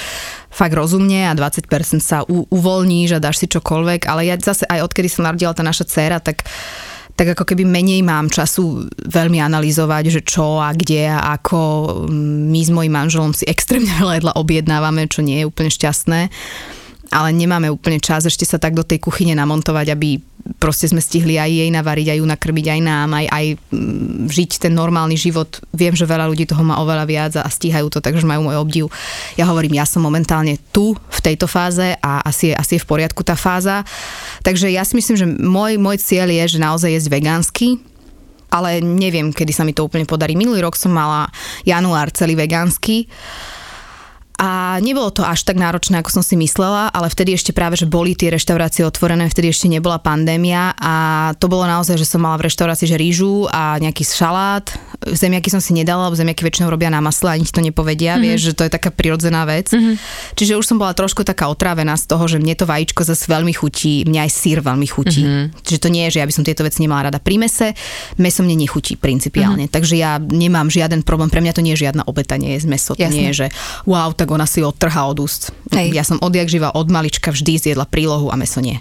fakt 0.51 0.75
rozumne 0.75 1.10
a 1.27 1.33
20% 1.35 1.99
sa 1.99 2.23
u, 2.27 2.47
uvoľníš 2.49 3.17
a 3.17 3.23
dáš 3.23 3.43
si 3.43 3.47
čokoľvek, 3.51 4.07
ale 4.07 4.31
ja 4.31 4.37
zase 4.39 4.65
aj 4.67 4.87
odkedy 4.87 5.09
sa 5.11 5.31
narodila 5.31 5.57
tá 5.57 5.63
naša 5.67 5.87
dcéra, 5.87 6.19
tak 6.23 6.47
tak 7.19 7.37
ako 7.37 7.53
keby 7.53 7.69
menej 7.69 8.01
mám 8.01 8.33
času 8.33 8.89
veľmi 8.97 9.45
analyzovať, 9.45 10.09
že 10.09 10.21
čo 10.25 10.57
a 10.57 10.73
kde 10.73 11.05
a 11.05 11.37
ako. 11.37 11.61
My 12.49 12.65
s 12.65 12.73
mojim 12.73 12.97
manželom 12.97 13.37
si 13.37 13.45
extrémne 13.53 13.93
veľa 14.01 14.17
jedla 14.17 14.33
objednávame, 14.41 15.05
čo 15.05 15.21
nie 15.21 15.45
je 15.45 15.49
úplne 15.49 15.69
šťastné 15.69 16.33
ale 17.11 17.35
nemáme 17.35 17.67
úplne 17.67 17.99
čas 17.99 18.27
ešte 18.27 18.47
sa 18.47 18.63
tak 18.63 18.79
do 18.79 18.87
tej 18.87 19.03
kuchyne 19.03 19.35
namontovať, 19.35 19.87
aby 19.91 20.23
proste 20.57 20.89
sme 20.89 21.03
stihli 21.03 21.37
aj 21.37 21.51
jej 21.51 21.71
navariť, 21.71 22.07
aj 22.15 22.19
ju 22.23 22.27
nakrmiť, 22.27 22.67
aj 22.71 22.81
nám, 22.81 23.09
aj, 23.13 23.27
aj 23.29 23.47
mm, 23.71 24.31
žiť 24.31 24.51
ten 24.63 24.73
normálny 24.73 25.19
život. 25.19 25.61
Viem, 25.75 25.99
že 25.99 26.09
veľa 26.09 26.31
ľudí 26.31 26.47
toho 26.49 26.63
má 26.65 26.79
oveľa 26.81 27.05
viac 27.05 27.33
a 27.37 27.49
stíhajú 27.51 27.91
to, 27.93 27.99
takže 27.99 28.25
majú 28.25 28.49
môj 28.49 28.57
obdiv. 28.57 28.85
Ja 29.35 29.51
hovorím, 29.51 29.77
ja 29.77 29.85
som 29.85 30.07
momentálne 30.07 30.57
tu, 30.71 30.95
v 30.97 31.21
tejto 31.21 31.51
fáze 31.51 31.99
a 32.01 32.25
asi 32.25 32.55
asi 32.55 32.79
je 32.79 32.83
v 32.83 32.89
poriadku 32.89 33.21
tá 33.27 33.37
fáza. 33.37 33.85
Takže 34.41 34.71
ja 34.73 34.87
si 34.87 34.97
myslím, 34.97 35.17
že 35.19 35.27
môj, 35.27 35.77
môj 35.77 36.01
cieľ 36.01 36.31
je, 36.31 36.57
že 36.57 36.59
naozaj 36.63 36.91
jesť 36.95 37.09
vegánsky, 37.11 37.69
ale 38.51 38.83
neviem, 38.83 39.31
kedy 39.31 39.53
sa 39.55 39.63
mi 39.63 39.71
to 39.71 39.87
úplne 39.87 40.09
podarí. 40.09 40.35
Minulý 40.35 40.67
rok 40.67 40.75
som 40.75 40.91
mala 40.91 41.31
január 41.63 42.11
celý 42.11 42.35
vegánsky 42.35 43.07
a 44.41 44.81
nebolo 44.81 45.13
to 45.13 45.21
až 45.21 45.45
tak 45.45 45.61
náročné, 45.61 46.01
ako 46.01 46.17
som 46.17 46.25
si 46.25 46.33
myslela, 46.41 46.89
ale 46.89 47.13
vtedy 47.13 47.37
ešte 47.37 47.53
práve, 47.53 47.77
že 47.77 47.85
boli 47.85 48.17
tie 48.17 48.33
reštaurácie 48.33 48.89
otvorené, 48.89 49.29
vtedy 49.29 49.53
ešte 49.53 49.69
nebola 49.69 50.01
pandémia 50.01 50.73
a 50.81 50.95
to 51.37 51.45
bolo 51.45 51.69
naozaj, 51.69 52.01
že 52.01 52.09
som 52.09 52.25
mala 52.25 52.41
v 52.41 52.49
reštaurácii 52.49 52.89
že 52.89 52.97
rýžu 52.97 53.45
a 53.53 53.77
nejaký 53.77 54.01
šalát. 54.01 54.65
Zemiaky 55.05 55.53
som 55.53 55.61
si 55.61 55.77
nedala, 55.77 56.09
lebo 56.09 56.17
zemiaky 56.17 56.41
väčšinou 56.41 56.73
robia 56.73 56.89
na 56.89 57.05
masle, 57.05 57.37
ani 57.37 57.45
ti 57.45 57.53
to 57.53 57.61
nepovedia, 57.61 58.17
mm-hmm. 58.17 58.25
vieš, 58.25 58.41
že 58.49 58.57
to 58.57 58.65
je 58.65 58.73
taká 58.73 58.89
prirodzená 58.89 59.45
vec. 59.45 59.77
Mm-hmm. 59.77 59.95
Čiže 60.33 60.57
už 60.57 60.65
som 60.65 60.81
bola 60.81 60.97
trošku 60.97 61.21
taká 61.21 61.53
otrávená 61.53 61.93
z 62.01 62.09
toho, 62.09 62.25
že 62.25 62.41
mne 62.41 62.57
to 62.57 62.65
vajíčko 62.65 63.05
zase 63.05 63.29
veľmi 63.29 63.53
chutí, 63.53 64.09
mňa 64.09 64.25
aj 64.25 64.31
sír 64.33 64.65
veľmi 64.65 64.89
chutí. 64.89 65.21
Mm-hmm. 65.21 65.69
Čiže 65.69 65.81
to 65.85 65.93
nie 65.93 66.09
je, 66.09 66.17
že 66.17 66.21
ja 66.25 66.27
by 66.29 66.33
som 66.33 66.45
tieto 66.49 66.65
veci 66.65 66.81
nemala 66.81 67.13
rada 67.13 67.21
pri 67.21 67.37
mese, 67.37 67.77
meso 68.17 68.41
mne 68.41 68.57
nechutí 68.57 68.97
principiálne, 68.97 69.69
mm-hmm. 69.69 69.77
takže 69.77 70.01
ja 70.01 70.17
nemám 70.17 70.73
žiaden 70.73 71.05
problém, 71.05 71.29
pre 71.29 71.45
mňa 71.45 71.53
to 71.53 71.61
nie 71.61 71.77
je 71.77 71.85
žiadna 71.85 72.09
obeta, 72.09 72.41
nie 72.41 72.57
je 72.57 72.65
z 72.65 72.69
meso, 72.73 72.97
to 72.97 73.05
Jasne. 73.05 73.13
nie 73.13 73.29
je, 73.33 73.45
že 73.45 73.47
wow, 73.85 74.17
tak 74.17 74.30
ona 74.31 74.47
si 74.47 74.63
odtrhá 74.63 75.07
od 75.11 75.19
úst. 75.21 75.51
Hej. 75.75 75.93
Ja 75.93 76.07
som 76.07 76.23
odjak 76.23 76.47
živa 76.47 76.71
od 76.71 76.87
malička 76.89 77.35
vždy 77.35 77.59
zjedla 77.59 77.85
prílohu 77.85 78.31
a 78.31 78.39
meso 78.39 78.63
nie. 78.63 78.79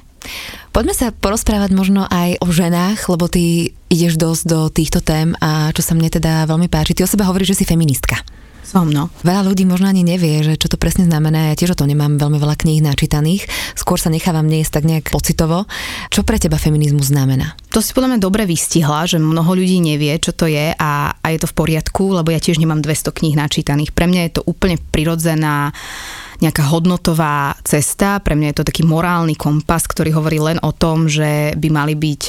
Poďme 0.70 0.94
sa 0.94 1.10
porozprávať 1.10 1.74
možno 1.74 2.06
aj 2.06 2.44
o 2.44 2.48
ženách, 2.52 3.10
lebo 3.10 3.26
ty 3.26 3.74
ideš 3.90 4.22
dosť 4.22 4.44
do 4.46 4.60
týchto 4.70 5.00
tém 5.02 5.34
a 5.42 5.74
čo 5.74 5.82
sa 5.82 5.98
mne 5.98 6.14
teda 6.14 6.46
veľmi 6.46 6.70
páči. 6.70 6.94
Ty 6.94 7.08
o 7.08 7.12
sebe 7.12 7.26
hovoríš, 7.26 7.58
že 7.58 7.64
si 7.64 7.70
feministka. 7.70 8.22
Som, 8.70 8.94
no. 8.94 9.10
Veľa 9.26 9.50
ľudí 9.50 9.66
možno 9.66 9.90
ani 9.90 10.06
nevie, 10.06 10.46
že 10.46 10.54
čo 10.54 10.70
to 10.70 10.78
presne 10.78 11.10
znamená. 11.10 11.50
Ja 11.50 11.58
tiež 11.58 11.74
o 11.74 11.80
tom 11.82 11.90
nemám 11.90 12.22
veľmi 12.22 12.38
veľa 12.38 12.54
kníh 12.54 12.86
načítaných. 12.86 13.50
Skôr 13.74 13.98
sa 13.98 14.14
nechávam 14.14 14.46
niesť 14.46 14.78
tak 14.78 14.86
nejak 14.86 15.10
pocitovo. 15.10 15.66
Čo 16.14 16.22
pre 16.22 16.38
teba 16.38 16.62
feminizmus 16.62 17.10
znamená? 17.10 17.58
To 17.74 17.82
si 17.82 17.98
podľa 17.98 18.14
mňa 18.14 18.20
dobre 18.22 18.46
vystihla, 18.46 19.10
že 19.10 19.18
mnoho 19.18 19.58
ľudí 19.58 19.82
nevie, 19.82 20.14
čo 20.22 20.38
to 20.38 20.46
je 20.46 20.70
a, 20.78 21.18
a 21.18 21.28
je 21.34 21.42
to 21.42 21.50
v 21.50 21.58
poriadku, 21.58 22.14
lebo 22.14 22.30
ja 22.30 22.38
tiež 22.38 22.62
nemám 22.62 22.86
200 22.86 23.10
kníh 23.10 23.34
načítaných. 23.34 23.90
Pre 23.90 24.06
mňa 24.06 24.22
je 24.30 24.34
to 24.38 24.46
úplne 24.46 24.78
prirodzená 24.78 25.74
nejaká 26.38 26.70
hodnotová 26.70 27.58
cesta. 27.66 28.22
Pre 28.22 28.38
mňa 28.38 28.54
je 28.54 28.58
to 28.62 28.68
taký 28.70 28.86
morálny 28.86 29.34
kompas, 29.34 29.90
ktorý 29.90 30.14
hovorí 30.14 30.38
len 30.38 30.62
o 30.62 30.70
tom, 30.78 31.10
že 31.10 31.58
by 31.58 31.68
mali 31.74 31.98
byť 31.98 32.22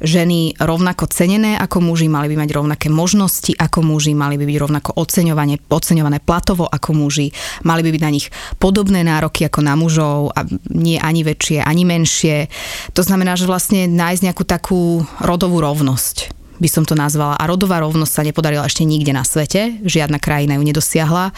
ženy 0.00 0.56
rovnako 0.58 1.08
cenené 1.08 1.56
ako 1.56 1.80
muži, 1.80 2.08
mali 2.10 2.32
by 2.32 2.44
mať 2.44 2.50
rovnaké 2.52 2.88
možnosti 2.88 3.52
ako 3.56 3.82
muži, 3.84 4.12
mali 4.12 4.36
by 4.36 4.44
byť 4.44 4.58
rovnako 4.60 4.90
oceňované, 4.96 5.60
oceňované 5.68 6.18
platovo 6.20 6.68
ako 6.68 6.90
muži, 6.96 7.32
mali 7.64 7.84
by 7.86 7.90
byť 7.92 8.02
na 8.02 8.10
nich 8.10 8.26
podobné 8.60 9.00
nároky 9.06 9.46
ako 9.46 9.60
na 9.64 9.74
mužov 9.74 10.32
a 10.36 10.44
nie 10.72 11.00
ani 11.00 11.22
väčšie, 11.24 11.64
ani 11.64 11.82
menšie. 11.84 12.48
To 12.92 13.02
znamená, 13.04 13.36
že 13.38 13.48
vlastne 13.48 13.88
nájsť 13.88 14.22
nejakú 14.24 14.44
takú 14.44 15.04
rodovú 15.22 15.60
rovnosť 15.62 16.36
by 16.56 16.68
som 16.72 16.88
to 16.88 16.96
nazvala. 16.96 17.36
A 17.36 17.44
rodová 17.44 17.84
rovnosť 17.84 18.12
sa 18.12 18.24
nepodarila 18.24 18.64
ešte 18.64 18.88
nikde 18.88 19.12
na 19.12 19.28
svete, 19.28 19.76
žiadna 19.84 20.16
krajina 20.16 20.56
ju 20.56 20.64
nedosiahla 20.64 21.36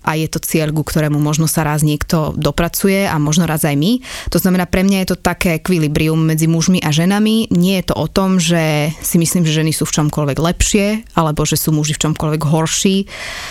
a 0.00 0.16
je 0.16 0.28
to 0.28 0.40
cieľ, 0.40 0.72
ku 0.72 0.80
ktorému 0.80 1.20
možno 1.20 1.44
sa 1.44 1.60
raz 1.64 1.84
niekto 1.84 2.32
dopracuje 2.36 3.04
a 3.04 3.20
možno 3.20 3.44
raz 3.44 3.68
aj 3.68 3.76
my. 3.76 4.00
To 4.32 4.40
znamená, 4.40 4.64
pre 4.64 4.80
mňa 4.80 5.04
je 5.04 5.08
to 5.12 5.18
také 5.20 5.60
ekvilibrium 5.60 6.16
medzi 6.16 6.48
mužmi 6.48 6.80
a 6.80 6.88
ženami. 6.88 7.52
Nie 7.52 7.84
je 7.84 7.92
to 7.92 7.94
o 8.00 8.06
tom, 8.08 8.40
že 8.40 8.92
si 9.04 9.16
myslím, 9.20 9.44
že 9.44 9.60
ženy 9.60 9.76
sú 9.76 9.84
v 9.84 10.00
čomkoľvek 10.00 10.38
lepšie, 10.40 10.86
alebo 11.16 11.44
že 11.44 11.60
sú 11.60 11.76
muži 11.76 11.92
v 11.96 12.02
čomkoľvek 12.08 12.42
horší. 12.48 12.96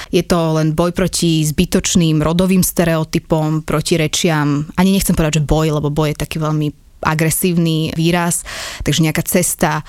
Je 0.09 0.23
to 0.25 0.57
len 0.57 0.73
boj 0.73 0.91
proti 0.91 1.45
zbytočným 1.45 2.21
rodovým 2.25 2.65
stereotypom, 2.65 3.61
proti 3.61 4.01
rečiam. 4.01 4.65
Ani 4.73 4.93
nechcem 4.93 5.13
povedať, 5.13 5.41
že 5.41 5.47
boj, 5.47 5.77
lebo 5.77 5.93
boj 5.93 6.17
je 6.17 6.21
taký 6.25 6.41
veľmi 6.41 6.89
agresívny 7.05 7.95
výraz. 7.95 8.43
Takže 8.83 9.05
nejaká 9.05 9.23
cesta 9.23 9.85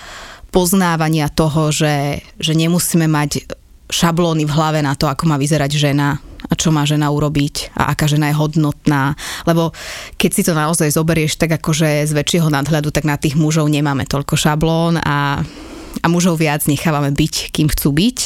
poznávania 0.51 1.31
toho, 1.31 1.71
že, 1.71 2.27
že 2.43 2.53
nemusíme 2.59 3.07
mať 3.07 3.60
šablóny 3.91 4.47
v 4.47 4.55
hlave 4.55 4.81
na 4.81 4.95
to, 4.95 5.11
ako 5.11 5.27
má 5.27 5.37
vyzerať 5.37 5.77
žena 5.77 6.19
a 6.51 6.53
čo 6.57 6.73
má 6.73 6.89
žena 6.89 7.13
urobiť 7.13 7.77
a 7.77 7.93
aká 7.93 8.09
žena 8.09 8.33
je 8.33 8.39
hodnotná. 8.39 9.15
Lebo 9.45 9.77
keď 10.17 10.31
si 10.33 10.43
to 10.43 10.57
naozaj 10.57 10.89
zoberieš 10.91 11.37
tak 11.37 11.61
akože 11.61 12.09
z 12.09 12.13
väčšieho 12.15 12.49
nadhľadu, 12.49 12.89
tak 12.91 13.05
na 13.05 13.21
tých 13.21 13.37
mužov 13.37 13.69
nemáme 13.69 14.09
toľko 14.09 14.35
šablón 14.35 14.99
a, 15.03 15.45
a 16.01 16.07
mužov 16.09 16.41
viac 16.41 16.65
nechávame 16.65 17.13
byť, 17.13 17.53
kým 17.53 17.69
chcú 17.69 17.93
byť. 17.93 18.19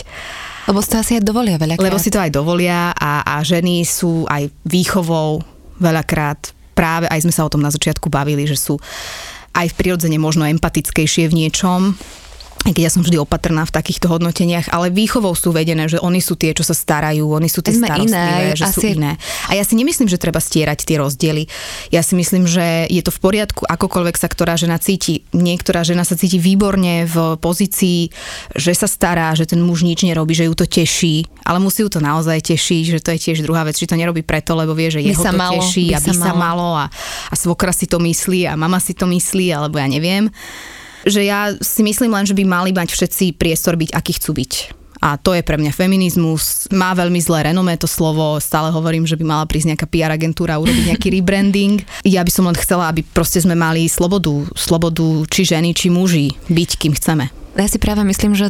Lebo 0.70 0.80
si 0.80 0.88
to 0.88 0.96
asi 1.02 1.12
aj 1.20 1.24
dovolia 1.26 1.60
veľakrát. 1.60 1.84
Lebo 1.84 2.00
si 2.00 2.08
to 2.08 2.22
aj 2.22 2.30
dovolia 2.32 2.94
a, 2.96 3.20
a 3.26 3.34
ženy 3.44 3.84
sú 3.84 4.24
aj 4.30 4.48
výchovou 4.64 5.42
veľakrát 5.82 6.54
práve 6.74 7.06
aj 7.06 7.22
sme 7.22 7.32
sa 7.32 7.46
o 7.46 7.52
tom 7.52 7.62
na 7.62 7.70
začiatku 7.70 8.10
bavili, 8.10 8.44
že 8.44 8.58
sú 8.58 8.76
aj 9.54 9.70
v 9.70 9.78
prirodzene 9.78 10.18
možno 10.18 10.42
empatickejšie 10.50 11.30
v 11.30 11.46
niečom, 11.46 11.94
keď 12.72 12.88
ja 12.88 12.90
som 12.92 13.04
vždy 13.04 13.20
opatrná 13.20 13.68
v 13.68 13.74
takýchto 13.76 14.08
hodnoteniach, 14.08 14.72
ale 14.72 14.88
výchovou 14.88 15.36
sú 15.36 15.52
vedené, 15.52 15.84
že 15.84 16.00
oni 16.00 16.24
sú 16.24 16.32
tie, 16.32 16.56
čo 16.56 16.64
sa 16.64 16.72
starajú, 16.72 17.28
oni 17.28 17.48
sú 17.52 17.60
tie 17.60 17.76
starostlivé, 17.76 18.08
iné, 18.08 18.56
že 18.56 18.64
asi... 18.64 18.72
sú 18.72 18.80
iné. 18.96 19.20
A 19.52 19.52
ja 19.52 19.64
si 19.68 19.76
nemyslím, 19.76 20.08
že 20.08 20.16
treba 20.16 20.40
stierať 20.40 20.88
tie 20.88 20.96
rozdiely. 20.96 21.44
Ja 21.92 22.00
si 22.00 22.16
myslím, 22.16 22.48
že 22.48 22.88
je 22.88 23.02
to 23.04 23.12
v 23.12 23.20
poriadku, 23.20 23.68
akokoľvek 23.68 24.16
sa 24.16 24.32
ktorá 24.32 24.56
žena 24.56 24.80
cíti. 24.80 25.28
Niektorá 25.36 25.84
žena 25.84 26.08
sa 26.08 26.16
cíti 26.16 26.40
výborne 26.40 27.04
v 27.04 27.36
pozícii, 27.36 28.08
že 28.56 28.72
sa 28.72 28.88
stará, 28.88 29.36
že 29.36 29.44
ten 29.44 29.60
muž 29.60 29.84
nič 29.84 30.00
nerobí, 30.08 30.32
že 30.32 30.48
ju 30.48 30.56
to 30.56 30.64
teší, 30.64 31.28
ale 31.44 31.60
musí 31.60 31.84
ju 31.84 31.92
to 31.92 32.00
naozaj 32.00 32.40
tešiť, 32.40 32.96
že 32.96 32.98
to 33.04 33.12
je 33.12 33.18
tiež 33.28 33.44
druhá 33.44 33.68
vec, 33.68 33.76
či 33.76 33.84
to 33.84 33.98
nerobí 33.98 34.24
preto, 34.24 34.56
lebo 34.56 34.72
vie, 34.72 34.88
že 34.88 35.04
jeho 35.04 35.20
to 35.20 35.36
malo, 35.36 35.60
teší 35.60 35.92
by 35.92 35.94
a 35.94 36.00
by 36.00 36.12
sa, 36.16 36.24
sa 36.24 36.32
malo 36.32 36.68
a, 36.72 36.88
a 37.28 37.34
svokra 37.36 37.76
si 37.76 37.84
to 37.84 38.00
myslí 38.00 38.48
a 38.48 38.56
mama 38.56 38.80
si 38.80 38.96
to 38.96 39.04
myslí, 39.04 39.52
alebo 39.52 39.76
ja 39.76 39.84
neviem 39.84 40.32
že 41.04 41.24
ja 41.24 41.52
si 41.60 41.84
myslím 41.84 42.12
len, 42.12 42.24
že 42.24 42.36
by 42.36 42.44
mali 42.44 42.70
mať 42.72 42.92
všetci 42.92 43.36
priestor 43.36 43.76
byť, 43.76 43.92
aký 43.92 44.16
chcú 44.16 44.32
byť. 44.36 44.52
A 45.04 45.20
to 45.20 45.36
je 45.36 45.44
pre 45.44 45.60
mňa 45.60 45.76
feminizmus. 45.76 46.64
Má 46.72 46.96
veľmi 46.96 47.20
zlé 47.20 47.52
renomé 47.52 47.76
to 47.76 47.84
slovo. 47.84 48.40
Stále 48.40 48.72
hovorím, 48.72 49.04
že 49.04 49.20
by 49.20 49.24
mala 49.28 49.44
prísť 49.44 49.76
nejaká 49.76 49.86
PR 49.92 50.08
agentúra 50.16 50.56
urobiť 50.56 50.96
nejaký 50.96 51.08
rebranding. 51.20 51.84
Ja 52.08 52.24
by 52.24 52.32
som 52.32 52.48
len 52.48 52.56
chcela, 52.56 52.88
aby 52.88 53.04
proste 53.04 53.36
sme 53.44 53.52
mali 53.52 53.84
slobodu. 53.84 54.48
Slobodu 54.56 55.28
či 55.28 55.44
ženy, 55.44 55.76
či 55.76 55.92
muži. 55.92 56.32
Byť, 56.48 56.70
kým 56.80 56.96
chceme. 56.96 57.28
Ja 57.52 57.68
si 57.68 57.76
práve 57.76 58.00
myslím, 58.08 58.32
že 58.32 58.48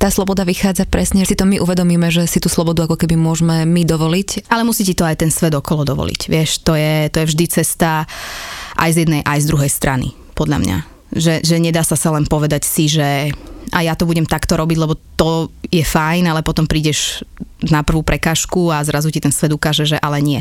tá 0.00 0.08
sloboda 0.08 0.48
vychádza 0.48 0.88
presne, 0.88 1.22
že 1.22 1.36
si 1.36 1.38
to 1.38 1.46
my 1.46 1.60
uvedomíme, 1.60 2.08
že 2.10 2.26
si 2.26 2.42
tú 2.42 2.48
slobodu 2.48 2.88
ako 2.88 2.96
keby 2.96 3.14
môžeme 3.14 3.62
my 3.68 3.84
dovoliť. 3.84 4.48
Ale 4.48 4.64
musí 4.64 4.82
ti 4.88 4.96
to 4.96 5.04
aj 5.04 5.20
ten 5.20 5.30
svet 5.30 5.52
okolo 5.52 5.84
dovoliť. 5.84 6.20
Vieš, 6.26 6.64
to 6.64 6.72
je, 6.72 7.12
to 7.12 7.22
je 7.22 7.28
vždy 7.28 7.44
cesta 7.52 8.08
aj 8.80 8.90
z 8.96 9.06
jednej, 9.06 9.20
aj 9.22 9.44
z 9.44 9.46
druhej 9.46 9.70
strany, 9.70 10.16
podľa 10.34 10.58
mňa 10.58 10.91
že, 11.12 11.44
že 11.44 11.56
nedá 11.60 11.84
sa 11.84 11.94
sa 11.94 12.10
len 12.12 12.24
povedať 12.24 12.64
si, 12.64 12.88
že 12.88 13.32
a 13.72 13.80
ja 13.80 13.96
to 13.96 14.04
budem 14.04 14.28
takto 14.28 14.52
robiť, 14.60 14.76
lebo 14.76 15.00
to 15.16 15.48
je 15.72 15.80
fajn, 15.80 16.28
ale 16.28 16.44
potom 16.44 16.68
prídeš 16.68 17.24
na 17.72 17.80
prvú 17.80 18.04
prekážku 18.04 18.68
a 18.68 18.84
zrazu 18.84 19.08
ti 19.08 19.16
ten 19.16 19.32
svet 19.32 19.48
ukáže, 19.56 19.88
že 19.88 19.96
ale 19.96 20.20
nie. 20.20 20.40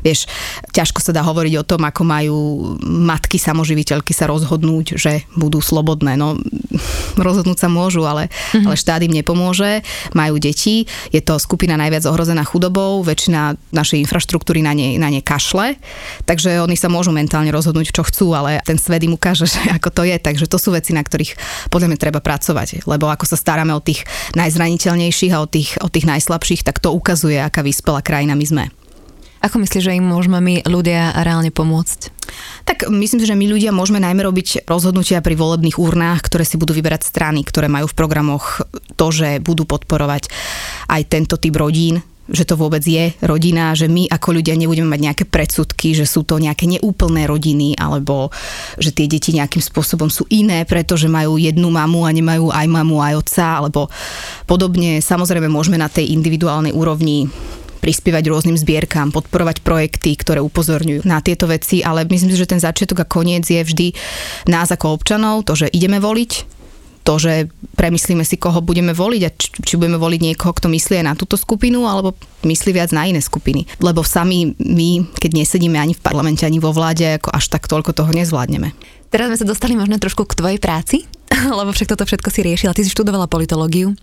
Vieš, 0.00 0.26
ťažko 0.72 1.00
sa 1.04 1.12
dá 1.12 1.22
hovoriť 1.24 1.54
o 1.60 1.66
tom, 1.66 1.84
ako 1.84 2.02
majú 2.02 2.38
matky 2.80 3.36
samoživiteľky 3.36 4.16
sa 4.16 4.30
rozhodnúť, 4.30 4.96
že 4.96 5.28
budú 5.36 5.60
slobodné. 5.60 6.16
No, 6.16 6.40
rozhodnúť 7.26 7.58
sa 7.60 7.68
môžu, 7.68 8.08
ale, 8.08 8.28
mm-hmm. 8.30 8.66
ale 8.66 8.76
štát 8.76 9.04
im 9.04 9.12
nepomôže. 9.12 9.84
Majú 10.16 10.40
deti, 10.40 10.88
je 11.12 11.20
to 11.20 11.36
skupina 11.36 11.76
najviac 11.76 12.06
ohrozená 12.08 12.42
chudobou, 12.46 13.04
väčšina 13.04 13.56
našej 13.74 14.00
infraštruktúry 14.08 14.64
na 14.64 14.72
ne, 14.72 14.96
na 14.96 15.12
ne 15.12 15.20
kašle, 15.20 15.76
takže 16.24 16.62
oni 16.62 16.74
sa 16.74 16.88
môžu 16.88 17.12
mentálne 17.12 17.52
rozhodnúť, 17.52 17.92
čo 17.92 18.02
chcú, 18.06 18.32
ale 18.32 18.64
ten 18.64 18.80
svet 18.80 19.04
im 19.04 19.14
ukáže, 19.14 19.44
že 19.52 19.60
ako 19.68 19.90
to 19.92 20.02
je. 20.08 20.16
Takže 20.16 20.48
to 20.48 20.56
sú 20.56 20.72
veci, 20.72 20.96
na 20.96 21.04
ktorých 21.04 21.36
podľa 21.68 21.92
mňa 21.92 21.98
treba 21.98 22.20
pracovať 22.24 22.82
lebo 22.86 23.10
ako 23.10 23.24
sa 23.26 23.36
staráme 23.36 23.74
o 23.74 23.82
tých 23.82 24.06
najzraniteľnejších 24.38 25.32
a 25.34 25.42
o 25.42 25.48
tých, 25.48 25.78
o 25.82 25.88
tých 25.90 26.06
najslabších, 26.06 26.62
tak 26.62 26.78
to 26.78 26.94
ukazuje, 26.94 27.38
aká 27.40 27.62
vyspelá 27.62 28.00
krajina 28.02 28.34
my 28.34 28.46
sme. 28.46 28.64
Ako 29.40 29.56
myslíš, 29.56 29.88
že 29.88 29.96
im 29.96 30.04
môžeme 30.04 30.36
my 30.36 30.54
ľudia 30.68 31.16
reálne 31.24 31.48
pomôcť? 31.48 32.12
Tak 32.68 32.92
myslím 32.92 33.24
že 33.24 33.34
my 33.34 33.46
ľudia 33.48 33.72
môžeme 33.72 33.98
najmä 33.98 34.20
robiť 34.22 34.68
rozhodnutia 34.68 35.24
pri 35.24 35.34
volebných 35.34 35.80
urnách, 35.80 36.20
ktoré 36.28 36.44
si 36.44 36.60
budú 36.60 36.76
vyberať 36.76 37.08
strany, 37.08 37.40
ktoré 37.42 37.66
majú 37.66 37.88
v 37.88 37.98
programoch 37.98 38.62
to, 38.94 39.06
že 39.08 39.40
budú 39.40 39.64
podporovať 39.64 40.28
aj 40.92 41.02
tento 41.08 41.40
typ 41.40 41.56
rodín, 41.56 42.04
že 42.30 42.46
to 42.46 42.54
vôbec 42.54 42.80
je 42.86 43.10
rodina, 43.26 43.74
že 43.74 43.90
my 43.90 44.06
ako 44.06 44.38
ľudia 44.38 44.54
nebudeme 44.54 44.86
mať 44.86 45.00
nejaké 45.02 45.24
predsudky, 45.26 45.98
že 45.98 46.06
sú 46.06 46.22
to 46.22 46.38
nejaké 46.38 46.70
neúplné 46.70 47.26
rodiny, 47.26 47.74
alebo 47.74 48.30
že 48.78 48.94
tie 48.94 49.10
deti 49.10 49.34
nejakým 49.34 49.58
spôsobom 49.58 50.06
sú 50.06 50.30
iné, 50.30 50.62
pretože 50.62 51.10
majú 51.10 51.36
jednu 51.36 51.66
mamu 51.74 52.06
a 52.06 52.14
nemajú 52.14 52.54
aj 52.54 52.66
mamu, 52.70 53.02
aj 53.02 53.14
otca, 53.18 53.46
alebo 53.58 53.90
podobne. 54.46 55.02
Samozrejme 55.02 55.50
môžeme 55.50 55.76
na 55.76 55.90
tej 55.90 56.14
individuálnej 56.14 56.70
úrovni 56.70 57.26
prispievať 57.80 58.28
rôznym 58.28 58.56
zbierkam, 58.60 59.10
podporovať 59.10 59.64
projekty, 59.64 60.14
ktoré 60.14 60.44
upozorňujú 60.44 61.08
na 61.08 61.24
tieto 61.24 61.48
veci, 61.48 61.80
ale 61.80 62.06
myslím 62.06 62.30
si, 62.30 62.40
že 62.40 62.50
ten 62.52 62.60
začiatok 62.60 63.02
a 63.02 63.10
koniec 63.10 63.48
je 63.48 63.60
vždy 63.60 63.96
nás 64.46 64.68
ako 64.68 65.00
občanov, 65.00 65.48
to, 65.48 65.56
že 65.56 65.72
ideme 65.72 65.98
voliť, 65.98 66.60
to, 67.00 67.16
že 67.16 67.48
premyslíme 67.74 68.22
si, 68.28 68.36
koho 68.36 68.60
budeme 68.60 68.92
voliť 68.92 69.22
a 69.24 69.30
či, 69.32 69.48
či 69.64 69.74
budeme 69.80 69.96
voliť 69.96 70.20
niekoho, 70.20 70.52
kto 70.52 70.68
myslí 70.68 71.00
aj 71.00 71.06
na 71.08 71.14
túto 71.16 71.40
skupinu, 71.40 71.88
alebo 71.88 72.12
myslí 72.44 72.76
viac 72.76 72.92
na 72.92 73.08
iné 73.08 73.24
skupiny. 73.24 73.64
Lebo 73.80 74.04
sami 74.04 74.52
my, 74.60 75.16
keď 75.16 75.30
nesedíme 75.32 75.80
ani 75.80 75.96
v 75.96 76.04
parlamente, 76.04 76.44
ani 76.44 76.60
vo 76.60 76.76
vláde, 76.76 77.16
ako 77.16 77.32
až 77.32 77.48
tak 77.48 77.66
toľko 77.66 77.96
toho 77.96 78.12
nezvládneme. 78.12 78.76
Teraz 79.10 79.32
sme 79.32 79.40
sa 79.40 79.48
dostali 79.48 79.74
možno 79.74 79.98
trošku 79.98 80.28
k 80.28 80.38
tvojej 80.38 80.58
práci, 80.60 81.08
lebo 81.58 81.72
však 81.72 81.90
toto 81.96 82.04
všetko 82.04 82.28
si 82.28 82.40
riešila. 82.44 82.76
Ty 82.76 82.84
si 82.84 82.92
študovala 82.92 83.26
politológiu. 83.26 83.96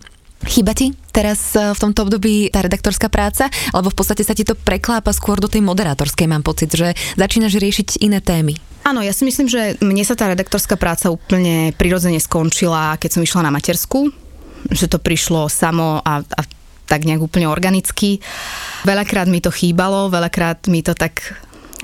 Chyba 0.46 0.70
ti 0.70 0.94
teraz 1.10 1.58
e, 1.58 1.74
v 1.74 1.78
tomto 1.78 2.06
období 2.06 2.54
tá 2.54 2.62
redaktorská 2.62 3.10
práca, 3.10 3.50
alebo 3.74 3.90
v 3.90 3.98
podstate 3.98 4.22
sa 4.22 4.38
ti 4.38 4.46
to 4.46 4.54
preklápa 4.54 5.10
skôr 5.10 5.42
do 5.42 5.50
tej 5.50 5.66
moderátorskej, 5.66 6.30
mám 6.30 6.46
pocit, 6.46 6.70
že 6.70 6.94
začínaš 7.18 7.58
riešiť 7.58 8.06
iné 8.06 8.22
témy. 8.22 8.54
Áno, 8.86 9.02
ja 9.02 9.10
si 9.10 9.26
myslím, 9.26 9.50
že 9.50 9.74
mne 9.82 10.00
sa 10.06 10.14
tá 10.14 10.30
redaktorská 10.30 10.78
práca 10.78 11.10
úplne 11.10 11.74
prirodzene 11.74 12.22
skončila, 12.22 12.96
keď 12.96 13.18
som 13.18 13.24
išla 13.26 13.50
na 13.50 13.52
matersku, 13.52 14.14
že 14.70 14.86
to 14.86 15.02
prišlo 15.02 15.50
samo 15.50 16.00
a, 16.00 16.22
a 16.22 16.42
tak 16.88 17.04
nejak 17.04 17.20
úplne 17.20 17.50
organicky. 17.50 18.22
Veľakrát 18.88 19.28
mi 19.28 19.44
to 19.44 19.52
chýbalo, 19.52 20.08
veľakrát 20.08 20.70
mi 20.72 20.80
to 20.80 20.96
tak 20.96 21.20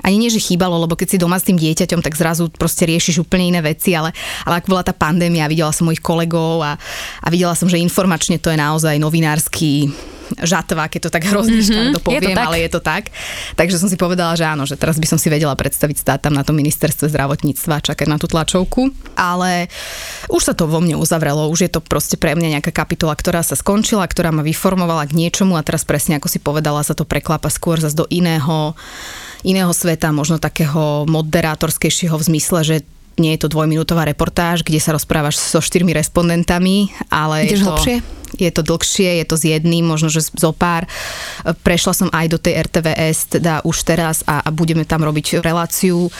ani 0.05 0.21
nie, 0.21 0.29
že 0.29 0.37
chýbalo, 0.37 0.77
lebo 0.77 0.93
keď 0.93 1.17
si 1.17 1.17
doma 1.17 1.41
s 1.41 1.49
tým 1.49 1.57
dieťaťom, 1.57 2.05
tak 2.05 2.13
zrazu 2.13 2.53
proste 2.53 2.85
riešiš 2.85 3.25
úplne 3.25 3.57
iné 3.57 3.61
veci, 3.65 3.97
ale, 3.97 4.13
ale 4.45 4.61
ak 4.61 4.69
bola 4.69 4.85
tá 4.85 4.93
pandémia, 4.93 5.49
videla 5.49 5.73
som 5.73 5.89
mojich 5.89 6.05
kolegov 6.05 6.61
a, 6.61 6.77
a 7.25 7.27
videla 7.33 7.57
som, 7.57 7.65
že 7.65 7.81
informačne 7.81 8.37
to 8.37 8.53
je 8.53 8.57
naozaj 8.61 9.01
novinársky 9.01 9.89
žatva, 10.41 10.89
keď 10.89 11.07
to 11.07 11.09
tak 11.13 11.23
hrozne 11.29 11.61
mm-hmm, 11.61 11.93
to 11.93 12.01
poviem, 12.01 12.33
je 12.33 12.35
to 12.35 12.41
ale 12.41 12.57
je 12.65 12.69
to 12.73 12.81
tak. 12.81 13.13
Takže 13.53 13.77
som 13.77 13.89
si 13.89 13.97
povedala, 13.97 14.33
že 14.33 14.45
áno, 14.45 14.65
že 14.65 14.73
teraz 14.73 14.97
by 14.97 15.05
som 15.05 15.19
si 15.21 15.29
vedela 15.29 15.53
predstaviť 15.53 16.01
stáť 16.01 16.19
tam 16.29 16.33
na 16.33 16.41
tom 16.41 16.57
ministerstve 16.57 17.09
zdravotníctva, 17.13 17.85
čakať 17.85 18.07
na 18.09 18.17
tú 18.17 18.25
tlačovku, 18.25 18.89
ale 19.13 19.69
už 20.33 20.41
sa 20.41 20.53
to 20.57 20.65
vo 20.65 20.81
mne 20.81 20.97
uzavrelo, 20.97 21.49
už 21.53 21.69
je 21.69 21.71
to 21.77 21.79
proste 21.81 22.17
pre 22.17 22.33
mňa 22.33 22.59
nejaká 22.59 22.73
kapitola, 22.73 23.13
ktorá 23.13 23.45
sa 23.45 23.53
skončila, 23.53 24.05
ktorá 24.09 24.33
ma 24.33 24.41
vyformovala 24.41 25.05
k 25.05 25.17
niečomu 25.17 25.55
a 25.55 25.65
teraz 25.65 25.85
presne 25.85 26.17
ako 26.17 26.27
si 26.27 26.41
povedala, 26.41 26.81
sa 26.81 26.97
to 26.97 27.05
preklapa 27.05 27.53
skôr 27.53 27.77
zase 27.77 27.93
do 27.93 28.09
iného 28.09 28.73
iného 29.45 29.69
sveta, 29.69 30.09
možno 30.09 30.41
takého 30.41 31.05
moderátorskejšieho 31.05 32.17
v 32.17 32.27
zmysle, 32.33 32.59
že 32.65 32.75
nie 33.15 33.31
je 33.37 33.47
to 33.47 33.53
dvojminútová 33.53 34.03
reportáž, 34.03 34.65
kde 34.65 34.81
sa 34.81 34.91
rozprávaš 34.91 35.39
so 35.39 35.63
štyrmi 35.63 35.95
respondentami, 35.95 36.91
ale 37.07 37.47
Ideš 37.47 37.51
je 37.51 37.55
to, 37.55 37.67
hlbšie? 37.71 37.95
je 38.35 38.51
to 38.51 38.61
dlhšie, 38.65 39.09
je 39.23 39.25
to 39.25 39.35
s 39.39 39.43
jedným, 39.47 39.87
možno, 39.87 40.11
že 40.11 40.27
zo 40.27 40.51
pár. 40.51 40.83
Prešla 41.63 41.93
som 41.95 42.09
aj 42.11 42.27
do 42.27 42.39
tej 42.41 42.59
RTVS, 42.67 43.39
teda 43.39 43.63
už 43.63 43.87
teraz 43.87 44.19
a, 44.27 44.43
a 44.43 44.49
budeme 44.51 44.83
tam 44.83 45.07
robiť 45.07 45.39
reláciu 45.39 46.11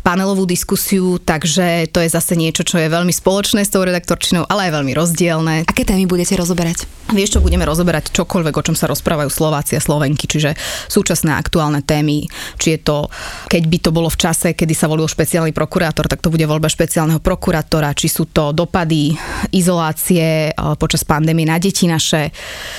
panelovú 0.00 0.48
diskusiu, 0.48 1.20
takže 1.20 1.88
to 1.92 2.00
je 2.00 2.08
zase 2.08 2.34
niečo, 2.34 2.64
čo 2.64 2.80
je 2.80 2.88
veľmi 2.88 3.12
spoločné 3.12 3.62
s 3.64 3.72
tou 3.72 3.84
redaktorčinou, 3.84 4.48
ale 4.48 4.68
aj 4.68 4.80
veľmi 4.80 4.92
rozdielne. 4.96 5.54
Aké 5.68 5.84
témy 5.84 6.08
budete 6.08 6.34
rozoberať? 6.40 6.88
Vieš 7.10 7.36
čo, 7.36 7.40
budeme 7.42 7.66
rozoberať 7.66 8.14
čokoľvek, 8.14 8.54
o 8.54 8.66
čom 8.70 8.78
sa 8.78 8.86
rozprávajú 8.86 9.30
Slováci 9.34 9.74
a 9.74 9.82
Slovenky, 9.82 10.30
čiže 10.30 10.54
súčasné 10.86 11.34
aktuálne 11.34 11.82
témy, 11.82 12.30
či 12.54 12.78
je 12.78 12.80
to, 12.86 13.10
keď 13.50 13.62
by 13.66 13.78
to 13.82 13.90
bolo 13.90 14.06
v 14.06 14.20
čase, 14.20 14.54
kedy 14.54 14.70
sa 14.78 14.86
volil 14.86 15.10
špeciálny 15.10 15.50
prokurátor, 15.50 16.06
tak 16.06 16.22
to 16.22 16.30
bude 16.30 16.46
voľba 16.46 16.70
špeciálneho 16.70 17.18
prokurátora, 17.18 17.98
či 17.98 18.06
sú 18.06 18.30
to 18.30 18.54
dopady 18.54 19.10
izolácie 19.50 20.54
počas 20.78 21.02
pandémie 21.02 21.50
na 21.50 21.58
deti 21.58 21.90
naše, 21.90 22.30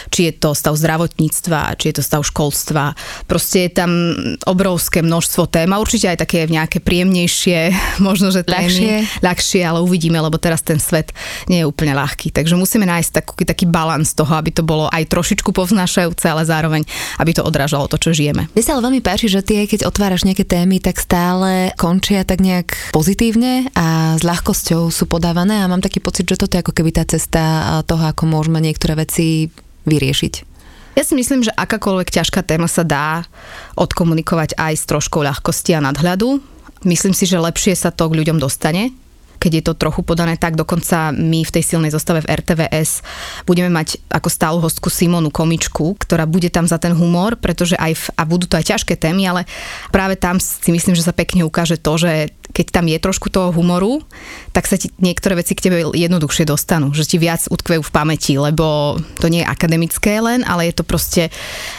či 0.08 0.32
je 0.32 0.34
to 0.40 0.56
stav 0.56 0.80
zdravotníctva, 0.80 1.76
či 1.76 1.92
je 1.92 1.96
to 2.00 2.04
stav 2.04 2.24
školstva. 2.24 2.96
Proste 3.28 3.68
je 3.68 3.72
tam 3.76 3.92
obrovské 4.48 5.04
množstvo 5.04 5.52
tém 5.52 5.68
a 5.76 5.82
určite 5.84 6.08
aj 6.08 6.24
také 6.24 6.48
nejaké 6.48 6.80
príjemnejšie, 7.12 7.60
možno, 8.08 8.32
že 8.32 8.48
témy. 8.48 8.72
Ľahšie. 8.72 8.94
Ľahšie, 9.20 9.62
ale 9.68 9.80
uvidíme, 9.84 10.16
lebo 10.16 10.40
teraz 10.40 10.64
ten 10.64 10.80
svet 10.80 11.12
nie 11.52 11.62
je 11.62 11.68
úplne 11.68 11.92
ľahký. 11.92 12.32
Takže 12.32 12.56
musíme 12.56 12.88
nájsť 12.88 13.10
taký, 13.12 13.44
taký 13.44 13.66
balans 13.68 14.16
toho, 14.16 14.32
aby 14.32 14.56
to 14.56 14.64
bolo 14.64 14.88
aj 14.88 15.12
trošičku 15.12 15.52
povznášajúce, 15.52 16.24
ale 16.24 16.48
zároveň, 16.48 16.88
aby 17.20 17.32
to 17.36 17.44
odrážalo 17.44 17.92
to, 17.92 18.00
čo 18.00 18.16
žijeme. 18.16 18.48
Mne 18.56 18.64
sa 18.64 18.80
ale 18.80 18.88
veľmi 18.88 19.02
páči, 19.04 19.28
že 19.28 19.44
tie, 19.44 19.68
keď 19.68 19.84
otváraš 19.92 20.24
nejaké 20.24 20.48
témy, 20.48 20.80
tak 20.80 21.04
stále 21.04 21.76
končia 21.76 22.24
tak 22.24 22.40
nejak 22.40 22.96
pozitívne 22.96 23.68
a 23.76 24.16
s 24.16 24.24
ľahkosťou 24.24 24.88
sú 24.88 25.04
podávané 25.12 25.60
a 25.60 25.70
mám 25.70 25.84
taký 25.84 26.00
pocit, 26.00 26.24
že 26.24 26.40
toto 26.40 26.56
je 26.56 26.64
ako 26.64 26.72
keby 26.72 26.96
tá 26.96 27.04
cesta 27.04 27.84
toho, 27.84 28.08
ako 28.08 28.24
môžeme 28.24 28.64
niektoré 28.64 28.96
veci 28.96 29.52
vyriešiť. 29.84 30.52
Ja 30.92 31.08
si 31.08 31.16
myslím, 31.16 31.40
že 31.40 31.56
akákoľvek 31.56 32.12
ťažká 32.12 32.44
téma 32.44 32.68
sa 32.68 32.84
dá 32.84 33.24
odkomunikovať 33.80 34.60
aj 34.60 34.74
s 34.76 34.84
troškou 34.92 35.24
ľahkosti 35.24 35.72
a 35.72 35.80
nadhľadu. 35.80 36.51
Myslím 36.82 37.14
si, 37.14 37.30
že 37.30 37.38
lepšie 37.38 37.78
sa 37.78 37.94
to 37.94 38.10
k 38.10 38.18
ľuďom 38.18 38.42
dostane, 38.42 38.90
keď 39.42 39.52
je 39.58 39.64
to 39.66 39.74
trochu 39.74 40.06
podané 40.06 40.38
tak, 40.38 40.54
dokonca 40.54 41.10
my 41.10 41.42
v 41.42 41.54
tej 41.58 41.64
silnej 41.66 41.90
zostave 41.90 42.22
v 42.22 42.30
RTVS 42.30 43.02
budeme 43.50 43.74
mať 43.74 43.98
ako 44.14 44.30
stálu 44.30 44.58
hostku 44.62 44.94
Simonu 44.94 45.34
Komičku, 45.34 45.98
ktorá 45.98 46.30
bude 46.30 46.54
tam 46.54 46.70
za 46.70 46.78
ten 46.78 46.94
humor, 46.94 47.42
pretože 47.42 47.74
aj 47.74 47.98
v, 47.98 48.04
a 48.14 48.22
budú 48.30 48.46
to 48.46 48.62
aj 48.62 48.70
ťažké 48.70 48.94
témy, 49.02 49.26
ale 49.26 49.50
práve 49.90 50.14
tam 50.14 50.38
si 50.38 50.70
myslím, 50.70 50.94
že 50.94 51.02
sa 51.02 51.18
pekne 51.18 51.42
ukáže 51.42 51.82
to, 51.82 51.98
že 51.98 52.30
keď 52.52 52.66
tam 52.70 52.86
je 52.88 53.00
trošku 53.00 53.32
toho 53.32 53.50
humoru, 53.56 54.04
tak 54.52 54.68
sa 54.68 54.76
ti 54.76 54.92
niektoré 55.00 55.40
veci 55.40 55.56
k 55.56 55.68
tebe 55.68 55.78
jednoduchšie 55.96 56.46
dostanú, 56.46 56.92
že 56.92 57.08
ti 57.08 57.18
viac 57.18 57.48
utkvejú 57.48 57.82
v 57.82 57.94
pamäti, 57.94 58.36
lebo 58.36 59.00
to 59.18 59.28
nie 59.32 59.42
je 59.42 59.50
akademické 59.50 60.20
len, 60.20 60.44
ale 60.44 60.70
je 60.70 60.76
to 60.78 60.84
proste 60.84 61.32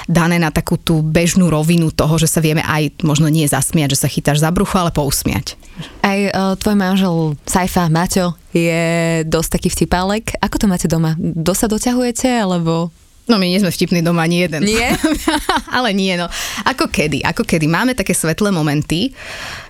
dané 0.09 0.41
na 0.41 0.49
takú 0.49 0.81
tú 0.81 1.05
bežnú 1.05 1.53
rovinu 1.53 1.93
toho, 1.93 2.17
že 2.17 2.27
sa 2.27 2.41
vieme 2.41 2.65
aj 2.65 3.05
možno 3.05 3.29
nie 3.29 3.45
zasmiať, 3.45 3.95
že 3.95 4.01
sa 4.05 4.09
chytáš 4.09 4.41
za 4.41 4.51
brucho, 4.51 4.81
ale 4.81 4.91
pousmiať. 4.91 5.61
Aj 6.05 6.19
uh, 6.33 6.55
tvoj 6.57 6.77
manžel 6.77 7.37
Saifa, 7.45 7.89
Maťo, 7.89 8.37
je 8.53 9.23
dosť 9.25 9.61
taký 9.61 9.69
vtipálek. 9.73 10.37
Ako 10.41 10.61
to 10.61 10.67
máte 10.69 10.87
doma? 10.89 11.17
Dosa 11.19 11.69
doťahujete, 11.69 12.29
alebo 12.29 12.93
No 13.31 13.39
my 13.39 13.47
nie 13.47 13.63
sme 13.63 13.71
vtipní 13.71 14.03
doma 14.03 14.27
ani 14.27 14.43
jeden. 14.43 14.67
Nie? 14.67 14.99
Ale 15.77 15.95
nie, 15.95 16.19
no. 16.19 16.27
Ako 16.67 16.91
kedy, 16.91 17.23
ako 17.23 17.47
kedy. 17.47 17.71
Máme 17.71 17.95
také 17.95 18.19
svetlé 18.19 18.51
momenty, 18.51 19.15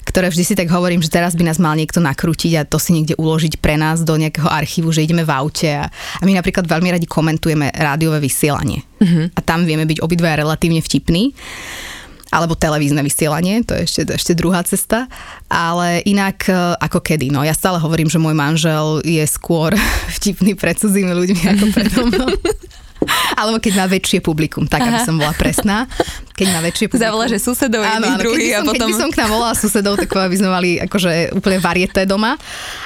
ktoré 0.08 0.32
vždy 0.32 0.44
si 0.44 0.54
tak 0.56 0.72
hovorím, 0.72 1.04
že 1.04 1.12
teraz 1.12 1.36
by 1.36 1.44
nás 1.44 1.60
mal 1.60 1.76
niekto 1.76 2.00
nakrútiť 2.00 2.52
a 2.56 2.62
to 2.64 2.80
si 2.80 2.96
niekde 2.96 3.12
uložiť 3.20 3.60
pre 3.60 3.76
nás 3.76 4.00
do 4.00 4.16
nejakého 4.16 4.48
archívu, 4.48 4.88
že 4.88 5.04
ideme 5.04 5.20
v 5.20 5.32
aute 5.36 5.68
a, 5.68 5.84
a 5.92 6.22
my 6.24 6.32
napríklad 6.32 6.64
veľmi 6.64 6.96
radi 6.96 7.04
komentujeme 7.04 7.76
rádiové 7.76 8.24
vysielanie. 8.24 8.88
Uh-huh. 9.04 9.28
A 9.36 9.40
tam 9.44 9.68
vieme 9.68 9.84
byť 9.84 10.00
obidva 10.00 10.32
relatívne 10.32 10.80
vtipní 10.80 11.36
alebo 12.32 12.56
televízne 12.56 13.04
vysielanie, 13.04 13.60
to 13.60 13.76
je 13.76 13.84
ešte, 13.84 14.02
ešte 14.16 14.32
druhá 14.32 14.64
cesta. 14.64 15.04
Ale 15.52 16.00
inak 16.08 16.48
e, 16.48 16.56
ako 16.80 17.04
kedy, 17.04 17.28
no 17.28 17.44
ja 17.44 17.52
stále 17.52 17.76
hovorím, 17.76 18.08
že 18.08 18.16
môj 18.16 18.32
manžel 18.32 19.04
je 19.04 19.20
skôr 19.28 19.76
vtipný 20.16 20.56
pred 20.56 20.80
cudzími 20.80 21.12
ľuďmi 21.12 21.44
ako 21.52 21.64
predo 21.68 22.00
mnou. 22.08 22.32
Alebo 23.42 23.58
keď 23.58 23.72
má 23.82 23.86
väčšie 23.90 24.22
publikum, 24.22 24.70
tak 24.70 24.86
aby 24.86 25.02
som 25.02 25.18
bola 25.18 25.34
presná. 25.34 25.90
Keď 26.38 26.46
má 26.54 26.62
väčšie 26.62 26.86
publikum. 26.86 27.10
Zavola, 27.10 27.26
že 27.26 27.38
susedov 27.42 27.82
áno, 27.82 28.14
áno, 28.14 28.22
druhý 28.22 28.54
a 28.54 28.62
potom... 28.62 28.86
Keď 28.86 28.86
by 28.86 28.94
som 28.94 29.10
k 29.10 29.18
nám 29.18 29.30
volala 29.34 29.54
susedov, 29.58 29.98
tak 29.98 30.14
aby 30.14 30.36
sme 30.38 30.50
mali 30.54 30.70
akože 30.78 31.34
úplne 31.34 31.58
varieté 31.58 32.06
doma. 32.06 32.38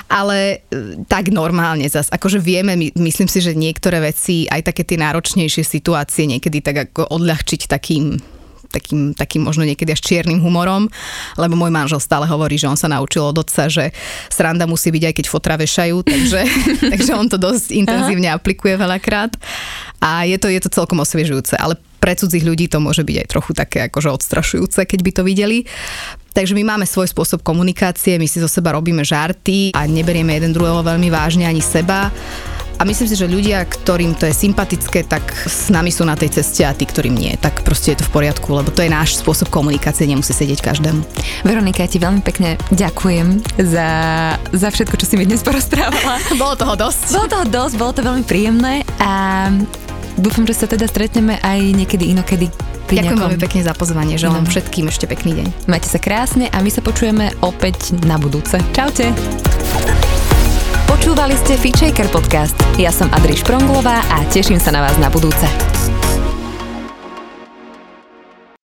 Ale 0.09 0.65
e, 0.73 1.05
tak 1.05 1.29
normálne 1.29 1.85
zas. 1.93 2.09
Akože 2.09 2.41
vieme, 2.41 2.73
my, 2.73 2.97
myslím 2.97 3.29
si, 3.29 3.45
že 3.45 3.53
niektoré 3.53 4.01
veci, 4.01 4.49
aj 4.49 4.73
také 4.73 4.89
tie 4.89 4.97
náročnejšie 4.97 5.61
situácie 5.61 6.25
niekedy 6.25 6.65
tak 6.65 6.91
ako 6.91 7.13
odľahčiť 7.13 7.69
takým 7.69 8.36
takým, 8.77 9.17
takým 9.17 9.43
možno 9.43 9.65
niekedy 9.65 9.97
až 9.97 10.05
čiernym 10.05 10.45
humorom, 10.45 10.93
lebo 11.41 11.55
môj 11.57 11.73
manžel 11.73 11.99
stále 11.99 12.29
hovorí, 12.29 12.61
že 12.61 12.69
on 12.69 12.77
sa 12.77 12.93
naučil 12.93 13.25
od 13.25 13.41
otca, 13.41 13.73
že 13.73 13.97
sranda 14.29 14.69
musí 14.69 14.93
byť 14.93 15.03
aj 15.09 15.15
keď 15.17 15.27
fotra 15.33 15.57
vešajú, 15.57 15.97
takže, 16.05 16.41
takže 16.93 17.13
on 17.17 17.27
to 17.33 17.41
dosť 17.41 17.73
intenzívne 17.73 18.29
Aha. 18.29 18.37
aplikuje 18.37 18.77
veľakrát 18.77 19.33
a 20.05 20.29
je 20.29 20.37
to, 20.37 20.53
je 20.53 20.61
to 20.61 20.69
celkom 20.69 21.01
osviežujúce, 21.01 21.57
ale 21.57 21.81
pre 21.97 22.15
cudzích 22.15 22.47
ľudí 22.47 22.71
to 22.71 22.79
môže 22.79 23.03
byť 23.03 23.17
aj 23.25 23.27
trochu 23.27 23.51
také 23.57 23.79
akože 23.91 24.15
odstrašujúce, 24.15 24.87
keď 24.87 25.01
by 25.03 25.11
to 25.11 25.23
videli. 25.27 25.59
Takže 26.37 26.53
my 26.53 26.63
máme 26.63 26.87
svoj 26.87 27.11
spôsob 27.11 27.41
komunikácie, 27.41 28.21
my 28.21 28.29
si 28.29 28.39
zo 28.39 28.47
seba 28.47 28.77
robíme 28.77 29.03
žarty 29.03 29.73
a 29.73 29.89
neberieme 29.89 30.37
jeden 30.37 30.53
druhého 30.53 30.85
veľmi 30.85 31.09
vážne 31.09 31.49
ani 31.49 31.65
seba. 31.65 32.13
A 32.77 32.85
myslím 32.85 33.09
si, 33.09 33.17
že 33.17 33.25
ľudia, 33.25 33.65
ktorým 33.65 34.13
to 34.13 34.29
je 34.29 34.35
sympatické, 34.37 35.09
tak 35.09 35.25
s 35.49 35.73
nami 35.73 35.89
sú 35.89 36.05
na 36.05 36.13
tej 36.13 36.41
ceste 36.41 36.61
a 36.61 36.77
tí, 36.77 36.85
ktorým 36.85 37.17
nie, 37.17 37.33
tak 37.41 37.65
proste 37.65 37.97
je 37.97 38.05
to 38.05 38.09
v 38.09 38.21
poriadku, 38.21 38.53
lebo 38.53 38.69
to 38.69 38.85
je 38.85 38.93
náš 38.93 39.17
spôsob 39.21 39.49
komunikácie, 39.49 40.05
nemusí 40.05 40.37
sedieť 40.37 40.61
každému. 40.61 41.01
Veronika, 41.49 41.81
ja 41.81 41.89
ti 41.89 41.97
veľmi 41.97 42.21
pekne 42.21 42.61
ďakujem 42.69 43.41
za, 43.57 43.89
za 44.53 44.69
všetko, 44.69 44.95
čo 45.01 45.09
si 45.09 45.17
mi 45.17 45.25
dnes 45.25 45.41
porozprávala. 45.41 46.21
bolo 46.43 46.55
toho 46.55 46.75
dosť. 46.77 47.17
Bolo 47.17 47.29
toho 47.33 47.47
dosť, 47.49 47.75
bolo 47.81 47.93
to 47.97 48.03
veľmi 48.05 48.25
príjemné 48.29 48.85
a 49.01 49.49
dúfam, 50.21 50.45
že 50.45 50.53
sa 50.53 50.69
teda 50.69 50.85
stretneme 50.85 51.41
aj 51.41 51.59
niekedy 51.73 52.13
inokedy 52.13 52.53
Ďakujem 52.87 53.03
nejakom... 53.03 53.23
veľmi 53.27 53.41
pekne 53.43 53.61
za 53.67 53.75
pozvanie, 53.75 54.15
želám 54.15 54.47
no. 54.47 54.51
všetkým 54.51 54.87
ešte 54.87 55.11
pekný 55.11 55.43
deň. 55.43 55.47
Majte 55.67 55.91
sa 55.91 55.99
krásne 55.99 56.47
a 56.55 56.63
my 56.63 56.71
sa 56.71 56.87
počujeme 56.87 57.35
opäť 57.43 57.99
na 58.07 58.15
budúce. 58.15 58.63
Čaute. 58.71 59.11
Počúvali 61.07 61.39
ste 61.39 61.55
Fitchaker 61.55 62.11
podcast. 62.11 62.59
Ja 62.83 62.91
som 62.91 63.07
Adriš 63.15 63.47
Pronglová 63.47 64.03
a 64.11 64.27
teším 64.27 64.59
sa 64.59 64.75
na 64.75 64.83
vás 64.83 64.99
na 64.99 65.07
budúce. 65.07 65.47